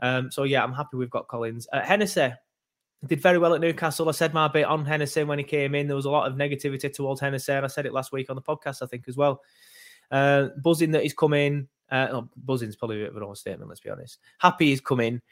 Um, 0.00 0.30
so 0.30 0.42
yeah, 0.42 0.62
I'm 0.62 0.72
happy 0.72 0.96
we've 0.96 1.10
got 1.10 1.28
Collins. 1.28 1.66
Uh, 1.72 1.80
Hennessey 1.80 2.32
did 3.06 3.20
very 3.20 3.38
well 3.38 3.54
at 3.54 3.60
Newcastle. 3.60 4.08
I 4.08 4.12
said 4.12 4.34
my 4.34 4.48
bit 4.48 4.64
on 4.64 4.84
Hennessey 4.84 5.24
when 5.24 5.38
he 5.38 5.44
came 5.44 5.74
in. 5.74 5.86
There 5.86 5.96
was 5.96 6.04
a 6.04 6.10
lot 6.10 6.30
of 6.30 6.36
negativity 6.36 6.92
towards 6.92 7.20
Hennessey, 7.20 7.52
and 7.52 7.64
I 7.64 7.68
said 7.68 7.86
it 7.86 7.92
last 7.92 8.12
week 8.12 8.30
on 8.30 8.36
the 8.36 8.42
podcast, 8.42 8.82
I 8.82 8.86
think 8.86 9.04
as 9.08 9.16
well. 9.16 9.42
Uh, 10.10 10.48
buzzing 10.62 10.92
that 10.92 11.02
he's 11.02 11.14
coming. 11.14 11.46
in. 11.46 11.68
Uh, 11.90 12.08
oh, 12.10 12.28
buzzing's 12.36 12.76
probably 12.76 12.96
a 12.96 13.04
bit 13.04 13.10
of 13.10 13.16
an 13.16 13.22
overstatement. 13.22 13.68
Let's 13.68 13.80
be 13.80 13.90
honest. 13.90 14.18
Happy 14.38 14.66
he's 14.66 14.80
coming. 14.80 15.22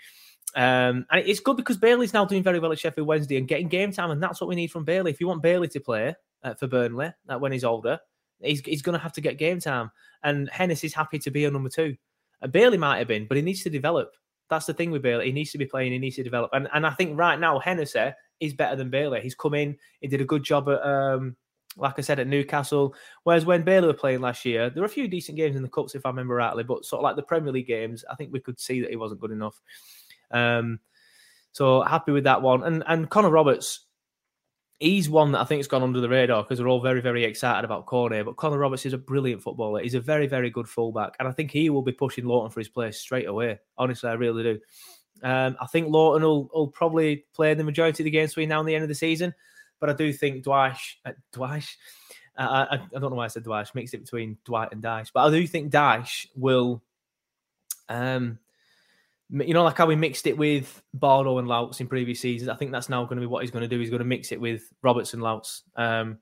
Um, 0.54 1.06
and 1.10 1.26
it's 1.26 1.40
good 1.40 1.56
because 1.56 1.76
Bailey's 1.76 2.14
now 2.14 2.24
doing 2.24 2.44
very 2.44 2.60
well 2.60 2.70
at 2.70 2.78
Sheffield 2.78 3.08
Wednesday 3.08 3.36
and 3.38 3.48
getting 3.48 3.68
game 3.68 3.92
time, 3.92 4.10
and 4.10 4.22
that's 4.22 4.40
what 4.40 4.48
we 4.48 4.54
need 4.54 4.70
from 4.70 4.84
Bailey. 4.84 5.10
If 5.10 5.20
you 5.20 5.26
want 5.26 5.42
Bailey 5.42 5.68
to 5.68 5.80
play, 5.80 6.14
uh, 6.44 6.54
for 6.54 6.68
Burnley 6.68 7.12
that 7.26 7.40
when 7.40 7.50
he's 7.50 7.64
older. 7.64 7.98
He's, 8.40 8.60
he's 8.60 8.82
going 8.82 8.96
to 8.96 9.02
have 9.02 9.12
to 9.14 9.20
get 9.20 9.38
game 9.38 9.58
time. 9.58 9.90
And 10.22 10.48
Hennessey 10.50 10.86
is 10.86 10.94
happy 10.94 11.18
to 11.18 11.30
be 11.30 11.44
a 11.44 11.50
number 11.50 11.70
two. 11.70 11.96
And 12.42 12.52
Bailey 12.52 12.78
might 12.78 12.98
have 12.98 13.08
been, 13.08 13.26
but 13.26 13.36
he 13.36 13.42
needs 13.42 13.62
to 13.62 13.70
develop. 13.70 14.12
That's 14.50 14.66
the 14.66 14.74
thing 14.74 14.90
with 14.90 15.02
Bailey. 15.02 15.26
He 15.26 15.32
needs 15.32 15.52
to 15.52 15.58
be 15.58 15.66
playing. 15.66 15.92
He 15.92 15.98
needs 15.98 16.16
to 16.16 16.22
develop. 16.22 16.50
And 16.52 16.68
and 16.74 16.86
I 16.86 16.90
think 16.90 17.18
right 17.18 17.40
now 17.40 17.58
Hennessey 17.58 18.12
is 18.40 18.52
better 18.52 18.76
than 18.76 18.90
Bailey. 18.90 19.20
He's 19.22 19.34
come 19.34 19.54
in. 19.54 19.76
He 20.00 20.08
did 20.08 20.20
a 20.20 20.26
good 20.26 20.42
job 20.42 20.68
at, 20.68 20.84
um, 20.84 21.36
like 21.76 21.94
I 21.98 22.02
said, 22.02 22.20
at 22.20 22.26
Newcastle. 22.26 22.94
Whereas 23.22 23.46
when 23.46 23.62
Bailey 23.62 23.86
were 23.86 23.94
playing 23.94 24.20
last 24.20 24.44
year, 24.44 24.68
there 24.68 24.82
were 24.82 24.86
a 24.86 24.90
few 24.90 25.08
decent 25.08 25.38
games 25.38 25.56
in 25.56 25.62
the 25.62 25.68
cups, 25.68 25.94
if 25.94 26.04
I 26.04 26.10
remember 26.10 26.34
rightly. 26.34 26.64
But 26.64 26.84
sort 26.84 27.00
of 27.00 27.04
like 27.04 27.16
the 27.16 27.22
Premier 27.22 27.52
League 27.52 27.66
games, 27.66 28.04
I 28.10 28.14
think 28.14 28.32
we 28.32 28.40
could 28.40 28.60
see 28.60 28.80
that 28.82 28.90
he 28.90 28.96
wasn't 28.96 29.20
good 29.20 29.30
enough. 29.30 29.60
Um, 30.30 30.80
so 31.52 31.82
happy 31.82 32.12
with 32.12 32.24
that 32.24 32.42
one. 32.42 32.64
And 32.64 32.84
and 32.86 33.08
Connor 33.08 33.30
Roberts, 33.30 33.83
he's 34.78 35.08
one 35.08 35.32
that 35.32 35.40
I 35.40 35.44
think 35.44 35.60
has 35.60 35.68
gone 35.68 35.82
under 35.82 36.00
the 36.00 36.08
radar 36.08 36.42
because 36.42 36.60
we're 36.60 36.68
all 36.68 36.80
very, 36.80 37.00
very 37.00 37.24
excited 37.24 37.64
about 37.64 37.86
Cornet. 37.86 38.24
But 38.24 38.36
Connor 38.36 38.58
Roberts 38.58 38.86
is 38.86 38.92
a 38.92 38.98
brilliant 38.98 39.42
footballer. 39.42 39.82
He's 39.82 39.94
a 39.94 40.00
very, 40.00 40.26
very 40.26 40.50
good 40.50 40.68
fullback. 40.68 41.14
And 41.18 41.28
I 41.28 41.32
think 41.32 41.50
he 41.50 41.70
will 41.70 41.82
be 41.82 41.92
pushing 41.92 42.24
Lowton 42.24 42.50
for 42.50 42.60
his 42.60 42.68
place 42.68 42.98
straight 42.98 43.26
away. 43.26 43.60
Honestly, 43.78 44.10
I 44.10 44.14
really 44.14 44.42
do. 44.42 44.60
Um, 45.22 45.56
I 45.60 45.66
think 45.66 45.88
Lowton 45.88 46.22
will, 46.22 46.50
will 46.52 46.68
probably 46.68 47.24
play 47.34 47.54
the 47.54 47.64
majority 47.64 48.02
of 48.02 48.04
the 48.04 48.10
games 48.10 48.30
between 48.30 48.48
now 48.48 48.60
and 48.60 48.68
the 48.68 48.74
end 48.74 48.82
of 48.82 48.88
the 48.88 48.94
season. 48.94 49.34
But 49.80 49.90
I 49.90 49.92
do 49.94 50.12
think 50.12 50.42
Dwight, 50.44 50.76
uh, 51.04 51.12
uh, 52.36 52.66
I, 52.70 52.74
I, 52.74 52.98
don't 52.98 53.10
know 53.10 53.16
why 53.16 53.24
I 53.24 53.28
said 53.28 53.44
Dwight, 53.44 53.68
mixed 53.74 53.94
it 53.94 54.02
between 54.02 54.38
Dwight 54.44 54.72
and 54.72 54.82
Dash. 54.82 55.10
But 55.12 55.26
I 55.26 55.30
do 55.30 55.46
think 55.46 55.70
Dash 55.70 56.26
will 56.34 56.82
um, 57.88 58.38
you 59.42 59.52
know, 59.52 59.64
like 59.64 59.76
how 59.76 59.86
we 59.86 59.96
mixed 59.96 60.26
it 60.26 60.38
with 60.38 60.82
Bardo 60.92 61.38
and 61.38 61.48
Louts 61.48 61.80
in 61.80 61.88
previous 61.88 62.20
seasons. 62.20 62.48
I 62.48 62.54
think 62.54 62.70
that's 62.70 62.88
now 62.88 63.04
going 63.04 63.16
to 63.16 63.20
be 63.20 63.26
what 63.26 63.42
he's 63.42 63.50
going 63.50 63.62
to 63.62 63.68
do. 63.68 63.80
He's 63.80 63.90
going 63.90 63.98
to 63.98 64.04
mix 64.04 64.30
it 64.30 64.40
with 64.40 64.62
Robertson 64.82 65.18
and 65.18 65.24
Louts. 65.24 65.62
Um, 65.76 66.18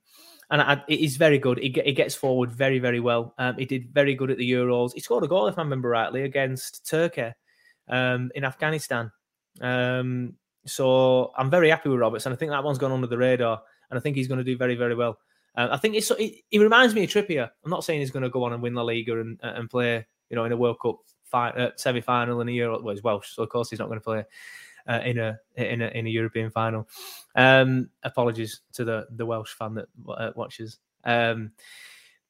and 0.51 0.62
I, 0.62 0.83
it 0.88 1.01
is 1.01 1.16
very 1.16 1.38
good. 1.38 1.59
He, 1.59 1.75
he, 1.85 1.92
gets 1.92 2.14
forward 2.14 2.51
very, 2.51 2.79
very 2.79 3.01
well. 3.01 3.35
Um, 3.38 3.57
he 3.57 3.64
did 3.64 3.92
very 3.92 4.14
good 4.14 4.31
at 4.31 4.38
the 4.38 4.51
Euros. 4.51 4.92
He 4.94 5.01
scored 5.01 5.25
a 5.25 5.29
goal, 5.29 5.46
if 5.46 5.59
I 5.59 5.62
remember 5.62 5.90
rightly, 5.90 6.22
against 6.22 6.88
Turkey 6.88 7.33
um, 7.88 8.31
in 8.35 8.44
Afghanistan. 8.44 9.11
Um, 9.61 10.35
so 10.66 11.33
I'm 11.37 11.51
very 11.51 11.70
happy 11.70 11.88
with 11.88 12.01
Robertson. 12.01 12.33
I 12.33 12.37
think 12.37 12.51
that 12.51 12.64
one's 12.64 12.79
gone 12.79 12.92
under 12.92 13.07
the 13.07 13.18
radar. 13.18 13.62
and 13.90 13.98
I 13.98 14.01
think 14.01 14.16
he's 14.16 14.29
going 14.29 14.38
to 14.38 14.44
do 14.44 14.57
very, 14.57 14.75
very 14.75 14.94
well. 14.94 15.18
Uh, 15.55 15.68
I 15.70 15.77
think 15.77 15.96
it's 15.96 16.11
it, 16.12 16.35
he 16.48 16.59
reminds 16.59 16.94
me 16.94 17.05
of 17.05 17.11
Trippier. 17.11 17.51
I'm 17.64 17.70
not 17.70 17.85
saying 17.85 18.01
he's 18.01 18.11
going 18.11 18.22
to 18.22 18.31
go 18.31 18.44
on 18.44 18.55
and 18.55 18.62
win 18.62 18.75
La 18.75 18.83
Liga 18.83 19.20
and 19.20 19.38
and 19.42 19.68
play, 19.68 20.07
you 20.31 20.37
know, 20.37 20.44
in 20.44 20.53
a 20.53 20.57
World 20.57 20.79
Cup 20.81 20.96
fi- 21.32 21.50
uh, 21.50 21.70
semi 21.76 22.00
final 22.00 22.40
in 22.40 22.48
a 22.48 22.52
year. 22.52 22.70
Well, 22.70 22.94
he's 22.94 23.02
Welsh, 23.02 23.34
so 23.34 23.42
of 23.42 23.48
course 23.48 23.70
he's 23.70 23.80
not 23.80 23.88
going 23.88 23.98
to 23.98 24.04
play 24.04 24.24
uh, 24.86 25.00
in 25.04 25.18
a 25.18 25.38
in 25.56 25.82
a 25.82 25.88
in 25.88 26.06
a 26.06 26.10
European 26.10 26.50
final. 26.50 26.88
Um, 27.34 27.90
apologies 28.02 28.60
to 28.74 28.84
the 28.84 29.06
the 29.10 29.26
Welsh 29.26 29.52
fan 29.52 29.74
that 29.74 29.88
uh, 30.08 30.30
watches. 30.36 30.78
Um, 31.04 31.52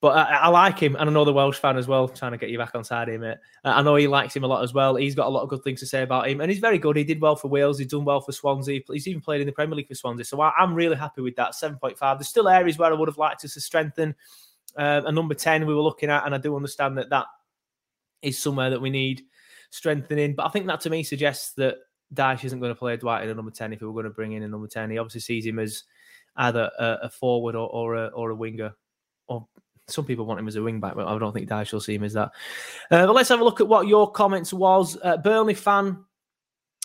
but 0.00 0.16
I, 0.16 0.34
I, 0.34 0.48
like 0.48 0.80
him, 0.80 0.96
and 0.98 1.08
I 1.08 1.12
know 1.12 1.24
the 1.24 1.32
Welsh 1.32 1.58
fan 1.58 1.76
as 1.76 1.86
well. 1.86 2.08
Trying 2.08 2.32
to 2.32 2.38
get 2.38 2.50
you 2.50 2.58
back 2.58 2.74
on 2.74 2.82
side 2.82 3.08
him. 3.08 3.22
Uh, 3.22 3.34
I 3.62 3.82
know 3.82 3.94
he 3.94 4.08
likes 4.08 4.34
him 4.34 4.42
a 4.42 4.48
lot 4.48 4.64
as 4.64 4.74
well. 4.74 4.96
He's 4.96 5.14
got 5.14 5.28
a 5.28 5.30
lot 5.30 5.44
of 5.44 5.48
good 5.48 5.62
things 5.62 5.78
to 5.78 5.86
say 5.86 6.02
about 6.02 6.28
him, 6.28 6.40
and 6.40 6.50
he's 6.50 6.58
very 6.58 6.78
good. 6.78 6.96
He 6.96 7.04
did 7.04 7.20
well 7.20 7.36
for 7.36 7.46
Wales. 7.46 7.78
He's 7.78 7.86
done 7.86 8.04
well 8.04 8.20
for 8.20 8.32
Swansea. 8.32 8.80
He's 8.90 9.06
even 9.06 9.20
played 9.20 9.40
in 9.40 9.46
the 9.46 9.52
Premier 9.52 9.76
League 9.76 9.86
for 9.86 9.94
Swansea. 9.94 10.24
So 10.24 10.40
I, 10.40 10.52
am 10.58 10.74
really 10.74 10.96
happy 10.96 11.20
with 11.20 11.36
that. 11.36 11.54
Seven 11.54 11.78
point 11.78 11.96
five. 11.96 12.18
There's 12.18 12.28
still 12.28 12.48
areas 12.48 12.78
where 12.78 12.92
I 12.92 12.96
would 12.96 13.08
have 13.08 13.18
liked 13.18 13.44
us 13.44 13.54
to 13.54 13.60
strengthen. 13.60 14.16
Uh, 14.76 15.02
a 15.04 15.12
number 15.12 15.34
ten 15.34 15.66
we 15.66 15.74
were 15.74 15.82
looking 15.82 16.10
at, 16.10 16.26
and 16.26 16.34
I 16.34 16.38
do 16.38 16.56
understand 16.56 16.98
that 16.98 17.10
that 17.10 17.26
is 18.22 18.38
somewhere 18.38 18.70
that 18.70 18.80
we 18.80 18.90
need 18.90 19.22
strengthening. 19.70 20.34
But 20.34 20.46
I 20.46 20.48
think 20.50 20.66
that 20.66 20.80
to 20.80 20.90
me 20.90 21.02
suggests 21.02 21.52
that 21.54 21.76
Dyche 22.14 22.44
isn't 22.44 22.60
going 22.60 22.72
to 22.74 22.78
play 22.78 22.96
Dwight 22.96 23.24
in 23.24 23.30
a 23.30 23.34
number 23.34 23.50
ten 23.50 23.72
if 23.72 23.80
we 23.80 23.86
were 23.86 23.92
going 23.92 24.04
to 24.04 24.10
bring 24.10 24.32
in 24.32 24.42
a 24.42 24.48
number 24.48 24.68
ten. 24.68 24.90
He 24.90 24.98
obviously 24.98 25.20
sees 25.20 25.46
him 25.46 25.58
as 25.58 25.84
either 26.36 26.70
a, 26.78 26.98
a 27.02 27.10
forward 27.10 27.54
or, 27.54 27.68
or 27.68 27.94
a 27.96 28.06
or 28.08 28.30
a 28.30 28.34
winger 28.34 28.74
or 29.28 29.46
some 29.88 30.04
people 30.04 30.24
want 30.24 30.40
him 30.40 30.48
as 30.48 30.56
a 30.56 30.62
wing 30.62 30.80
back, 30.80 30.94
but 30.94 31.06
I 31.06 31.18
don't 31.18 31.32
think 31.32 31.48
Dyche 31.48 31.72
will 31.72 31.80
see 31.80 31.96
him 31.96 32.04
as 32.04 32.12
that. 32.12 32.30
Uh, 32.90 33.06
but 33.06 33.14
let's 33.14 33.28
have 33.28 33.40
a 33.40 33.44
look 33.44 33.60
at 33.60 33.68
what 33.68 33.88
your 33.88 34.10
comments 34.10 34.52
was. 34.52 34.96
Uh, 35.02 35.16
Burnley 35.16 35.54
fan, 35.54 36.04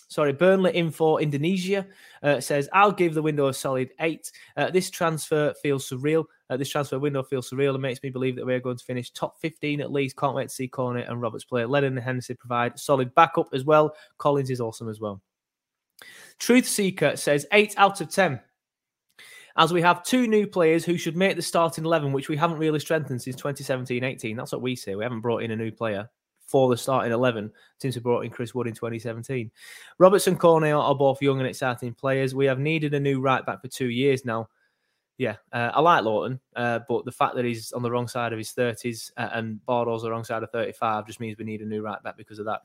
sorry, 0.07 0.33
Burnley 0.33 0.71
info 0.71 1.17
Indonesia 1.17 1.85
uh, 2.23 2.39
says, 2.41 2.67
I'll 2.73 2.91
give 2.91 3.13
the 3.13 3.21
window 3.21 3.47
a 3.47 3.53
solid 3.53 3.91
eight. 3.99 4.31
Uh, 4.57 4.71
this 4.71 4.89
transfer 4.89 5.53
feels 5.61 5.87
surreal. 5.87 6.25
Uh, 6.49 6.57
this 6.57 6.69
transfer 6.69 6.97
window 6.99 7.23
feels 7.23 7.49
surreal 7.49 7.73
and 7.73 7.81
makes 7.81 8.01
me 8.03 8.09
believe 8.09 8.35
that 8.35 8.45
we're 8.45 8.59
going 8.59 8.77
to 8.77 8.85
finish 8.85 9.11
top 9.11 9.37
15 9.39 9.81
at 9.81 9.91
least. 9.91 10.17
Can't 10.17 10.35
wait 10.35 10.49
to 10.49 10.55
see 10.55 10.67
Cornet 10.67 11.09
and 11.09 11.21
Roberts 11.21 11.43
play. 11.43 11.65
Lennon 11.65 11.97
and 11.97 12.05
Hennessey 12.05 12.35
provide 12.35 12.79
solid 12.79 13.13
backup 13.15 13.49
as 13.53 13.65
well. 13.65 13.95
Collins 14.17 14.49
is 14.49 14.61
awesome 14.61 14.89
as 14.89 14.99
well. 14.99 15.21
Truth 16.39 16.67
Seeker 16.67 17.17
says, 17.17 17.45
eight 17.51 17.73
out 17.77 17.99
of 18.01 18.09
10 18.09 18.39
as 19.57 19.73
we 19.73 19.81
have 19.81 20.03
two 20.03 20.27
new 20.27 20.45
players 20.45 20.85
who 20.85 20.97
should 20.97 21.17
make 21.17 21.35
the 21.35 21.41
starting 21.41 21.83
11, 21.83 22.13
which 22.13 22.29
we 22.29 22.37
haven't 22.37 22.59
really 22.59 22.79
strengthened 22.79 23.21
since 23.21 23.35
2017 23.35 24.03
18. 24.03 24.37
That's 24.37 24.51
what 24.51 24.61
we 24.61 24.75
say. 24.75 24.95
We 24.95 25.03
haven't 25.03 25.21
brought 25.21 25.43
in 25.43 25.51
a 25.51 25.55
new 25.55 25.71
player 25.71 26.09
for 26.45 26.69
the 26.69 26.77
starting 26.77 27.11
11 27.11 27.51
since 27.79 27.95
we 27.95 28.01
brought 28.01 28.23
in 28.23 28.31
Chris 28.31 28.55
Wood 28.55 28.67
in 28.67 28.73
2017. 28.73 29.51
Robertson 29.97 30.37
Cornet 30.37 30.73
are 30.73 30.95
both 30.95 31.21
young 31.21 31.39
and 31.39 31.47
exciting 31.47 31.93
players. 31.93 32.33
We 32.33 32.45
have 32.45 32.59
needed 32.59 32.93
a 32.93 32.99
new 32.99 33.19
right 33.19 33.45
back 33.45 33.61
for 33.61 33.67
two 33.67 33.89
years 33.89 34.23
now. 34.23 34.47
Yeah, 35.17 35.37
uh, 35.51 35.71
I 35.73 35.81
like 35.81 36.03
Lowton, 36.03 36.39
uh, 36.55 36.79
but 36.87 37.05
the 37.05 37.11
fact 37.11 37.35
that 37.35 37.45
he's 37.45 37.71
on 37.71 37.81
the 37.81 37.89
wrong 37.89 38.07
side 38.07 38.33
of 38.33 38.37
his 38.37 38.51
30s 38.53 39.11
uh, 39.17 39.29
and 39.33 39.59
Bardsley's 39.65 40.03
the 40.03 40.11
wrong 40.11 40.23
side 40.23 40.43
of 40.43 40.51
35 40.51 41.07
just 41.07 41.19
means 41.19 41.37
we 41.39 41.45
need 41.45 41.61
a 41.61 41.65
new 41.65 41.81
right 41.81 42.01
back 42.03 42.17
because 42.17 42.37
of 42.37 42.45
that. 42.45 42.61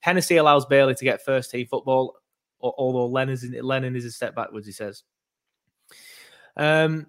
Hennessey 0.00 0.36
allows 0.36 0.66
Bailey 0.66 0.96
to 0.96 1.04
get 1.04 1.24
first 1.24 1.52
team 1.52 1.66
football, 1.66 2.16
although 2.60 3.06
Lennon 3.06 3.34
is, 3.34 3.44
Lennon 3.62 3.94
is 3.94 4.04
a 4.04 4.10
step 4.10 4.34
backwards, 4.34 4.66
he 4.66 4.72
says. 4.72 5.04
Um, 6.56 7.06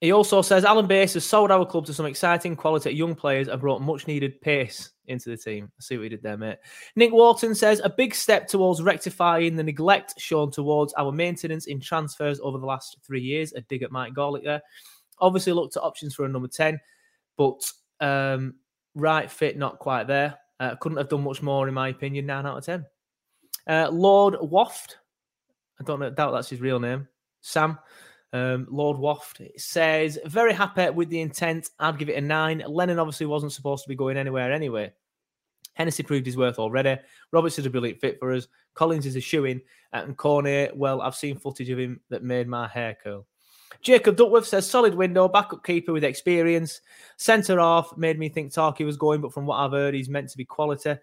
he 0.00 0.12
also 0.12 0.40
says 0.40 0.64
Alan 0.64 0.88
Pace 0.88 1.14
has 1.14 1.26
sold 1.26 1.50
our 1.50 1.66
club 1.66 1.84
to 1.86 1.92
some 1.92 2.06
exciting 2.06 2.56
quality 2.56 2.92
young 2.92 3.14
players 3.14 3.48
and 3.48 3.60
brought 3.60 3.82
much 3.82 4.06
needed 4.06 4.40
pace 4.40 4.92
into 5.10 5.28
the 5.28 5.36
team. 5.36 5.70
See 5.80 5.96
what 5.96 6.04
he 6.04 6.08
did 6.08 6.22
there, 6.22 6.36
mate. 6.36 6.58
Nick 6.96 7.12
Wharton 7.12 7.54
says 7.54 7.80
a 7.84 7.90
big 7.90 8.14
step 8.14 8.46
towards 8.48 8.82
rectifying 8.82 9.56
the 9.56 9.62
neglect 9.62 10.14
shown 10.18 10.50
towards 10.50 10.92
our 10.94 11.12
maintenance 11.12 11.66
in 11.66 11.80
transfers 11.80 12.40
over 12.40 12.58
the 12.58 12.66
last 12.66 12.96
three 13.06 13.20
years. 13.20 13.52
A 13.52 13.60
dig 13.62 13.82
at 13.82 13.92
Mike 13.92 14.14
Garlick 14.14 14.44
there. 14.44 14.62
Obviously, 15.18 15.52
looked 15.52 15.76
at 15.76 15.82
options 15.82 16.14
for 16.14 16.24
a 16.24 16.28
number 16.28 16.48
10, 16.48 16.80
but 17.36 17.60
um, 18.00 18.54
right 18.94 19.30
fit, 19.30 19.58
not 19.58 19.78
quite 19.78 20.06
there. 20.06 20.38
Uh, 20.58 20.76
couldn't 20.76 20.98
have 20.98 21.08
done 21.08 21.24
much 21.24 21.42
more, 21.42 21.68
in 21.68 21.74
my 21.74 21.88
opinion. 21.88 22.26
9 22.26 22.46
out 22.46 22.58
of 22.58 22.64
10. 22.64 22.86
Uh, 23.66 23.88
Lord 23.90 24.36
Waft, 24.40 24.98
I 25.78 25.84
don't 25.84 26.00
know, 26.00 26.10
doubt 26.10 26.32
that's 26.32 26.50
his 26.50 26.60
real 26.60 26.80
name. 26.80 27.08
Sam 27.42 27.78
um, 28.32 28.66
Lord 28.70 28.98
Waft 28.98 29.40
says, 29.56 30.18
very 30.24 30.52
happy 30.52 30.90
with 30.90 31.08
the 31.08 31.20
intent. 31.20 31.70
I'd 31.78 31.98
give 31.98 32.08
it 32.08 32.16
a 32.16 32.20
nine. 32.20 32.62
Lennon 32.66 32.98
obviously 32.98 33.26
wasn't 33.26 33.52
supposed 33.52 33.84
to 33.84 33.88
be 33.88 33.96
going 33.96 34.16
anywhere 34.16 34.52
anyway. 34.52 34.92
Hennessey 35.74 36.02
proved 36.02 36.26
his 36.26 36.36
worth 36.36 36.58
already. 36.58 36.98
Roberts 37.32 37.58
is 37.58 37.66
a 37.66 37.70
brilliant 37.70 38.00
fit 38.00 38.18
for 38.18 38.32
us. 38.32 38.48
Collins 38.74 39.06
is 39.06 39.16
a 39.16 39.20
shoe 39.20 39.46
in. 39.46 39.60
And 39.92 40.16
Cornet, 40.16 40.76
well, 40.76 41.00
I've 41.00 41.14
seen 41.14 41.38
footage 41.38 41.70
of 41.70 41.78
him 41.78 42.00
that 42.10 42.22
made 42.22 42.48
my 42.48 42.68
hair 42.68 42.96
curl. 43.02 43.26
Jacob 43.82 44.16
Duckworth 44.16 44.46
says, 44.46 44.68
solid 44.68 44.94
window, 44.94 45.26
backup 45.28 45.64
keeper 45.64 45.92
with 45.92 46.04
experience. 46.04 46.80
Centre 47.16 47.58
half 47.58 47.96
made 47.96 48.18
me 48.18 48.28
think 48.28 48.52
Tarky 48.52 48.84
was 48.84 48.96
going, 48.96 49.20
but 49.20 49.32
from 49.32 49.46
what 49.46 49.56
I've 49.56 49.72
heard, 49.72 49.94
he's 49.94 50.08
meant 50.08 50.28
to 50.30 50.36
be 50.36 50.44
quality. 50.44 50.96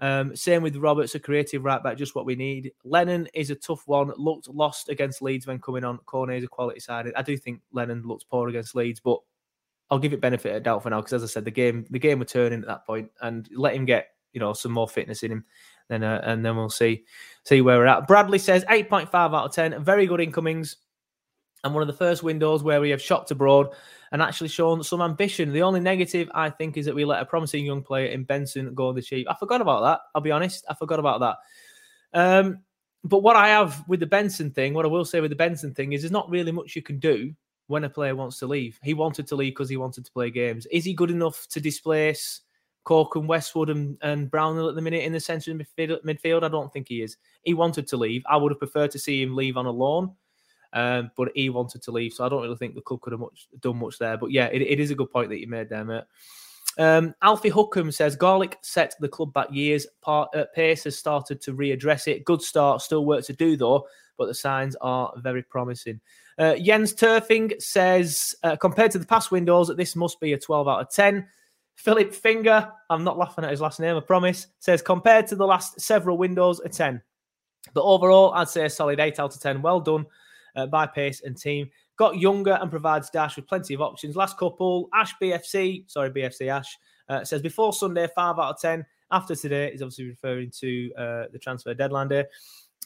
Um, 0.00 0.36
same 0.36 0.62
with 0.62 0.76
Roberts, 0.76 1.14
a 1.14 1.20
creative 1.20 1.64
right 1.64 1.82
back, 1.82 1.96
just 1.96 2.14
what 2.14 2.26
we 2.26 2.36
need. 2.36 2.72
Lennon 2.84 3.28
is 3.34 3.50
a 3.50 3.56
tough 3.56 3.82
one. 3.86 4.12
Looked 4.16 4.48
lost 4.48 4.88
against 4.88 5.22
Leeds 5.22 5.46
when 5.46 5.58
coming 5.58 5.84
on. 5.84 5.98
Cornet 6.06 6.38
is 6.38 6.44
a 6.44 6.48
quality 6.48 6.80
side. 6.80 7.10
I 7.16 7.22
do 7.22 7.36
think 7.36 7.60
Lennon 7.72 8.02
looked 8.04 8.28
poor 8.30 8.48
against 8.48 8.74
Leeds, 8.74 9.00
but 9.00 9.18
I'll 9.90 9.98
give 9.98 10.12
it 10.12 10.20
benefit 10.20 10.54
of 10.54 10.62
doubt 10.62 10.82
for 10.82 10.90
now 10.90 11.00
because, 11.00 11.14
as 11.14 11.24
I 11.24 11.26
said, 11.26 11.44
the 11.44 11.50
game 11.50 11.86
the 11.90 11.98
game 11.98 12.18
were 12.18 12.24
turning 12.24 12.60
at 12.60 12.66
that 12.66 12.86
point, 12.86 13.10
and 13.22 13.48
let 13.54 13.74
him 13.74 13.86
get 13.86 14.08
you 14.32 14.40
know 14.40 14.52
some 14.52 14.72
more 14.72 14.88
fitness 14.88 15.22
in 15.22 15.32
him, 15.32 15.44
then 15.88 16.04
uh, 16.04 16.20
and 16.24 16.44
then 16.44 16.56
we'll 16.56 16.68
see 16.68 17.04
see 17.44 17.60
where 17.60 17.78
we're 17.78 17.86
at. 17.86 18.06
Bradley 18.06 18.38
says 18.38 18.64
eight 18.68 18.88
point 18.88 19.10
five 19.10 19.34
out 19.34 19.46
of 19.46 19.52
ten. 19.52 19.82
Very 19.82 20.06
good 20.06 20.20
incomings 20.20 20.76
and 21.64 21.74
one 21.74 21.82
of 21.82 21.86
the 21.86 21.92
first 21.92 22.22
windows 22.22 22.62
where 22.62 22.80
we 22.80 22.90
have 22.90 23.02
shocked 23.02 23.30
abroad 23.30 23.68
and 24.12 24.22
actually 24.22 24.48
shown 24.48 24.82
some 24.82 25.02
ambition. 25.02 25.52
The 25.52 25.62
only 25.62 25.80
negative, 25.80 26.30
I 26.34 26.50
think, 26.50 26.76
is 26.76 26.86
that 26.86 26.94
we 26.94 27.04
let 27.04 27.20
a 27.20 27.26
promising 27.26 27.64
young 27.64 27.82
player 27.82 28.06
in 28.06 28.24
Benson 28.24 28.74
go 28.74 28.92
the 28.92 29.02
cheap. 29.02 29.26
I 29.28 29.34
forgot 29.34 29.60
about 29.60 29.82
that. 29.82 30.00
I'll 30.14 30.22
be 30.22 30.30
honest. 30.30 30.64
I 30.68 30.74
forgot 30.74 30.98
about 30.98 31.20
that. 31.20 31.36
Um, 32.14 32.60
but 33.04 33.22
what 33.22 33.36
I 33.36 33.48
have 33.48 33.84
with 33.88 34.00
the 34.00 34.06
Benson 34.06 34.50
thing, 34.50 34.74
what 34.74 34.84
I 34.84 34.88
will 34.88 35.04
say 35.04 35.20
with 35.20 35.30
the 35.30 35.36
Benson 35.36 35.74
thing 35.74 35.92
is 35.92 36.02
there's 36.02 36.12
not 36.12 36.30
really 36.30 36.52
much 36.52 36.74
you 36.74 36.82
can 36.82 36.98
do 36.98 37.34
when 37.66 37.84
a 37.84 37.90
player 37.90 38.16
wants 38.16 38.38
to 38.38 38.46
leave. 38.46 38.78
He 38.82 38.94
wanted 38.94 39.26
to 39.28 39.36
leave 39.36 39.52
because 39.52 39.68
he 39.68 39.76
wanted 39.76 40.04
to 40.04 40.12
play 40.12 40.30
games. 40.30 40.66
Is 40.66 40.84
he 40.84 40.94
good 40.94 41.10
enough 41.10 41.46
to 41.48 41.60
displace 41.60 42.40
Cork 42.84 43.14
and 43.16 43.28
Westwood 43.28 43.68
and, 43.68 43.98
and 44.00 44.30
Brownhill 44.30 44.70
at 44.70 44.74
the 44.74 44.82
minute 44.82 45.04
in 45.04 45.12
the 45.12 45.20
centre 45.20 45.52
midfield? 45.52 46.42
I 46.42 46.48
don't 46.48 46.72
think 46.72 46.88
he 46.88 47.02
is. 47.02 47.18
He 47.42 47.54
wanted 47.54 47.86
to 47.88 47.96
leave. 47.96 48.22
I 48.28 48.36
would 48.36 48.52
have 48.52 48.58
preferred 48.58 48.90
to 48.92 48.98
see 48.98 49.22
him 49.22 49.36
leave 49.36 49.56
on 49.56 49.66
a 49.66 49.70
loan. 49.70 50.12
Um, 50.72 51.10
but 51.16 51.30
he 51.34 51.48
wanted 51.48 51.82
to 51.82 51.90
leave, 51.90 52.12
so 52.12 52.24
I 52.24 52.28
don't 52.28 52.42
really 52.42 52.56
think 52.56 52.74
the 52.74 52.82
club 52.82 53.00
could 53.00 53.12
have 53.12 53.20
much 53.20 53.48
done 53.60 53.78
much 53.78 53.98
there. 53.98 54.18
But 54.18 54.32
yeah, 54.32 54.46
it, 54.46 54.60
it 54.60 54.80
is 54.80 54.90
a 54.90 54.94
good 54.94 55.10
point 55.10 55.30
that 55.30 55.40
you 55.40 55.46
made 55.46 55.68
there, 55.68 55.84
mate. 55.84 56.04
Um, 56.78 57.14
Alfie 57.22 57.50
Hookham 57.50 57.92
says 57.92 58.16
Garlick 58.16 58.56
set 58.62 58.94
the 59.00 59.08
club 59.08 59.32
back 59.32 59.48
years. 59.50 59.86
Part, 60.00 60.34
uh, 60.34 60.44
Pace 60.54 60.84
has 60.84 60.96
started 60.96 61.40
to 61.42 61.54
readdress 61.54 62.06
it. 62.06 62.24
Good 62.24 62.40
start, 62.40 62.82
still 62.82 63.04
work 63.04 63.24
to 63.24 63.32
do 63.32 63.56
though, 63.56 63.86
but 64.16 64.26
the 64.26 64.34
signs 64.34 64.76
are 64.80 65.12
very 65.16 65.42
promising. 65.42 66.00
Uh, 66.38 66.54
Jens 66.54 66.94
Turfing 66.94 67.60
says 67.60 68.34
uh, 68.44 68.54
compared 68.54 68.92
to 68.92 68.98
the 68.98 69.06
past 69.06 69.32
windows, 69.32 69.72
this 69.76 69.96
must 69.96 70.20
be 70.20 70.34
a 70.34 70.38
12 70.38 70.68
out 70.68 70.80
of 70.80 70.90
10. 70.90 71.26
Philip 71.74 72.14
Finger, 72.14 72.70
I'm 72.90 73.02
not 73.04 73.18
laughing 73.18 73.44
at 73.44 73.50
his 73.50 73.60
last 73.60 73.80
name, 73.80 73.96
I 73.96 74.00
promise, 74.00 74.46
says 74.60 74.80
compared 74.80 75.26
to 75.28 75.36
the 75.36 75.46
last 75.46 75.80
several 75.80 76.16
windows, 76.16 76.60
a 76.60 76.68
10. 76.68 77.02
But 77.74 77.82
overall, 77.82 78.32
I'd 78.34 78.48
say 78.48 78.64
a 78.64 78.70
solid 78.70 79.00
8 79.00 79.18
out 79.18 79.34
of 79.34 79.40
10. 79.40 79.62
Well 79.62 79.80
done 79.80 80.06
uh, 80.58 80.66
by 80.66 80.86
Pace 80.86 81.22
and 81.22 81.36
team. 81.36 81.70
Got 81.96 82.18
younger 82.18 82.58
and 82.60 82.70
provides 82.70 83.10
Dyche 83.10 83.36
with 83.36 83.46
plenty 83.46 83.74
of 83.74 83.80
options. 83.80 84.16
Last 84.16 84.36
couple, 84.36 84.88
Ash 84.92 85.14
BFC, 85.22 85.90
sorry, 85.90 86.10
BFC 86.10 86.48
Ash, 86.48 86.76
uh, 87.08 87.24
says 87.24 87.40
before 87.40 87.72
Sunday, 87.72 88.08
5 88.14 88.38
out 88.38 88.54
of 88.54 88.60
10. 88.60 88.84
After 89.10 89.34
today, 89.34 89.72
is 89.72 89.80
obviously 89.80 90.06
referring 90.06 90.50
to 90.60 90.92
uh, 90.94 91.24
the 91.32 91.38
transfer 91.38 91.72
deadline 91.72 92.08
day. 92.08 92.24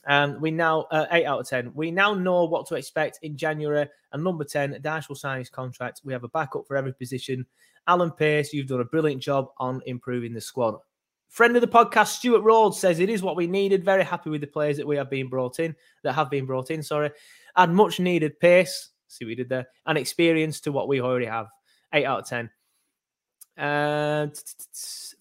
And 0.06 0.40
we 0.40 0.50
now, 0.50 0.82
uh, 0.90 1.06
8 1.10 1.24
out 1.26 1.40
of 1.40 1.48
10. 1.48 1.72
We 1.74 1.90
now 1.90 2.14
know 2.14 2.44
what 2.44 2.66
to 2.68 2.74
expect 2.76 3.18
in 3.22 3.36
January. 3.36 3.88
And 4.12 4.22
number 4.22 4.44
10, 4.44 4.80
Dyche 4.82 5.08
will 5.08 5.16
sign 5.16 5.38
his 5.38 5.50
contract. 5.50 6.02
We 6.04 6.12
have 6.12 6.24
a 6.24 6.28
backup 6.28 6.66
for 6.66 6.76
every 6.76 6.92
position. 6.92 7.46
Alan 7.88 8.10
Pace, 8.12 8.52
you've 8.52 8.68
done 8.68 8.80
a 8.80 8.84
brilliant 8.84 9.22
job 9.22 9.48
on 9.58 9.82
improving 9.86 10.32
the 10.32 10.40
squad. 10.40 10.76
Friend 11.32 11.56
of 11.56 11.62
the 11.62 11.68
podcast, 11.68 12.08
Stuart 12.08 12.42
Rhodes 12.42 12.78
says 12.78 13.00
it 13.00 13.08
is 13.08 13.22
what 13.22 13.36
we 13.36 13.46
needed. 13.46 13.84
Very 13.84 14.04
happy 14.04 14.28
with 14.28 14.42
the 14.42 14.46
players 14.46 14.76
that 14.76 14.86
we 14.86 14.96
have 14.96 15.08
been 15.08 15.28
brought 15.28 15.60
in, 15.60 15.74
that 16.02 16.12
have 16.12 16.28
been 16.28 16.44
brought 16.44 16.70
in. 16.70 16.82
Sorry, 16.82 17.10
add 17.56 17.70
much 17.70 18.00
needed 18.00 18.38
pace. 18.40 18.90
See 19.08 19.24
what 19.24 19.28
we 19.28 19.34
did 19.34 19.48
there, 19.48 19.66
and 19.86 19.98
experience 19.98 20.60
to 20.60 20.72
what 20.72 20.88
we 20.88 21.00
already 21.00 21.26
have. 21.26 21.46
Eight 21.92 22.06
out 22.06 22.20
of 22.20 22.28
ten. 22.28 22.50
And 23.56 24.34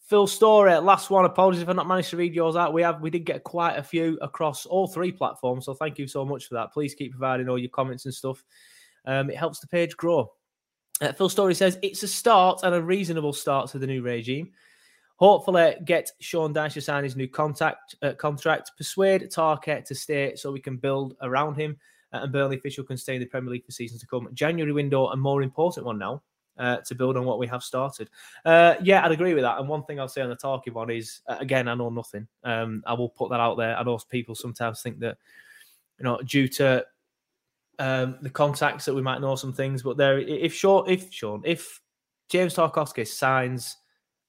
Phil 0.05 0.27
Story, 0.27 0.73
last 0.77 1.09
one. 1.09 1.25
Apologies 1.25 1.61
if 1.61 1.69
I 1.69 1.73
not 1.73 1.87
managed 1.87 2.11
to 2.11 2.17
read 2.17 2.33
yours 2.33 2.55
out. 2.55 2.73
We 2.73 2.81
have 2.81 3.01
we 3.01 3.09
did 3.09 3.25
get 3.25 3.43
quite 3.43 3.75
a 3.75 3.83
few 3.83 4.17
across 4.21 4.65
all 4.65 4.87
three 4.87 5.11
platforms, 5.11 5.65
so 5.65 5.73
thank 5.73 5.97
you 5.99 6.07
so 6.07 6.23
much 6.23 6.47
for 6.47 6.53
that. 6.55 6.71
Please 6.71 6.95
keep 6.95 7.11
providing 7.11 7.49
all 7.49 7.57
your 7.57 7.69
comments 7.69 8.05
and 8.05 8.13
stuff. 8.13 8.43
Um, 9.05 9.29
it 9.29 9.37
helps 9.37 9.59
the 9.59 9.67
page 9.67 9.97
grow. 9.97 10.31
Uh, 11.01 11.11
Phil 11.11 11.29
Story 11.29 11.55
says 11.55 11.77
it's 11.81 12.03
a 12.03 12.07
start 12.07 12.61
and 12.63 12.75
a 12.75 12.81
reasonable 12.81 13.33
start 13.33 13.69
to 13.71 13.79
the 13.79 13.87
new 13.87 14.01
regime. 14.01 14.51
Hopefully, 15.17 15.75
get 15.85 16.09
Sean 16.19 16.53
Dyche 16.53 16.73
to 16.73 16.81
sign 16.81 17.03
his 17.03 17.15
new 17.15 17.27
contact, 17.27 17.95
uh, 18.01 18.13
contract, 18.13 18.71
persuade 18.77 19.29
Tarket 19.29 19.85
to 19.85 19.95
stay 19.95 20.35
so 20.35 20.51
we 20.51 20.59
can 20.59 20.77
build 20.77 21.15
around 21.21 21.55
him. 21.55 21.77
And 22.11 22.31
Burnley 22.31 22.57
official 22.57 22.83
can 22.83 22.97
stay 22.97 23.15
in 23.15 23.21
the 23.21 23.25
Premier 23.25 23.51
League 23.51 23.65
for 23.65 23.71
seasons 23.71 24.01
to 24.01 24.07
come. 24.07 24.27
January 24.33 24.73
window, 24.73 25.07
a 25.07 25.15
more 25.15 25.41
important 25.41 25.85
one 25.85 25.97
now. 25.97 26.21
Uh, 26.57 26.77
to 26.81 26.93
build 26.93 27.17
on 27.17 27.25
what 27.25 27.39
we 27.39 27.47
have 27.47 27.63
started. 27.63 28.09
Uh, 28.45 28.75
yeah, 28.83 29.03
I'd 29.03 29.11
agree 29.13 29.33
with 29.33 29.41
that. 29.41 29.57
And 29.57 29.69
one 29.69 29.83
thing 29.83 29.99
I'll 29.99 30.09
say 30.09 30.21
on 30.21 30.29
the 30.29 30.35
talking 30.35 30.73
one 30.73 30.91
is, 30.91 31.21
uh, 31.27 31.37
again, 31.39 31.67
I 31.67 31.73
know 31.73 31.89
nothing. 31.89 32.27
Um, 32.43 32.83
I 32.85 32.93
will 32.93 33.09
put 33.09 33.29
that 33.31 33.39
out 33.39 33.55
there. 33.55 33.75
I 33.75 33.81
know 33.83 33.97
people 34.09 34.35
sometimes 34.35 34.81
think 34.81 34.99
that, 34.99 35.17
you 35.97 36.03
know, 36.03 36.19
due 36.23 36.47
to 36.49 36.85
um, 37.79 38.17
the 38.21 38.29
contacts 38.29 38.85
that 38.85 38.93
we 38.93 39.01
might 39.01 39.21
know 39.21 39.35
some 39.35 39.53
things, 39.53 39.81
but 39.81 39.97
there, 39.97 40.19
if 40.19 40.53
Sean, 40.53 40.87
if 40.87 41.11
Sean, 41.11 41.41
if 41.45 41.81
James 42.29 42.53
Tarkowski 42.53 43.07
signs 43.07 43.77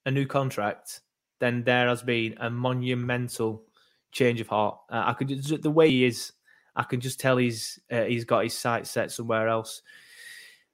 a 0.05 0.09
new 0.09 0.25
contract, 0.25 1.01
then 1.39 1.63
there 1.63 1.87
has 1.87 2.01
been 2.01 2.35
a 2.39 2.49
monumental 2.49 3.63
change 4.11 4.41
of 4.41 4.47
heart. 4.47 4.79
Uh, 4.89 5.03
I 5.05 5.13
could 5.13 5.29
the 5.61 5.69
way 5.69 5.89
he 5.89 6.05
is, 6.05 6.31
I 6.75 6.83
can 6.83 6.99
just 6.99 7.19
tell 7.19 7.37
he's 7.37 7.79
uh, 7.91 8.03
he's 8.03 8.25
got 8.25 8.43
his 8.43 8.57
sights 8.57 8.89
set 8.89 9.11
somewhere 9.11 9.47
else. 9.47 9.81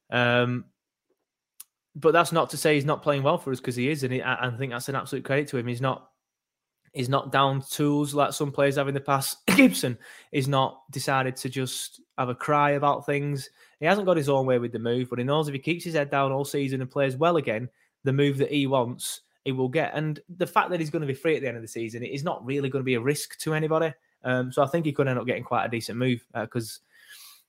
Um, 0.10 0.66
but 1.96 2.14
that's 2.14 2.32
not 2.32 2.52
to 2.52 2.58
say 2.58 2.76
he's 2.76 2.86
not 2.86 3.04
playing 3.04 3.24
well 3.24 3.38
for 3.38 3.52
us 3.52 3.60
because 3.60 3.76
he 3.76 3.90
is, 3.90 4.04
and 4.04 4.14
he, 4.14 4.22
I, 4.22 4.48
I 4.48 4.52
think 4.52 4.72
that's 4.72 4.90
an 4.90 4.96
absolute 4.96 5.26
credit 5.26 5.48
to 5.50 5.58
him. 5.58 5.68
He's 5.68 5.82
not 5.82 6.10
he's 6.94 7.10
not 7.10 7.32
down 7.32 7.62
tools 7.70 8.14
like 8.14 8.34
some 8.34 8.52
players 8.52 8.76
have 8.76 8.88
in 8.88 8.94
the 8.94 9.00
past. 9.00 9.46
Gibson 9.56 9.98
is 10.32 10.48
not 10.48 10.82
decided 10.92 11.36
to 11.38 11.50
just 11.50 12.02
have 12.18 12.30
a 12.30 12.36
cry 12.36 12.72
about 12.72 13.06
things. 13.06 13.50
He 13.80 13.86
hasn't 13.86 14.06
got 14.06 14.18
his 14.18 14.30
own 14.30 14.46
way 14.46 14.60
with 14.60 14.72
the 14.72 14.80
move, 14.80 15.10
but 15.10 15.20
he 15.20 15.26
knows 15.26 15.48
if 15.48 15.54
he 15.54 15.60
keeps 15.60 15.84
his 15.84 15.96
head 15.96 16.10
down 16.10 16.32
all 16.32 16.46
season 16.46 16.82
and 16.82 16.90
plays 16.90 17.16
well 17.16 17.38
again, 17.38 17.70
the 18.04 18.14
move 18.14 18.38
that 18.38 18.52
he 18.52 18.68
wants, 18.68 19.22
he 19.46 19.52
will 19.52 19.70
get. 19.70 19.92
And 19.94 20.20
the 20.38 20.48
fact 20.48 20.70
that 20.70 20.80
he's 20.80 20.90
going 20.90 21.02
to 21.02 21.08
be 21.08 21.14
free 21.14 21.36
at 21.36 21.42
the 21.42 21.48
end 21.48 21.58
of 21.58 21.64
the 21.64 21.68
season 21.68 22.04
is 22.04 22.24
not 22.24 22.46
really 22.46 22.70
going 22.70 22.82
to 22.82 22.86
be 22.86 22.96
a 22.96 23.02
risk 23.02 23.38
to 23.40 23.54
anybody. 23.54 23.94
Um, 24.24 24.52
so 24.52 24.64
I 24.64 24.68
think 24.68 24.86
he 24.86 24.92
could 24.92 25.08
end 25.08 25.20
up 25.20 25.26
getting 25.26 25.44
quite 25.44 25.66
a 25.66 25.70
decent 25.70 25.98
move 25.98 26.26
because 26.34 26.82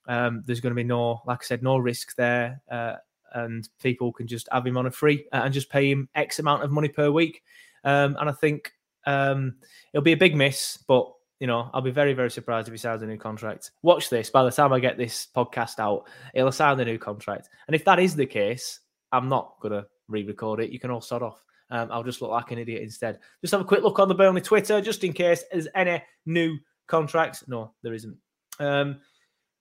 uh, 0.09 0.13
um, 0.13 0.43
there's 0.47 0.61
going 0.61 0.73
to 0.73 0.77
be 0.77 0.85
no, 0.85 1.23
like 1.27 1.41
I 1.43 1.45
said, 1.45 1.63
no 1.63 1.79
risk 1.79 2.17
there. 2.17 2.63
Uh, 2.71 2.97
and 3.33 3.69
people 3.81 4.13
can 4.13 4.27
just 4.27 4.49
have 4.51 4.67
him 4.67 4.77
on 4.77 4.87
a 4.87 4.91
free 4.91 5.27
uh, 5.33 5.43
and 5.45 5.55
just 5.55 5.71
pay 5.71 5.91
him 5.91 6.09
X 6.15 6.39
amount 6.39 6.63
of 6.63 6.71
money 6.71 6.89
per 6.89 7.11
week. 7.11 7.43
Um, 7.85 8.17
and 8.21 8.29
I 8.29 8.33
think 8.33 8.73
um, 9.07 9.57
it'll 9.93 10.05
be 10.05 10.13
a 10.13 10.17
big 10.17 10.37
miss, 10.37 10.79
but 10.87 11.13
you 11.39 11.47
know, 11.47 11.71
I'll 11.73 11.81
be 11.81 11.91
very, 11.91 12.13
very 12.13 12.31
surprised 12.31 12.69
if 12.69 12.73
he 12.73 12.79
signs 12.79 13.03
a 13.03 13.07
new 13.07 13.17
contract. 13.17 13.71
Watch 13.83 14.11
this. 14.11 14.29
By 14.29 14.45
the 14.45 14.51
time 14.51 14.75
I 14.75 14.79
get 14.81 14.99
this 14.99 15.27
podcast 15.35 15.79
out, 15.79 16.07
he'll 16.35 16.53
sign 16.53 16.77
the 16.77 16.85
new 16.85 16.99
contract. 16.99 17.49
And 17.67 17.75
if 17.75 17.85
that 17.87 17.99
is 17.99 18.15
the 18.15 18.27
case, 18.27 18.81
I'm 19.11 19.29
not 19.29 19.55
gonna 19.61 19.87
re-record 20.09 20.61
it. 20.61 20.71
You 20.71 20.79
can 20.79 20.91
all 20.91 21.01
sort 21.01 21.23
off. 21.23 21.43
Um, 21.71 21.89
I'll 21.91 22.03
just 22.03 22.21
look 22.21 22.31
like 22.31 22.51
an 22.51 22.59
idiot 22.59 22.83
instead. 22.83 23.19
Just 23.41 23.53
have 23.53 23.61
a 23.61 23.65
quick 23.65 23.83
look 23.83 23.99
on 23.99 24.09
the 24.09 24.15
Burnley 24.15 24.41
Twitter, 24.41 24.81
just 24.81 25.05
in 25.05 25.13
case 25.13 25.45
there's 25.53 25.69
any 25.75 26.03
new 26.27 26.59
contracts. 26.87 27.45
No, 27.47 27.73
there 27.83 27.95
isn't. 27.95 28.17
Um, 28.59 29.01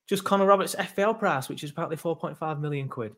just 0.07 0.23
Connor 0.23 0.45
Roberts' 0.45 0.75
FPL 0.75 1.19
price, 1.19 1.49
which 1.49 1.63
is 1.63 1.69
apparently 1.69 1.97
4.5 1.97 2.59
million 2.59 2.87
quid 2.87 3.15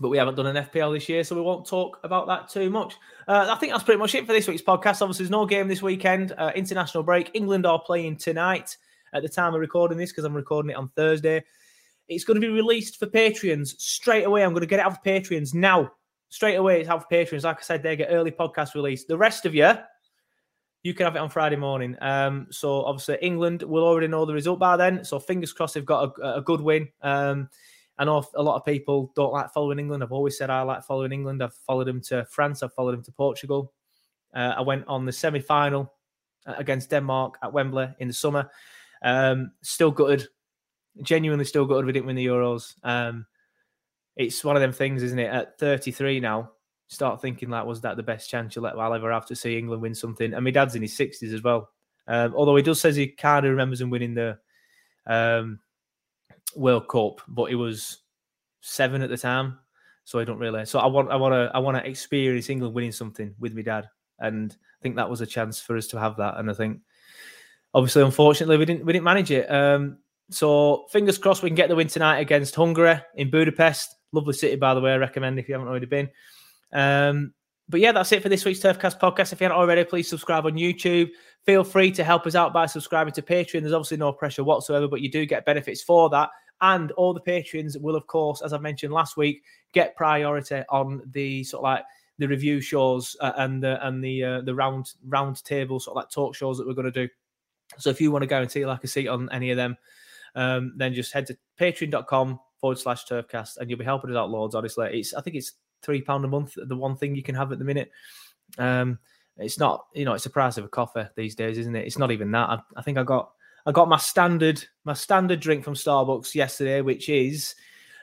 but 0.00 0.08
we 0.08 0.18
haven't 0.18 0.34
done 0.34 0.46
an 0.46 0.64
FPL 0.64 0.94
this 0.94 1.08
year, 1.08 1.24
so 1.24 1.36
we 1.36 1.42
won't 1.42 1.66
talk 1.66 2.00
about 2.02 2.26
that 2.26 2.48
too 2.48 2.70
much. 2.70 2.96
Uh, 3.28 3.46
I 3.50 3.56
think 3.56 3.72
that's 3.72 3.84
pretty 3.84 3.98
much 3.98 4.14
it 4.14 4.26
for 4.26 4.32
this 4.32 4.48
week's 4.48 4.62
podcast. 4.62 5.02
Obviously, 5.02 5.24
there's 5.24 5.30
no 5.30 5.46
game 5.46 5.68
this 5.68 5.82
weekend. 5.82 6.32
Uh, 6.36 6.52
international 6.54 7.02
break. 7.02 7.30
England 7.34 7.66
are 7.66 7.80
playing 7.80 8.16
tonight 8.16 8.76
at 9.12 9.22
the 9.22 9.28
time 9.28 9.54
of 9.54 9.60
recording 9.60 9.98
this 9.98 10.10
because 10.10 10.24
I'm 10.24 10.34
recording 10.34 10.70
it 10.70 10.76
on 10.76 10.88
Thursday. 10.96 11.44
It's 12.08 12.24
going 12.24 12.40
to 12.40 12.46
be 12.46 12.52
released 12.52 12.98
for 12.98 13.06
Patreons 13.06 13.78
straight 13.78 14.24
away. 14.24 14.42
I'm 14.42 14.50
going 14.50 14.62
to 14.62 14.66
get 14.66 14.80
it 14.80 14.86
out 14.86 15.02
for 15.02 15.08
Patreons 15.08 15.54
now. 15.54 15.92
Straight 16.34 16.56
away, 16.56 16.80
it's 16.80 16.90
out 16.90 17.00
for 17.00 17.14
Patreons. 17.14 17.44
Like 17.44 17.58
I 17.58 17.62
said, 17.62 17.84
they 17.84 17.94
get 17.94 18.08
early 18.10 18.32
podcast 18.32 18.74
release. 18.74 19.04
The 19.04 19.16
rest 19.16 19.46
of 19.46 19.54
you, 19.54 19.70
you 20.82 20.92
can 20.92 21.04
have 21.04 21.14
it 21.14 21.20
on 21.20 21.30
Friday 21.30 21.54
morning. 21.54 21.96
Um, 22.00 22.48
so 22.50 22.84
obviously, 22.84 23.18
England 23.22 23.62
will 23.62 23.84
already 23.84 24.08
know 24.08 24.24
the 24.24 24.32
result 24.32 24.58
by 24.58 24.76
then. 24.76 25.04
So 25.04 25.20
fingers 25.20 25.52
crossed 25.52 25.74
they've 25.74 25.86
got 25.86 26.18
a, 26.18 26.38
a 26.38 26.42
good 26.42 26.60
win. 26.60 26.88
Um, 27.02 27.50
I 27.98 28.04
know 28.04 28.26
a 28.34 28.42
lot 28.42 28.56
of 28.56 28.64
people 28.64 29.12
don't 29.14 29.32
like 29.32 29.52
following 29.52 29.78
England. 29.78 30.02
I've 30.02 30.10
always 30.10 30.36
said 30.36 30.50
I 30.50 30.62
like 30.62 30.82
following 30.82 31.12
England. 31.12 31.40
I've 31.40 31.54
followed 31.54 31.86
them 31.86 32.00
to 32.08 32.24
France. 32.24 32.64
I've 32.64 32.74
followed 32.74 32.94
them 32.94 33.04
to 33.04 33.12
Portugal. 33.12 33.72
Uh, 34.34 34.54
I 34.56 34.62
went 34.62 34.88
on 34.88 35.04
the 35.04 35.12
semi 35.12 35.38
final 35.38 35.94
uh, 36.46 36.54
against 36.58 36.90
Denmark 36.90 37.38
at 37.44 37.52
Wembley 37.52 37.94
in 38.00 38.08
the 38.08 38.12
summer. 38.12 38.50
Um, 39.02 39.52
still 39.62 39.92
gutted, 39.92 40.26
genuinely 41.00 41.44
still 41.44 41.64
gutted 41.64 41.86
we 41.86 41.92
didn't 41.92 42.06
win 42.06 42.16
the 42.16 42.26
Euros. 42.26 42.74
Um, 42.82 43.24
it's 44.16 44.44
one 44.44 44.56
of 44.56 44.62
them 44.62 44.72
things, 44.72 45.02
isn't 45.02 45.18
it? 45.18 45.30
At 45.30 45.58
33 45.58 46.20
now, 46.20 46.50
start 46.88 47.20
thinking 47.20 47.50
like, 47.50 47.66
was 47.66 47.80
that 47.80 47.96
the 47.96 48.02
best 48.02 48.30
chance 48.30 48.54
you'll 48.54 48.66
I'll 48.66 48.94
ever 48.94 49.12
have 49.12 49.26
to 49.26 49.36
see 49.36 49.58
England 49.58 49.82
win 49.82 49.94
something? 49.94 50.32
And 50.32 50.44
my 50.44 50.50
dad's 50.50 50.74
in 50.74 50.82
his 50.82 50.96
60s 50.96 51.32
as 51.34 51.42
well. 51.42 51.70
Um, 52.06 52.34
although 52.34 52.56
he 52.56 52.62
does 52.62 52.80
says 52.80 52.96
he 52.96 53.08
kind 53.08 53.46
of 53.46 53.50
remembers 53.50 53.80
him 53.80 53.90
winning 53.90 54.14
the 54.14 54.38
um, 55.06 55.58
World 56.54 56.88
Cup, 56.88 57.20
but 57.28 57.46
he 57.46 57.54
was 57.54 57.98
seven 58.60 59.02
at 59.02 59.10
the 59.10 59.16
time, 59.16 59.58
so 60.04 60.18
I 60.18 60.24
don't 60.24 60.38
really. 60.38 60.66
So 60.66 60.78
I 60.78 60.86
want, 60.86 61.10
I 61.10 61.16
want 61.16 61.32
to, 61.32 61.50
I 61.54 61.58
want 61.58 61.76
to 61.76 61.88
experience 61.88 62.50
England 62.50 62.74
winning 62.74 62.92
something 62.92 63.34
with 63.38 63.54
my 63.54 63.62
dad, 63.62 63.88
and 64.18 64.52
I 64.52 64.82
think 64.82 64.96
that 64.96 65.08
was 65.08 65.22
a 65.22 65.26
chance 65.26 65.60
for 65.60 65.76
us 65.76 65.86
to 65.88 66.00
have 66.00 66.16
that. 66.18 66.36
And 66.36 66.50
I 66.50 66.54
think, 66.54 66.80
obviously, 67.72 68.02
unfortunately, 68.02 68.58
we 68.58 68.66
didn't, 68.66 68.84
we 68.84 68.92
didn't 68.92 69.04
manage 69.04 69.30
it. 69.30 69.50
Um, 69.50 69.98
so 70.30 70.86
fingers 70.90 71.18
crossed 71.18 71.42
we 71.42 71.50
can 71.50 71.56
get 71.56 71.68
the 71.68 71.76
win 71.76 71.88
tonight 71.88 72.18
against 72.18 72.54
Hungary 72.54 73.00
in 73.14 73.30
Budapest. 73.30 73.94
Lovely 74.14 74.32
city, 74.32 74.56
by 74.56 74.74
the 74.74 74.80
way. 74.80 74.92
I 74.92 74.96
recommend 74.96 75.38
if 75.38 75.48
you 75.48 75.54
haven't 75.54 75.68
already 75.68 75.86
been. 75.86 76.08
Um, 76.72 77.34
but 77.68 77.80
yeah, 77.80 77.92
that's 77.92 78.12
it 78.12 78.22
for 78.22 78.28
this 78.28 78.44
week's 78.44 78.60
Turfcast 78.60 79.00
podcast. 79.00 79.32
If 79.32 79.40
you 79.40 79.46
haven't 79.46 79.58
already, 79.58 79.84
please 79.84 80.08
subscribe 80.08 80.46
on 80.46 80.52
YouTube. 80.52 81.10
Feel 81.44 81.64
free 81.64 81.90
to 81.92 82.04
help 82.04 82.26
us 82.26 82.34
out 82.34 82.52
by 82.52 82.66
subscribing 82.66 83.12
to 83.14 83.22
Patreon. 83.22 83.62
There's 83.62 83.72
obviously 83.72 83.96
no 83.96 84.12
pressure 84.12 84.44
whatsoever, 84.44 84.86
but 84.86 85.00
you 85.00 85.10
do 85.10 85.26
get 85.26 85.44
benefits 85.44 85.82
for 85.82 86.08
that. 86.10 86.30
And 86.60 86.92
all 86.92 87.12
the 87.12 87.20
patrons 87.20 87.76
will, 87.76 87.96
of 87.96 88.06
course, 88.06 88.40
as 88.40 88.52
I 88.52 88.58
mentioned 88.58 88.92
last 88.92 89.16
week, 89.16 89.42
get 89.72 89.96
priority 89.96 90.62
on 90.68 91.02
the 91.10 91.42
sort 91.42 91.60
of 91.60 91.64
like 91.64 91.84
the 92.18 92.28
review 92.28 92.60
shows 92.60 93.16
uh, 93.20 93.32
and 93.38 93.62
the 93.62 93.84
and 93.86 94.02
the 94.02 94.22
uh, 94.22 94.40
the 94.42 94.54
round 94.54 94.92
round 95.08 95.42
table 95.44 95.80
sort 95.80 95.96
of 95.96 96.02
like 96.02 96.10
talk 96.10 96.34
shows 96.34 96.58
that 96.58 96.66
we're 96.66 96.74
going 96.74 96.90
to 96.90 97.06
do. 97.06 97.08
So 97.78 97.90
if 97.90 98.00
you 98.00 98.12
want 98.12 98.22
to 98.22 98.28
guarantee 98.28 98.64
like 98.66 98.84
a 98.84 98.86
seat 98.86 99.08
on 99.08 99.28
any 99.32 99.50
of 99.50 99.56
them, 99.56 99.76
um, 100.36 100.74
then 100.76 100.94
just 100.94 101.12
head 101.12 101.26
to 101.26 101.36
patreon.com 101.58 102.38
forward 102.64 102.78
slash 102.78 103.04
turfcast 103.04 103.58
and 103.58 103.68
you'll 103.68 103.78
be 103.78 103.84
helping 103.84 104.08
us 104.10 104.16
out 104.16 104.30
loads. 104.30 104.54
Honestly, 104.54 104.88
it's 104.90 105.12
I 105.12 105.20
think 105.20 105.36
it's 105.36 105.52
three 105.82 106.00
pound 106.00 106.24
a 106.24 106.28
month. 106.28 106.54
The 106.56 106.74
one 106.74 106.96
thing 106.96 107.14
you 107.14 107.22
can 107.22 107.34
have 107.34 107.52
at 107.52 107.58
the 107.58 107.64
minute. 107.64 107.90
Um, 108.56 108.98
it's 109.36 109.58
not, 109.58 109.84
you 109.94 110.06
know, 110.06 110.14
it's 110.14 110.24
the 110.24 110.30
price 110.30 110.56
of 110.56 110.64
a 110.64 110.68
coffee 110.68 111.06
these 111.14 111.34
days, 111.34 111.58
isn't 111.58 111.76
it? 111.76 111.86
It's 111.86 111.98
not 111.98 112.10
even 112.10 112.30
that. 112.30 112.48
I, 112.48 112.58
I 112.76 112.80
think 112.80 112.96
I 112.96 113.02
got 113.02 113.32
I 113.66 113.72
got 113.72 113.90
my 113.90 113.98
standard 113.98 114.64
my 114.84 114.94
standard 114.94 115.40
drink 115.40 115.62
from 115.62 115.74
Starbucks 115.74 116.34
yesterday, 116.34 116.80
which 116.80 117.10
is 117.10 117.54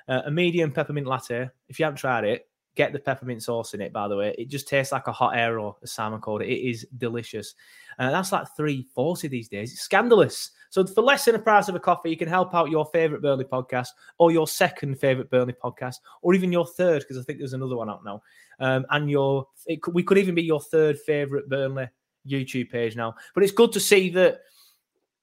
uh, 0.08 0.22
a 0.26 0.30
medium 0.30 0.72
peppermint 0.72 1.08
latte. 1.08 1.50
If 1.68 1.80
you 1.80 1.86
haven't 1.86 1.98
tried 1.98 2.26
it, 2.26 2.48
get 2.76 2.94
the 2.94 3.00
peppermint 3.00 3.42
sauce 3.42 3.74
in 3.74 3.82
it. 3.82 3.92
By 3.92 4.10
the 4.10 4.16
way, 4.16 4.36
it 4.38 4.48
just 4.48 4.68
tastes 4.68 4.92
like 4.92 5.08
a 5.08 5.12
hot 5.12 5.36
aero, 5.36 5.76
as 5.82 5.92
Simon 5.92 6.22
called 6.22 6.44
it. 6.44 6.50
It 6.50 6.70
is 6.70 6.86
delicious. 7.00 7.56
Uh, 7.98 8.12
that's 8.12 8.32
like 8.32 8.46
three 8.56 8.86
forty 8.94 9.28
these 9.28 9.50
days. 9.50 9.72
It's 9.72 9.82
scandalous. 9.82 10.52
So 10.72 10.86
for 10.88 11.02
less 11.02 11.26
than 11.26 11.34
the 11.34 11.40
price 11.40 11.68
of 11.68 11.76
a 11.76 11.80
coffee, 11.80 12.10
you 12.10 12.18
can 12.18 12.30
help 12.30 12.56
out 12.56 12.72
your 12.72 12.86
favorite 12.88 13.22
Burnley 13.22 13.44
podcast, 13.44 13.90
or 14.18 14.32
your 14.32 14.48
second 14.48 15.00
favorite 15.00 15.30
Burnley 15.30 15.54
podcast, 15.54 15.98
or 16.22 16.34
even 16.34 16.52
your 16.52 16.66
third, 16.66 17.02
because 17.02 17.18
I 17.18 17.24
think 17.24 17.40
there's 17.40 17.54
another 17.54 17.76
one 17.76 17.90
out 17.90 18.06
now. 18.06 18.24
Um, 18.60 18.86
and 18.90 19.12
your 19.12 19.48
could, 19.82 19.94
we 19.94 20.02
could 20.02 20.18
even 20.18 20.34
be 20.34 20.44
your 20.44 20.62
third 20.62 20.98
favorite 21.00 21.50
Burnley 21.50 21.90
YouTube 22.26 22.72
page 22.72 22.96
now. 22.96 23.16
But 23.36 23.44
it's 23.44 23.52
good 23.52 23.74
to 23.74 23.82
see 23.82 24.10
that 24.12 24.40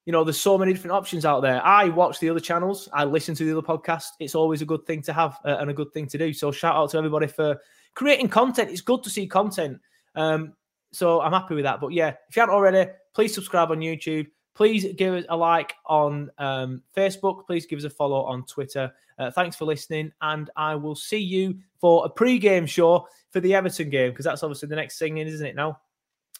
you 0.05 0.12
know, 0.12 0.24
there's 0.24 0.40
so 0.40 0.57
many 0.57 0.72
different 0.72 0.92
options 0.92 1.26
out 1.26 1.40
there. 1.40 1.62
I 1.62 1.90
watch 1.90 2.18
the 2.18 2.30
other 2.30 2.40
channels, 2.40 2.88
I 2.94 3.05
listen 3.05 3.34
to 3.34 3.44
the 3.44 3.53
other 3.53 3.66
podcasts. 3.66 4.12
It's 4.18 4.34
always 4.34 4.62
a 4.62 4.64
good 4.64 4.86
thing 4.86 5.03
to 5.03 5.12
have 5.12 5.38
uh, 5.44 5.59
and 5.61 5.68
a 5.68 5.74
good 5.74 5.92
thing 5.92 6.07
to 6.07 6.16
do. 6.16 6.32
So 6.32 6.51
shout 6.51 6.74
out 6.74 6.90
to 6.92 6.96
everybody 6.96 7.26
for 7.26 7.61
creating 7.94 8.28
content. 8.28 8.70
It's 8.70 8.80
good 8.80 9.03
to 9.03 9.11
see 9.11 9.26
content. 9.26 9.78
Um, 10.14 10.55
so 10.92 11.20
I'm 11.20 11.32
happy 11.32 11.55
with 11.55 11.64
that. 11.64 11.78
But 11.78 11.92
yeah, 11.92 12.14
if 12.28 12.36
you 12.36 12.40
haven't 12.40 12.55
already, 12.55 12.90
please 13.14 13.34
subscribe 13.34 13.70
on 13.70 13.80
YouTube. 13.80 14.28
Please 14.59 14.93
give 14.95 15.15
us 15.15 15.25
a 15.29 15.37
like 15.37 15.73
on 15.87 16.33
um, 16.39 16.83
Facebook. 16.97 17.47
Please 17.47 17.65
give 17.65 17.79
us 17.79 17.85
a 17.85 17.91
follow 17.91 18.25
on 18.25 18.45
Twitter. 18.45 18.93
Uh, 19.17 19.31
thanks 19.31 19.55
for 19.55 19.67
listening, 19.67 20.11
and 20.21 20.51
I 20.57 20.75
will 20.75 20.97
see 20.97 21.21
you 21.21 21.61
for 21.81 22.05
a 22.05 22.09
pre-game 22.09 22.67
show 22.67 23.07
for 23.31 23.39
the 23.39 23.55
Everton 23.55 23.89
game 23.89 24.11
because 24.11 24.25
that's 24.25 24.43
obviously 24.43 24.69
the 24.69 24.75
next 24.75 24.99
thing, 24.99 25.19
in, 25.19 25.29
isn't 25.29 25.47
it? 25.47 25.55
Now. 25.55 25.79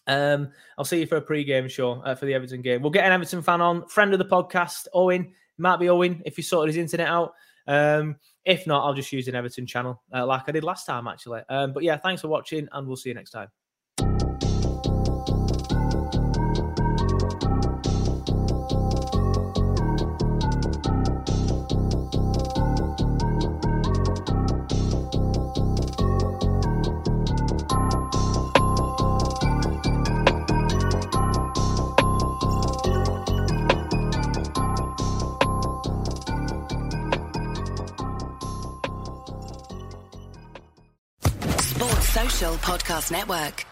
Um, 0.09 0.51
I'll 0.77 0.85
see 0.85 0.99
you 0.99 1.07
for 1.07 1.19
a 1.19 1.21
pre-game 1.21 1.69
show 1.69 2.01
uh, 2.03 2.17
for 2.17 2.27
the 2.27 2.35
Everton 2.35 2.61
game. 2.61 2.83
We'll 2.83 2.91
get 2.91 3.05
an 3.05 3.13
Everton 3.13 3.41
fan 3.41 3.61
on, 3.61 3.87
friend 3.87 4.13
of 4.13 4.19
the 4.19 4.25
podcast, 4.25 4.89
Owen. 4.95 5.33
Might 5.57 5.77
be 5.77 5.89
Owen 5.89 6.21
if 6.25 6.35
he 6.35 6.43
sorted 6.43 6.75
his 6.75 6.83
internet 6.83 7.07
out. 7.07 7.35
Um, 7.69 8.17
if 8.45 8.67
not, 8.67 8.85
I'll 8.85 8.95
just 8.95 9.13
use 9.13 9.29
an 9.29 9.37
Everton 9.37 9.67
channel 9.67 10.03
uh, 10.13 10.27
like 10.27 10.49
I 10.49 10.53
did 10.53 10.65
last 10.65 10.87
time, 10.87 11.07
actually. 11.07 11.43
Um, 11.49 11.73
but 11.73 11.85
yeah, 11.85 11.99
thanks 11.99 12.23
for 12.23 12.29
watching, 12.29 12.67
and 12.73 12.89
we'll 12.89 12.97
see 12.97 13.11
you 13.11 13.15
next 13.15 13.31
time. 13.31 13.49
Social 42.19 42.55
Podcast 42.55 43.13
Network. 43.13 43.65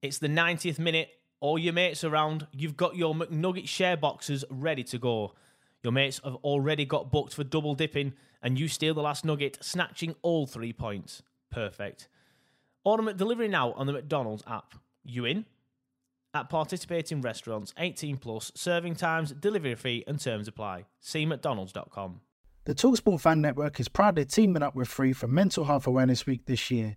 It's 0.00 0.16
the 0.16 0.26
90th 0.26 0.78
minute. 0.78 1.10
All 1.38 1.58
your 1.58 1.74
mates 1.74 2.02
around. 2.02 2.46
You've 2.50 2.78
got 2.78 2.96
your 2.96 3.14
McNugget 3.14 3.68
share 3.68 3.94
boxes 3.94 4.42
ready 4.48 4.82
to 4.84 4.96
go. 4.96 5.34
Your 5.82 5.92
mates 5.92 6.18
have 6.24 6.36
already 6.36 6.86
got 6.86 7.12
booked 7.12 7.34
for 7.34 7.44
double 7.44 7.74
dipping, 7.74 8.14
and 8.42 8.58
you 8.58 8.68
steal 8.68 8.94
the 8.94 9.02
last 9.02 9.26
nugget, 9.26 9.58
snatching 9.60 10.14
all 10.22 10.46
three 10.46 10.72
points. 10.72 11.22
Perfect. 11.50 12.08
Order 12.84 13.12
delivery 13.12 13.48
now 13.48 13.72
on 13.72 13.86
the 13.86 13.92
McDonald's 13.92 14.44
app. 14.46 14.72
You 15.04 15.26
in? 15.26 15.44
At 16.32 16.48
participating 16.48 17.20
restaurants, 17.20 17.74
18 17.76 18.16
plus, 18.16 18.50
serving 18.54 18.94
times, 18.94 19.30
delivery 19.30 19.74
fee, 19.74 20.04
and 20.06 20.18
terms 20.18 20.48
apply. 20.48 20.86
See 21.00 21.26
McDonald's.com. 21.26 22.22
The 22.64 22.74
Talksport 22.74 23.20
Fan 23.20 23.42
Network 23.42 23.78
is 23.78 23.90
proudly 23.90 24.24
teaming 24.24 24.62
up 24.62 24.74
with 24.74 24.88
Free 24.88 25.12
for 25.12 25.28
Mental 25.28 25.66
Health 25.66 25.86
Awareness 25.86 26.24
Week 26.24 26.46
this 26.46 26.70
year. 26.70 26.96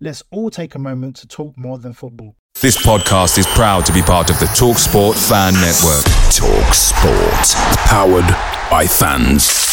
Let's 0.00 0.22
all 0.30 0.48
take 0.48 0.76
a 0.76 0.78
moment 0.78 1.16
to 1.16 1.26
talk 1.26 1.58
more 1.58 1.76
than 1.76 1.92
football. 1.92 2.36
This 2.60 2.76
podcast 2.76 3.36
is 3.36 3.48
proud 3.48 3.84
to 3.86 3.92
be 3.92 4.00
part 4.00 4.30
of 4.30 4.38
the 4.38 4.46
TalkSport 4.46 5.16
Fan 5.28 5.54
Network. 5.54 6.04
TalkSport. 6.30 7.54
Powered 7.88 8.70
by 8.70 8.86
fans. 8.86 9.67